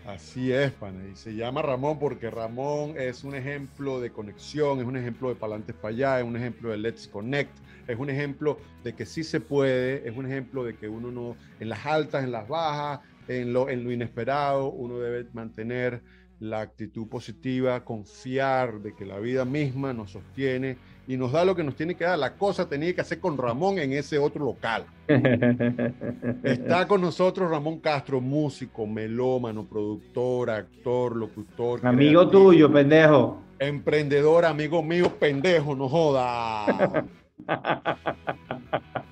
así 0.08 0.52
es, 0.52 0.72
pana. 0.72 1.06
Y 1.06 1.16
se 1.16 1.34
llama 1.34 1.62
Ramón 1.62 1.98
porque 1.98 2.30
Ramón 2.30 2.94
es 2.96 3.24
un 3.24 3.34
ejemplo 3.34 4.00
de 4.00 4.10
conexión, 4.10 4.80
es 4.80 4.86
un 4.86 4.96
ejemplo 4.96 5.28
de 5.28 5.34
Palantes 5.34 5.76
para 5.76 5.94
allá, 5.94 6.20
es 6.20 6.24
un 6.24 6.36
ejemplo 6.36 6.70
de 6.70 6.78
Let's 6.78 7.06
Connect, 7.08 7.52
es 7.86 7.98
un 7.98 8.08
ejemplo 8.08 8.58
de 8.84 8.94
que 8.94 9.04
sí 9.04 9.22
se 9.22 9.40
puede, 9.40 10.08
es 10.08 10.16
un 10.16 10.26
ejemplo 10.26 10.64
de 10.64 10.76
que 10.76 10.88
uno 10.88 11.10
no, 11.10 11.36
en 11.60 11.68
las 11.68 11.84
altas, 11.84 12.24
en 12.24 12.32
las 12.32 12.48
bajas, 12.48 13.00
en 13.28 13.52
lo, 13.52 13.68
en 13.68 13.84
lo 13.84 13.92
inesperado, 13.92 14.70
uno 14.70 14.98
debe 14.98 15.26
mantener 15.34 16.00
la 16.40 16.60
actitud 16.60 17.08
positiva, 17.08 17.84
confiar 17.84 18.80
de 18.80 18.94
que 18.94 19.04
la 19.04 19.18
vida 19.18 19.44
misma 19.44 19.92
nos 19.92 20.12
sostiene 20.12 20.76
y 21.06 21.16
nos 21.16 21.32
da 21.32 21.44
lo 21.44 21.56
que 21.56 21.64
nos 21.64 21.74
tiene 21.74 21.94
que 21.94 22.04
dar. 22.04 22.18
La 22.18 22.34
cosa 22.34 22.68
tenía 22.68 22.94
que 22.94 23.00
hacer 23.00 23.18
con 23.18 23.36
Ramón 23.36 23.78
en 23.78 23.92
ese 23.92 24.18
otro 24.18 24.44
local. 24.44 24.84
Está 26.42 26.86
con 26.86 27.00
nosotros 27.00 27.50
Ramón 27.50 27.80
Castro, 27.80 28.20
músico, 28.20 28.86
melómano, 28.86 29.64
productor, 29.64 30.50
actor, 30.50 31.16
locutor. 31.16 31.84
Amigo 31.86 32.28
tuyo, 32.28 32.72
pendejo. 32.72 33.42
Emprendedor, 33.58 34.44
amigo 34.44 34.82
mío, 34.82 35.12
pendejo, 35.18 35.74
no 35.74 35.88
joda. 35.88 37.04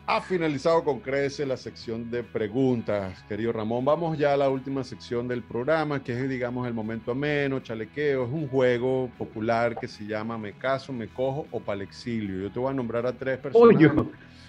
Ha 0.09 0.20
finalizado 0.20 0.84
con 0.84 1.00
crece 1.00 1.44
la 1.44 1.57
sección 1.57 2.09
de 2.12 2.22
preguntas, 2.22 3.24
querido 3.28 3.52
Ramón. 3.52 3.84
Vamos 3.84 4.16
ya 4.16 4.34
a 4.34 4.36
la 4.36 4.48
última 4.48 4.84
sección 4.84 5.26
del 5.26 5.42
programa, 5.42 6.00
que 6.04 6.12
es, 6.12 6.28
digamos, 6.28 6.64
el 6.68 6.74
momento 6.74 7.11
ameno, 7.11 7.59
chalequeo. 7.59 8.24
Es 8.24 8.30
un 8.30 8.46
juego 8.46 9.11
popular 9.18 9.76
que 9.76 9.88
se 9.88 10.07
llama 10.07 10.38
Me 10.38 10.52
caso, 10.52 10.92
me 10.92 11.09
cojo 11.09 11.48
o 11.50 11.59
palexilio. 11.59 12.42
Yo 12.42 12.52
te 12.52 12.61
voy 12.61 12.70
a 12.70 12.74
nombrar 12.74 13.04
a 13.04 13.12
tres 13.14 13.38
personas. 13.38 13.76
Oye, 13.76 13.90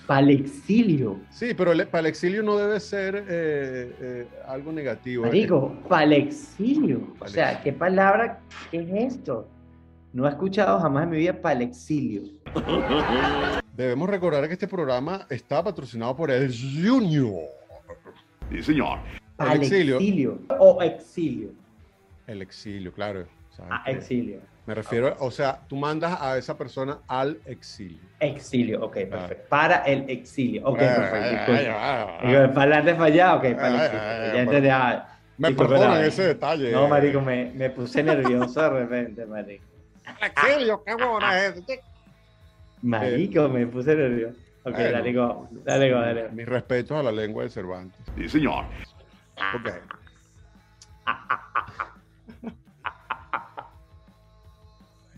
palexilio. 0.06 1.22
Sí, 1.32 1.56
pero 1.58 1.72
el 1.72 1.88
palexilio 1.88 2.44
no 2.44 2.56
debe 2.56 2.80
ser 2.80 3.16
eh, 3.16 3.96
eh, 4.00 4.28
algo 4.48 4.72
negativo. 4.72 5.26
Marico, 5.26 5.74
palexilio. 5.90 7.16
O 7.20 7.28
sea, 7.28 7.64
¿qué 7.64 7.74
palabra? 7.74 8.42
¿Qué 8.70 8.82
es 8.82 9.16
esto? 9.16 9.48
No 10.14 10.26
he 10.26 10.30
escuchado 10.30 10.80
jamás 10.80 11.04
en 11.04 11.10
mi 11.12 11.18
vida 11.18 11.34
palexilio. 11.42 12.24
Debemos 13.76 14.10
recordar 14.10 14.48
que 14.48 14.54
este 14.54 14.68
programa 14.68 15.26
está 15.30 15.64
patrocinado 15.64 16.16
por 16.16 16.32
el 16.32 16.52
Junior. 16.52 17.36
Sí, 18.50 18.64
señor. 18.64 19.00
El 19.40 19.62
exilio. 19.62 19.98
Palexilio 19.98 20.40
o 20.60 20.82
exilio. 20.82 21.50
El 22.26 22.42
exilio, 22.42 22.92
claro. 22.92 23.26
¿sabes 23.56 23.72
Ah, 23.72 23.84
exilio. 23.88 24.40
Me 24.66 24.74
refiero, 24.76 25.16
o 25.20 25.32
sea, 25.32 25.62
tú 25.68 25.76
mandas 25.78 26.20
a 26.22 26.38
esa 26.38 26.58
persona 26.58 27.00
al 27.08 27.40
exilio. 27.46 28.00
Exilio, 28.20 28.84
ok, 28.86 28.98
Ah. 29.06 29.10
perfecto. 29.10 29.46
Para 29.50 29.76
el 29.84 30.10
exilio. 30.10 30.62
Ok, 30.66 30.80
Ay, 30.82 30.88
perfecto. 30.88 31.16
ay, 31.26 31.32
disculpe. 31.36 31.60
ay, 31.62 31.68
ay, 31.70 32.08
ay. 32.22 32.28
Digo, 32.28 32.54
para 32.54 32.62
adelante 32.76 32.94
para 32.94 33.06
allá, 33.06 33.36
ok, 33.36 33.42
para 33.56 33.68
el 33.68 33.76
exilio. 33.76 34.02
ay, 34.02 34.32
Ya 34.34 34.42
entendí. 34.42 34.70
ah, 34.70 35.08
Me 35.38 35.52
perdonan 35.54 36.04
ese 36.04 36.24
detalle. 36.24 36.72
No, 36.72 36.88
marico, 36.88 37.22
me, 37.22 37.52
me 37.54 37.70
puse 37.70 38.02
nervioso 38.04 38.62
de 38.62 38.70
repente, 38.72 39.26
marico. 39.26 39.64
Exilio, 40.22 40.84
qué 40.84 40.96
bueno 40.96 41.32
es. 41.34 41.62
Marico, 42.82 43.50
me 43.50 43.68
puse 43.68 43.96
nervioso. 43.96 44.38
Ok, 44.64 44.76
dale 44.76 45.14
go, 45.14 45.48
dale 45.64 45.92
go, 45.92 46.00
dale 46.00 46.24
go. 46.24 46.30
Mis 46.32 46.46
respetos 46.46 46.98
a 46.98 47.04
la 47.04 47.12
lengua 47.12 47.44
de 47.44 47.50
Cervantes. 47.50 48.00
Sí, 48.18 48.28
señor. 48.28 48.66
Ok. 49.56 49.72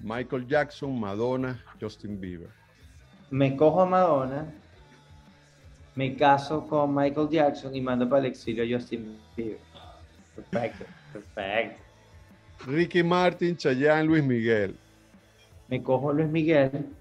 Michael 0.01 0.47
Jackson, 0.47 0.99
Madonna, 0.99 1.63
Justin 1.79 2.19
Bieber. 2.21 2.49
Me 3.31 3.55
cojo 3.55 3.81
a 3.81 3.85
Madonna, 3.85 4.45
me 5.95 6.15
caso 6.15 6.65
con 6.67 6.95
Michael 6.95 7.29
Jackson 7.29 7.75
y 7.75 7.81
mando 7.81 8.07
para 8.07 8.21
el 8.21 8.27
exilio 8.27 8.63
a 8.63 8.79
Justin 8.79 9.19
Bieber. 9.35 9.59
Perfecto, 10.35 10.85
perfecto. 11.11 11.88
Ricky 12.65 13.03
Martin, 13.03 13.55
Chayanne, 13.57 14.07
Luis 14.07 14.23
Miguel. 14.23 14.79
Me 15.67 15.81
cojo 15.83 16.11
Luis 16.13 16.29
Miguel, 16.29 16.95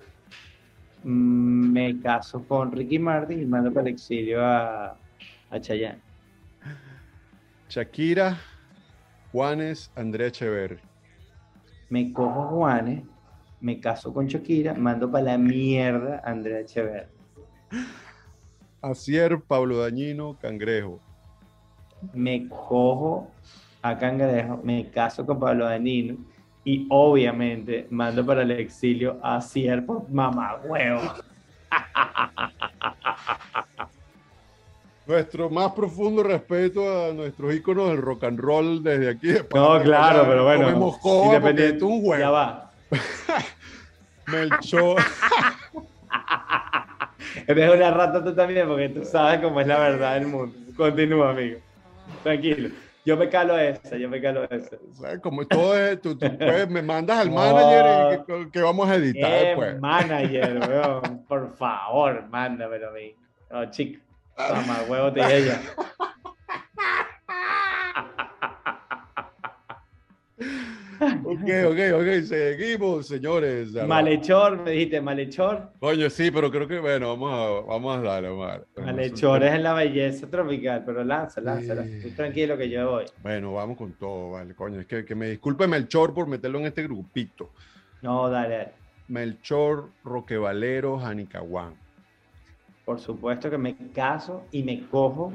mm, 1.03 1.73
me 1.73 2.01
caso 2.01 2.47
con 2.47 2.73
Ricky 2.73 2.99
Martin 2.99 3.41
y 3.43 3.47
mando 3.47 3.73
para 3.73 3.89
el 3.89 3.95
exilio 3.95 4.45
a, 4.45 5.01
a 5.51 5.61
Chayanne. 5.61 6.03
Shakira, 7.69 8.39
Juanes, 9.33 9.91
Andrea 9.95 10.29
Echeverri. 10.29 10.81
Me 11.91 12.13
cojo 12.13 12.49
Juanes, 12.49 13.05
me 13.61 13.81
caso 13.81 14.13
con 14.13 14.27
Shakira, 14.27 14.75
mando 14.75 15.11
para 15.11 15.25
la 15.25 15.39
mierda 15.39 16.21
a 16.25 16.31
Andrea 16.31 16.61
Echeverri. 16.61 17.11
Asier, 18.83 19.41
Pablo 19.47 19.79
Dañino, 19.79 20.39
Cangrejo. 20.39 21.01
me 22.13 22.49
cojo 22.49 23.37
a 23.83 23.97
Cangrejo, 23.99 24.61
me 24.63 24.91
caso 24.91 25.25
con 25.25 25.39
Pablo 25.39 25.65
Danilo 25.67 26.17
y 26.65 26.87
obviamente 26.91 27.87
mando 27.91 28.25
para 28.27 28.43
el 28.43 28.51
exilio 28.51 29.19
a 29.23 29.41
Cier 29.41 29.87
por 29.87 30.09
mamá 30.11 30.57
huevo. 30.65 31.01
Nuestro 35.07 35.49
más 35.49 35.73
profundo 35.73 36.23
respeto 36.23 36.83
a 37.09 37.15
nuestros 37.15 37.55
íconos 37.55 37.89
del 37.89 37.97
rock 38.03 38.25
and 38.25 38.39
roll 38.39 38.83
desde 38.83 39.09
aquí. 39.09 39.29
de 39.29 39.47
No, 39.55 39.81
claro, 39.83 40.25
pero 40.29 40.45
bueno. 40.45 40.69
Independiente- 41.25 41.83
un 41.85 42.01
Ya 42.03 42.07
juego. 42.07 42.33
va. 42.33 42.71
Melchor. 44.27 45.01
Eres 47.47 47.75
una 47.75 47.91
rata 47.91 48.23
tú 48.23 48.35
también 48.35 48.69
porque 48.69 48.91
tú 48.91 49.03
sabes 49.05 49.41
cómo 49.41 49.61
es 49.63 49.67
la 49.67 49.79
verdad 49.79 50.15
del 50.15 50.27
mundo. 50.27 50.55
Continúa, 50.77 51.31
amigo. 51.31 51.59
Tranquilo. 52.23 52.69
Yo 53.05 53.17
me 53.17 53.29
calo 53.29 53.59
esa, 53.59 53.97
yo 53.97 54.09
me 54.09 54.21
calo 54.21 54.45
esa. 54.51 54.77
Como 55.23 55.47
todo 55.47 55.77
es, 55.79 56.01
tú, 56.01 56.17
tú, 56.19 56.27
pues, 56.39 56.69
me 56.69 56.83
mandas 56.83 57.19
al 57.19 57.31
manager 57.31 57.87
y 58.21 58.25
que, 58.27 58.51
que 58.51 58.61
vamos 58.61 58.89
a 58.89 58.97
editar 58.97 59.31
Eh, 59.33 59.45
después. 59.47 59.81
manager, 59.81 60.59
weón. 60.69 61.25
Por 61.27 61.57
favor, 61.57 62.27
mándamelo 62.29 62.91
a 62.91 62.93
mí. 62.93 63.15
No, 63.51 63.71
chico. 63.71 64.03
Mamá 64.37 64.83
huevo 64.89 65.13
te 65.13 65.21
dije 65.21 65.47
ya. 65.47 65.61
Ok, 71.25 71.41
ok, 71.71 71.79
ok, 71.95 72.25
seguimos, 72.25 73.07
señores. 73.07 73.73
Malhechor, 73.73 74.63
me 74.63 74.73
dijiste, 74.73 75.01
malhechor. 75.01 75.71
Coño, 75.81 76.11
sí, 76.11 76.31
pero 76.31 76.51
creo 76.51 76.67
que, 76.67 76.79
bueno, 76.79 77.09
vamos 77.09 77.33
a, 77.33 77.67
vamos 77.67 77.97
a 77.97 78.01
darle, 78.01 78.29
vamos 78.29 78.61
a. 78.77 78.81
Malhechor 78.81 79.43
es 79.43 79.55
en 79.55 79.63
la 79.63 79.75
belleza 79.75 80.29
tropical, 80.29 80.83
pero 80.85 81.05
lanza, 81.05 81.41
lánzala. 81.41 81.85
Sí. 81.85 82.11
Tranquilo 82.13 82.57
que 82.57 82.69
yo 82.69 82.91
voy. 82.91 83.05
Bueno, 83.23 83.53
vamos 83.55 83.77
con 83.77 83.93
todo, 83.93 84.33
vale, 84.33 84.55
coño. 84.55 84.81
Es 84.81 84.87
que, 84.87 85.05
que 85.05 85.15
me 85.15 85.31
disculpe 85.31 85.67
Melchor 85.67 86.15
por 86.15 86.27
meterlo 86.27 86.59
en 86.59 86.67
este 86.67 86.83
grupito. 86.83 87.51
No, 88.03 88.29
dale, 88.29 88.57
dale. 88.57 88.73
Melchor, 89.09 89.91
Roquevalero, 90.05 90.99
Janicaguán. 90.99 91.75
Por 92.85 93.01
supuesto 93.01 93.51
que 93.51 93.59
me 93.59 93.77
caso 93.93 94.45
y 94.51 94.63
me 94.63 94.87
cojo 94.89 95.33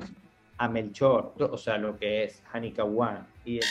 a 0.57 0.67
Melchor, 0.69 1.33
o 1.37 1.57
sea, 1.57 1.77
lo 1.77 1.97
que 1.97 2.23
es 2.23 2.41
Hanikawan 2.51 3.27
y 3.43 3.57
el 3.57 3.63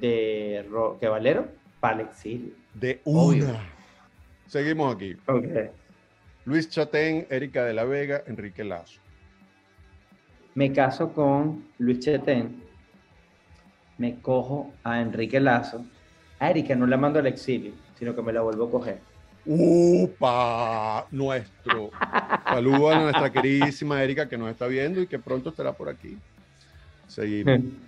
de 0.00 0.66
Roque 0.70 1.08
Valero 1.08 1.48
para 1.80 2.00
el 2.00 2.08
exilio. 2.08 2.52
De 2.74 3.00
Obvio. 3.04 3.44
una. 3.48 3.60
Seguimos 4.46 4.94
aquí. 4.94 5.16
Luis 6.44 6.70
Chatén, 6.70 7.26
Erika 7.28 7.64
de 7.64 7.74
la 7.74 7.84
Vega, 7.84 8.22
Enrique 8.26 8.64
Lazo. 8.64 9.00
Me 10.54 10.72
caso 10.72 11.12
con 11.12 11.68
Luis 11.78 12.00
Chetén, 12.00 12.62
me 13.98 14.20
cojo 14.20 14.72
a 14.82 15.00
Enrique 15.00 15.38
Lazo. 15.38 15.84
A 16.40 16.50
Erika 16.50 16.74
no 16.74 16.86
la 16.86 16.96
mando 16.96 17.18
al 17.18 17.26
exilio, 17.26 17.72
sino 17.98 18.14
que 18.14 18.22
me 18.22 18.32
la 18.32 18.40
vuelvo 18.40 18.66
a 18.66 18.70
coger. 18.70 19.00
¡Upa! 19.44 21.06
Nuestro. 21.10 21.90
Saludo 22.44 22.90
a 22.90 23.00
nuestra 23.00 23.30
queridísima 23.30 24.02
Erika 24.02 24.28
que 24.28 24.38
nos 24.38 24.50
está 24.50 24.66
viendo 24.66 25.00
y 25.00 25.06
que 25.06 25.18
pronto 25.18 25.50
estará 25.50 25.72
por 25.72 25.88
aquí. 25.88 26.16
Seguimos. 27.06 27.60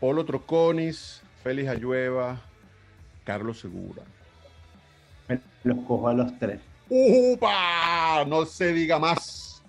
Polo 0.00 0.24
Troconis, 0.24 1.22
Félix 1.42 1.68
Ayueva, 1.68 2.40
Carlos 3.24 3.60
Segura. 3.60 4.02
Me 5.28 5.38
los 5.62 5.78
cojo 5.86 6.08
a 6.08 6.14
los 6.14 6.38
tres. 6.38 6.60
¡Upa! 6.88 8.24
No 8.26 8.46
se 8.46 8.72
diga 8.72 8.98
más. 8.98 9.62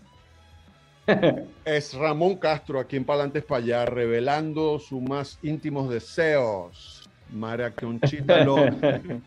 Es 1.66 1.94
Ramón 1.94 2.38
Castro, 2.38 2.80
aquí 2.80 2.96
en 2.96 3.04
Palantes 3.04 3.44
para 3.44 3.62
allá, 3.62 3.86
revelando 3.86 4.80
sus 4.80 5.02
más 5.02 5.38
íntimos 5.44 5.90
deseos. 5.90 7.10
María 7.30 7.72
Conchita 7.72 8.42
Alonso. 8.42 8.88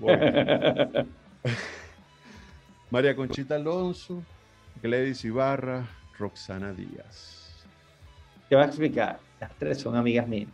María 2.90 3.14
Conchita 3.14 3.56
Alonso, 3.56 4.22
Gladys 4.82 5.24
Ibarra, 5.24 5.86
Roxana 6.18 6.72
Díaz. 6.72 7.64
Te 8.48 8.56
voy 8.56 8.64
a 8.64 8.66
explicar. 8.66 9.18
Las 9.42 9.50
tres 9.58 9.78
son 9.78 9.96
amigas 9.96 10.28
mías. 10.28 10.48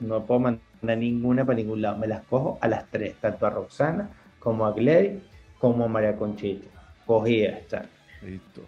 No 0.00 0.26
puedo 0.26 0.40
mandar 0.40 0.98
ninguna 0.98 1.44
para 1.44 1.58
ningún 1.58 1.80
lado. 1.80 1.96
Me 1.96 2.08
las 2.08 2.24
cojo 2.24 2.58
a 2.60 2.66
las 2.66 2.90
tres, 2.90 3.14
tanto 3.20 3.46
a 3.46 3.50
Roxana 3.50 4.10
como 4.40 4.66
a 4.66 4.72
Gladys 4.72 5.22
como 5.60 5.84
a 5.84 5.88
María 5.88 6.16
Conchita. 6.16 6.66
Cogida 7.06 7.50
está. 7.50 7.86
Listo. 8.22 8.62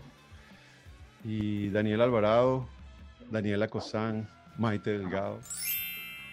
Y 1.24 1.70
Daniel 1.70 2.02
Alvarado, 2.02 2.68
Daniela 3.32 3.66
Cosán, 3.66 4.28
Maite 4.58 4.96
Delgado. 4.96 5.40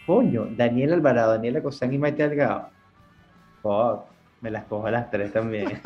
Coño, 0.06 0.46
Daniel 0.56 0.94
Alvarado, 0.94 1.32
Daniela 1.32 1.64
Cosán 1.64 1.96
y 1.96 1.98
Maite 1.98 2.30
Delgado. 2.30 2.70
Fuck, 3.64 4.06
me 4.46 4.52
las 4.52 4.66
cojo 4.66 4.86
a 4.86 4.92
las 4.92 5.10
tres 5.10 5.34
también. 5.34 5.68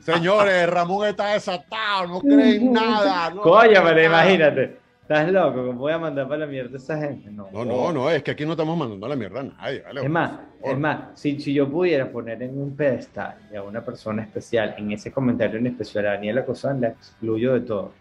Señores, 0.00 0.68
Ramón 0.70 1.06
está 1.06 1.34
desatado, 1.34 2.06
no 2.08 2.20
creen 2.20 2.72
nada. 2.72 3.30
No 3.30 3.42
Coño, 3.42 3.80
pero 3.84 4.02
imagínate. 4.04 4.78
¿Estás 5.02 5.30
loco? 5.30 5.66
¿Cómo 5.66 5.78
voy 5.80 5.92
a 5.92 5.98
mandar 5.98 6.26
para 6.28 6.40
la 6.40 6.46
mierda 6.46 6.74
a 6.74 6.76
esa 6.78 6.98
gente? 6.98 7.30
No, 7.30 7.48
No, 7.52 7.64
no, 7.64 7.92
no, 7.92 8.10
es 8.10 8.22
que 8.22 8.30
aquí 8.30 8.44
no 8.46 8.52
estamos 8.52 8.76
mandando 8.76 9.04
a 9.06 9.08
la 9.10 9.16
mierda 9.16 9.40
a 9.40 9.42
nadie. 9.42 9.82
¿vale? 9.82 10.02
Es 10.02 10.10
más, 10.10 10.32
es 10.62 10.78
más, 10.78 10.98
si, 11.14 11.38
si 11.40 11.52
yo 11.54 11.68
pudiera 11.70 12.10
poner 12.10 12.42
en 12.42 12.58
un 12.58 12.74
pedestal 12.74 13.36
a 13.56 13.62
una 13.62 13.82
persona 13.82 14.22
especial, 14.22 14.74
en 14.78 14.92
ese 14.92 15.12
comentario 15.12 15.58
en 15.58 15.66
especial 15.66 16.06
a 16.06 16.10
Daniela 16.12 16.44
Cosán, 16.44 16.80
la 16.80 16.88
excluyo 16.88 17.52
de 17.54 17.60
todo. 17.60 17.92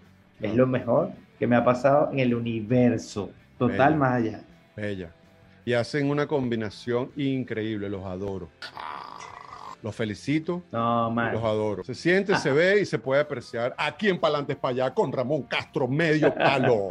Es 0.41 0.51
No. 0.51 0.58
lo 0.60 0.68
mejor 0.68 1.12
que 1.39 1.47
me 1.47 1.55
ha 1.58 1.64
pasado 1.66 2.10
en 2.14 2.20
el 2.20 2.34
universo. 2.36 3.32
Total, 3.58 3.78
Bello. 3.93 3.99
más 3.99 4.12
allá. 4.14 4.41
Bella. 4.76 5.10
Y 5.68 5.74
hacen 5.74 6.09
una 6.09 6.28
combinación 6.28 7.11
increíble, 7.18 7.89
los 7.89 8.05
adoro. 8.05 8.47
Los 9.84 9.93
felicito. 9.93 10.63
No. 10.72 11.09
Los 11.09 11.43
adoro. 11.43 11.84
Se 11.84 11.93
siente, 11.93 12.38
se 12.38 12.53
ve 12.53 12.80
y 12.80 12.86
se 12.86 12.97
puede 12.97 13.20
apreciar 13.20 13.76
aquí 13.78 14.07
en 14.07 14.18
Palantes 14.18 14.55
para 14.55 14.72
allá 14.72 14.93
con 14.93 15.11
Ramón 15.11 15.43
Castro, 15.43 15.86
medio 15.86 16.34
palo. 16.34 16.88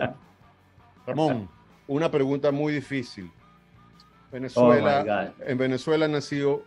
Ramón, 1.07 1.49
una 1.89 2.11
pregunta 2.11 2.53
muy 2.53 2.75
difícil. 2.75 3.33
Oh, 3.33 4.33
Venezuela, 4.33 5.33
God. 5.39 5.49
en 5.49 5.57
Venezuela 5.57 6.05
han 6.05 6.13
nacido 6.13 6.63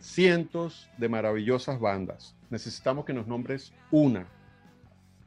cientos 0.00 0.90
de 0.98 1.08
maravillosas 1.08 1.78
bandas. 1.78 2.34
Necesitamos 2.50 3.04
que 3.04 3.12
nos 3.12 3.28
nombres 3.28 3.72
una. 3.92 4.26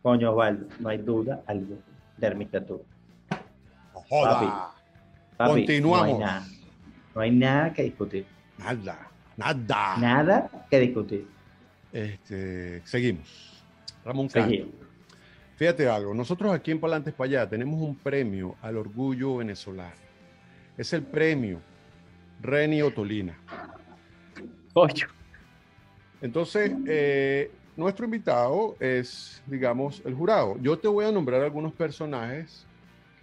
Coño, 0.02 0.32
Osvaldo, 0.32 0.68
no 0.82 0.90
hay 0.90 0.98
duda 0.98 1.42
alguna. 1.48 1.80
No 2.20 4.02
joda. 4.10 4.40
Papi. 4.42 4.83
Papi, 5.48 5.62
Continuamos. 5.62 6.00
No 6.00 6.14
hay 6.14 6.20
nada. 6.20 6.48
No 7.16 7.22
hay 7.22 7.32
nada 7.32 7.74
que 7.74 7.84
discutir. 7.84 8.26
Nada, 8.58 9.10
nada. 9.38 9.98
Nada 9.98 10.66
que 10.70 10.80
discutir. 10.80 11.28
Este, 11.92 12.82
seguimos. 12.86 13.64
Ramón. 14.04 14.30
Seguimos. 14.30 14.84
Fíjate 15.56 15.88
algo, 15.88 16.14
nosotros 16.14 16.52
aquí 16.52 16.72
en 16.72 16.80
Palantes 16.80 17.14
para 17.14 17.30
allá 17.30 17.50
tenemos 17.50 17.80
un 17.80 17.96
premio 17.96 18.56
al 18.62 18.76
orgullo 18.76 19.38
venezolano. 19.38 19.94
Es 20.78 20.92
el 20.94 21.04
premio 21.04 21.60
Reni 22.42 22.82
Otolina. 22.82 23.38
Coño. 24.74 25.08
Entonces, 26.22 26.72
eh, 26.88 27.52
nuestro 27.78 28.06
invitado 28.06 28.76
es, 28.80 29.44
digamos, 29.46 30.02
el 30.06 30.16
jurado. 30.16 30.58
Yo 30.60 30.78
te 30.78 30.88
voy 30.88 31.06
a 31.06 31.12
nombrar 31.12 31.42
algunos 31.44 31.72
personajes 31.74 32.66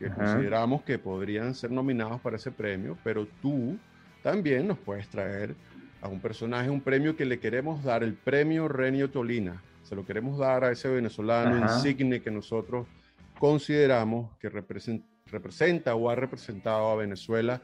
que 0.01 0.07
Ajá. 0.07 0.15
consideramos 0.17 0.83
que 0.83 0.99
podrían 0.99 1.55
ser 1.55 1.71
nominados 1.71 2.21
para 2.23 2.37
ese 2.37 2.51
premio, 2.51 2.97
pero 3.05 3.27
tú 3.41 3.77
también 4.23 4.67
nos 4.67 4.79
puedes 4.79 5.07
traer 5.09 5.55
a 6.03 6.09
un 6.09 6.19
personaje, 6.21 6.71
un 6.71 6.81
premio 6.81 7.15
que 7.15 7.27
le 7.27 7.39
queremos 7.39 7.85
dar, 7.85 8.03
el 8.03 8.15
premio 8.15 8.67
Reni 8.67 9.03
Otolina. 9.03 9.63
Se 9.85 9.95
lo 9.95 10.05
queremos 10.07 10.39
dar 10.39 10.65
a 10.65 10.73
ese 10.73 10.89
venezolano 10.89 11.63
Ajá. 11.65 11.75
insigne 11.77 12.21
que 12.23 12.31
nosotros 12.31 12.87
consideramos 13.39 14.37
que 14.39 14.51
represen- 14.51 15.05
representa 15.31 15.95
o 15.95 16.09
ha 16.11 16.15
representado 16.15 16.91
a 16.91 16.97
Venezuela 16.97 17.61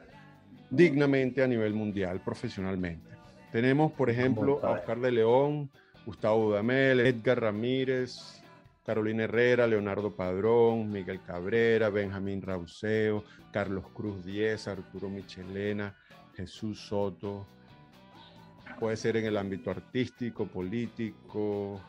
dignamente 0.70 1.43
a 1.43 1.47
nivel 1.47 1.72
mundial, 1.74 2.20
profesionalmente. 2.24 3.09
Tenemos, 3.53 3.93
por 3.93 4.11
ejemplo, 4.11 4.61
a. 4.62 4.70
Oscar 4.72 5.01
de 5.01 5.12
León, 5.12 5.70
Gustavo 6.05 6.49
Dudamel, 6.49 7.01
Edgar 7.01 7.41
Ramírez, 7.41 8.43
Carolina 8.87 9.24
Herrera, 9.24 9.66
Leonardo 9.66 10.14
Padrón, 10.14 10.89
Miguel 10.91 11.20
Cabrera, 11.20 11.91
Benjamín 11.91 12.41
Rauseo, 12.41 13.24
Carlos 13.51 13.84
Cruz 13.93 14.24
Díez, 14.24 14.68
Arturo 14.68 15.09
Michelena, 15.09 15.93
Jesús 16.37 16.78
Soto. 16.78 17.45
Puede 18.78 18.97
ser 18.97 19.16
en 19.16 19.26
el 19.26 19.37
ámbito 19.37 19.72
artístico, 19.72 20.47
político, 20.47 21.80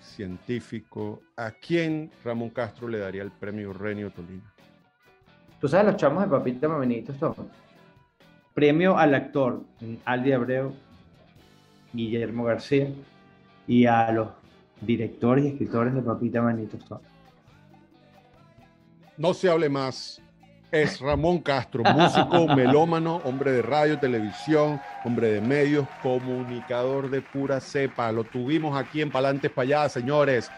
científico. 0.00 1.22
¿A 1.36 1.52
quién 1.52 2.10
Ramón 2.22 2.50
Castro 2.50 2.86
le 2.86 2.98
daría 2.98 3.22
el 3.22 3.30
premio 3.30 3.72
Renio 3.72 4.10
Tolina? 4.10 4.52
Tú 5.58 5.68
sabes 5.68 5.86
los 5.86 5.96
chamos 5.96 6.22
de 6.22 6.28
Papita 6.28 6.68
Mamenitos 6.68 7.16
son. 7.16 7.34
Premio 8.52 8.98
al 8.98 9.14
actor 9.14 9.62
mm, 9.80 9.94
Aldi 10.04 10.32
Abreu, 10.32 10.74
Guillermo 11.94 12.44
García 12.44 12.88
y 13.66 13.86
a 13.86 14.12
los 14.12 14.41
directores 14.84 15.44
y 15.44 15.48
escritores 15.48 15.94
de 15.94 16.02
Papita 16.02 16.42
Mamenitos 16.42 16.82
son. 16.84 17.00
No 19.16 19.34
se 19.34 19.48
hable 19.50 19.68
más. 19.68 20.20
Es 20.70 21.00
Ramón 21.00 21.40
Castro, 21.40 21.82
músico, 21.84 22.48
melómano, 22.56 23.16
hombre 23.24 23.52
de 23.52 23.60
radio, 23.60 23.98
televisión, 23.98 24.80
hombre 25.04 25.32
de 25.32 25.40
medios, 25.42 25.86
comunicador 26.02 27.10
de 27.10 27.20
pura 27.20 27.60
cepa. 27.60 28.10
Lo 28.10 28.24
tuvimos 28.24 28.74
aquí 28.78 29.02
en 29.02 29.10
Palantes 29.10 29.52
allá, 29.56 29.86
señores. 29.90 30.50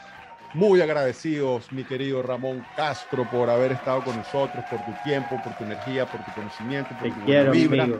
Muy 0.54 0.80
agradecidos, 0.80 1.72
mi 1.72 1.82
querido 1.82 2.22
Ramón 2.22 2.64
Castro, 2.76 3.28
por 3.28 3.50
haber 3.50 3.72
estado 3.72 4.04
con 4.04 4.16
nosotros, 4.16 4.64
por 4.70 4.78
tu 4.84 4.92
tiempo, 5.02 5.36
por 5.42 5.52
tu 5.56 5.64
energía, 5.64 6.06
por 6.06 6.24
tu 6.24 6.30
conocimiento, 6.32 6.90
por 6.90 7.02
Te 7.02 7.10
tu 7.10 7.24
quiero, 7.24 7.50
vibra. 7.50 7.82
amigo. 7.82 7.98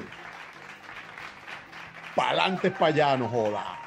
Palantes 2.14 2.72
allá, 2.80 3.16
no 3.16 3.28
joda. 3.28 3.83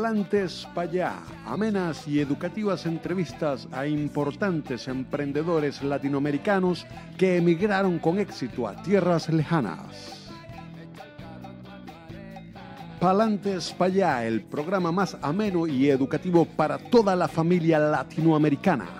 Palantes 0.00 0.66
para 0.74 0.88
allá, 0.88 1.12
amenas 1.44 2.08
y 2.08 2.20
educativas 2.20 2.86
entrevistas 2.86 3.68
a 3.70 3.86
importantes 3.86 4.88
emprendedores 4.88 5.82
latinoamericanos 5.82 6.86
que 7.18 7.36
emigraron 7.36 7.98
con 7.98 8.18
éxito 8.18 8.66
a 8.66 8.82
tierras 8.82 9.28
lejanas. 9.28 10.32
Palantes 12.98 13.74
para 13.76 13.92
allá, 13.92 14.24
el 14.24 14.40
programa 14.40 14.90
más 14.90 15.18
ameno 15.20 15.66
y 15.66 15.90
educativo 15.90 16.46
para 16.46 16.78
toda 16.78 17.14
la 17.14 17.28
familia 17.28 17.78
latinoamericana. 17.78 18.99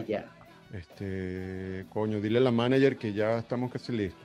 Allá. 0.00 0.26
Este, 0.72 1.86
coño, 1.90 2.20
dile 2.20 2.38
a 2.38 2.42
la 2.42 2.50
manager 2.50 2.96
que 2.96 3.12
ya 3.12 3.38
estamos 3.38 3.72
casi 3.72 3.92
listos. 3.92 4.22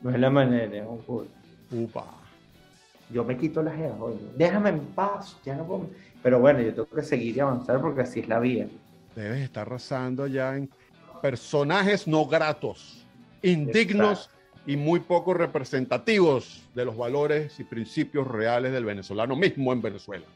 No 0.00 0.10
es 0.10 0.20
la 0.20 0.30
manera, 0.30 0.76
es 0.76 0.86
un 0.86 0.98
culo. 0.98 1.28
Upa. 1.70 2.04
Yo 3.10 3.24
me 3.24 3.36
quito 3.36 3.62
las 3.62 3.76
jeva, 3.76 3.96
oye. 3.98 4.20
Déjame 4.36 4.70
en 4.70 4.80
paz, 4.80 5.36
ya 5.44 5.54
no 5.54 5.66
puedo. 5.66 5.88
Pero 6.22 6.40
bueno, 6.40 6.60
yo 6.60 6.74
tengo 6.74 6.88
que 6.88 7.02
seguir 7.02 7.36
y 7.36 7.40
avanzar 7.40 7.80
porque 7.80 8.02
así 8.02 8.20
es 8.20 8.28
la 8.28 8.38
vida. 8.40 8.66
Debes 9.14 9.42
estar 9.42 9.66
arrasando 9.66 10.24
allá 10.24 10.56
en 10.56 10.68
personajes 11.22 12.06
no 12.06 12.26
gratos, 12.26 13.06
indignos 13.42 14.28
y 14.66 14.76
muy 14.76 15.00
poco 15.00 15.32
representativos 15.32 16.62
de 16.74 16.84
los 16.84 16.96
valores 16.96 17.58
y 17.60 17.64
principios 17.64 18.26
reales 18.26 18.72
del 18.72 18.84
venezolano 18.84 19.36
mismo 19.36 19.72
en 19.72 19.80
Venezuela. 19.80 20.26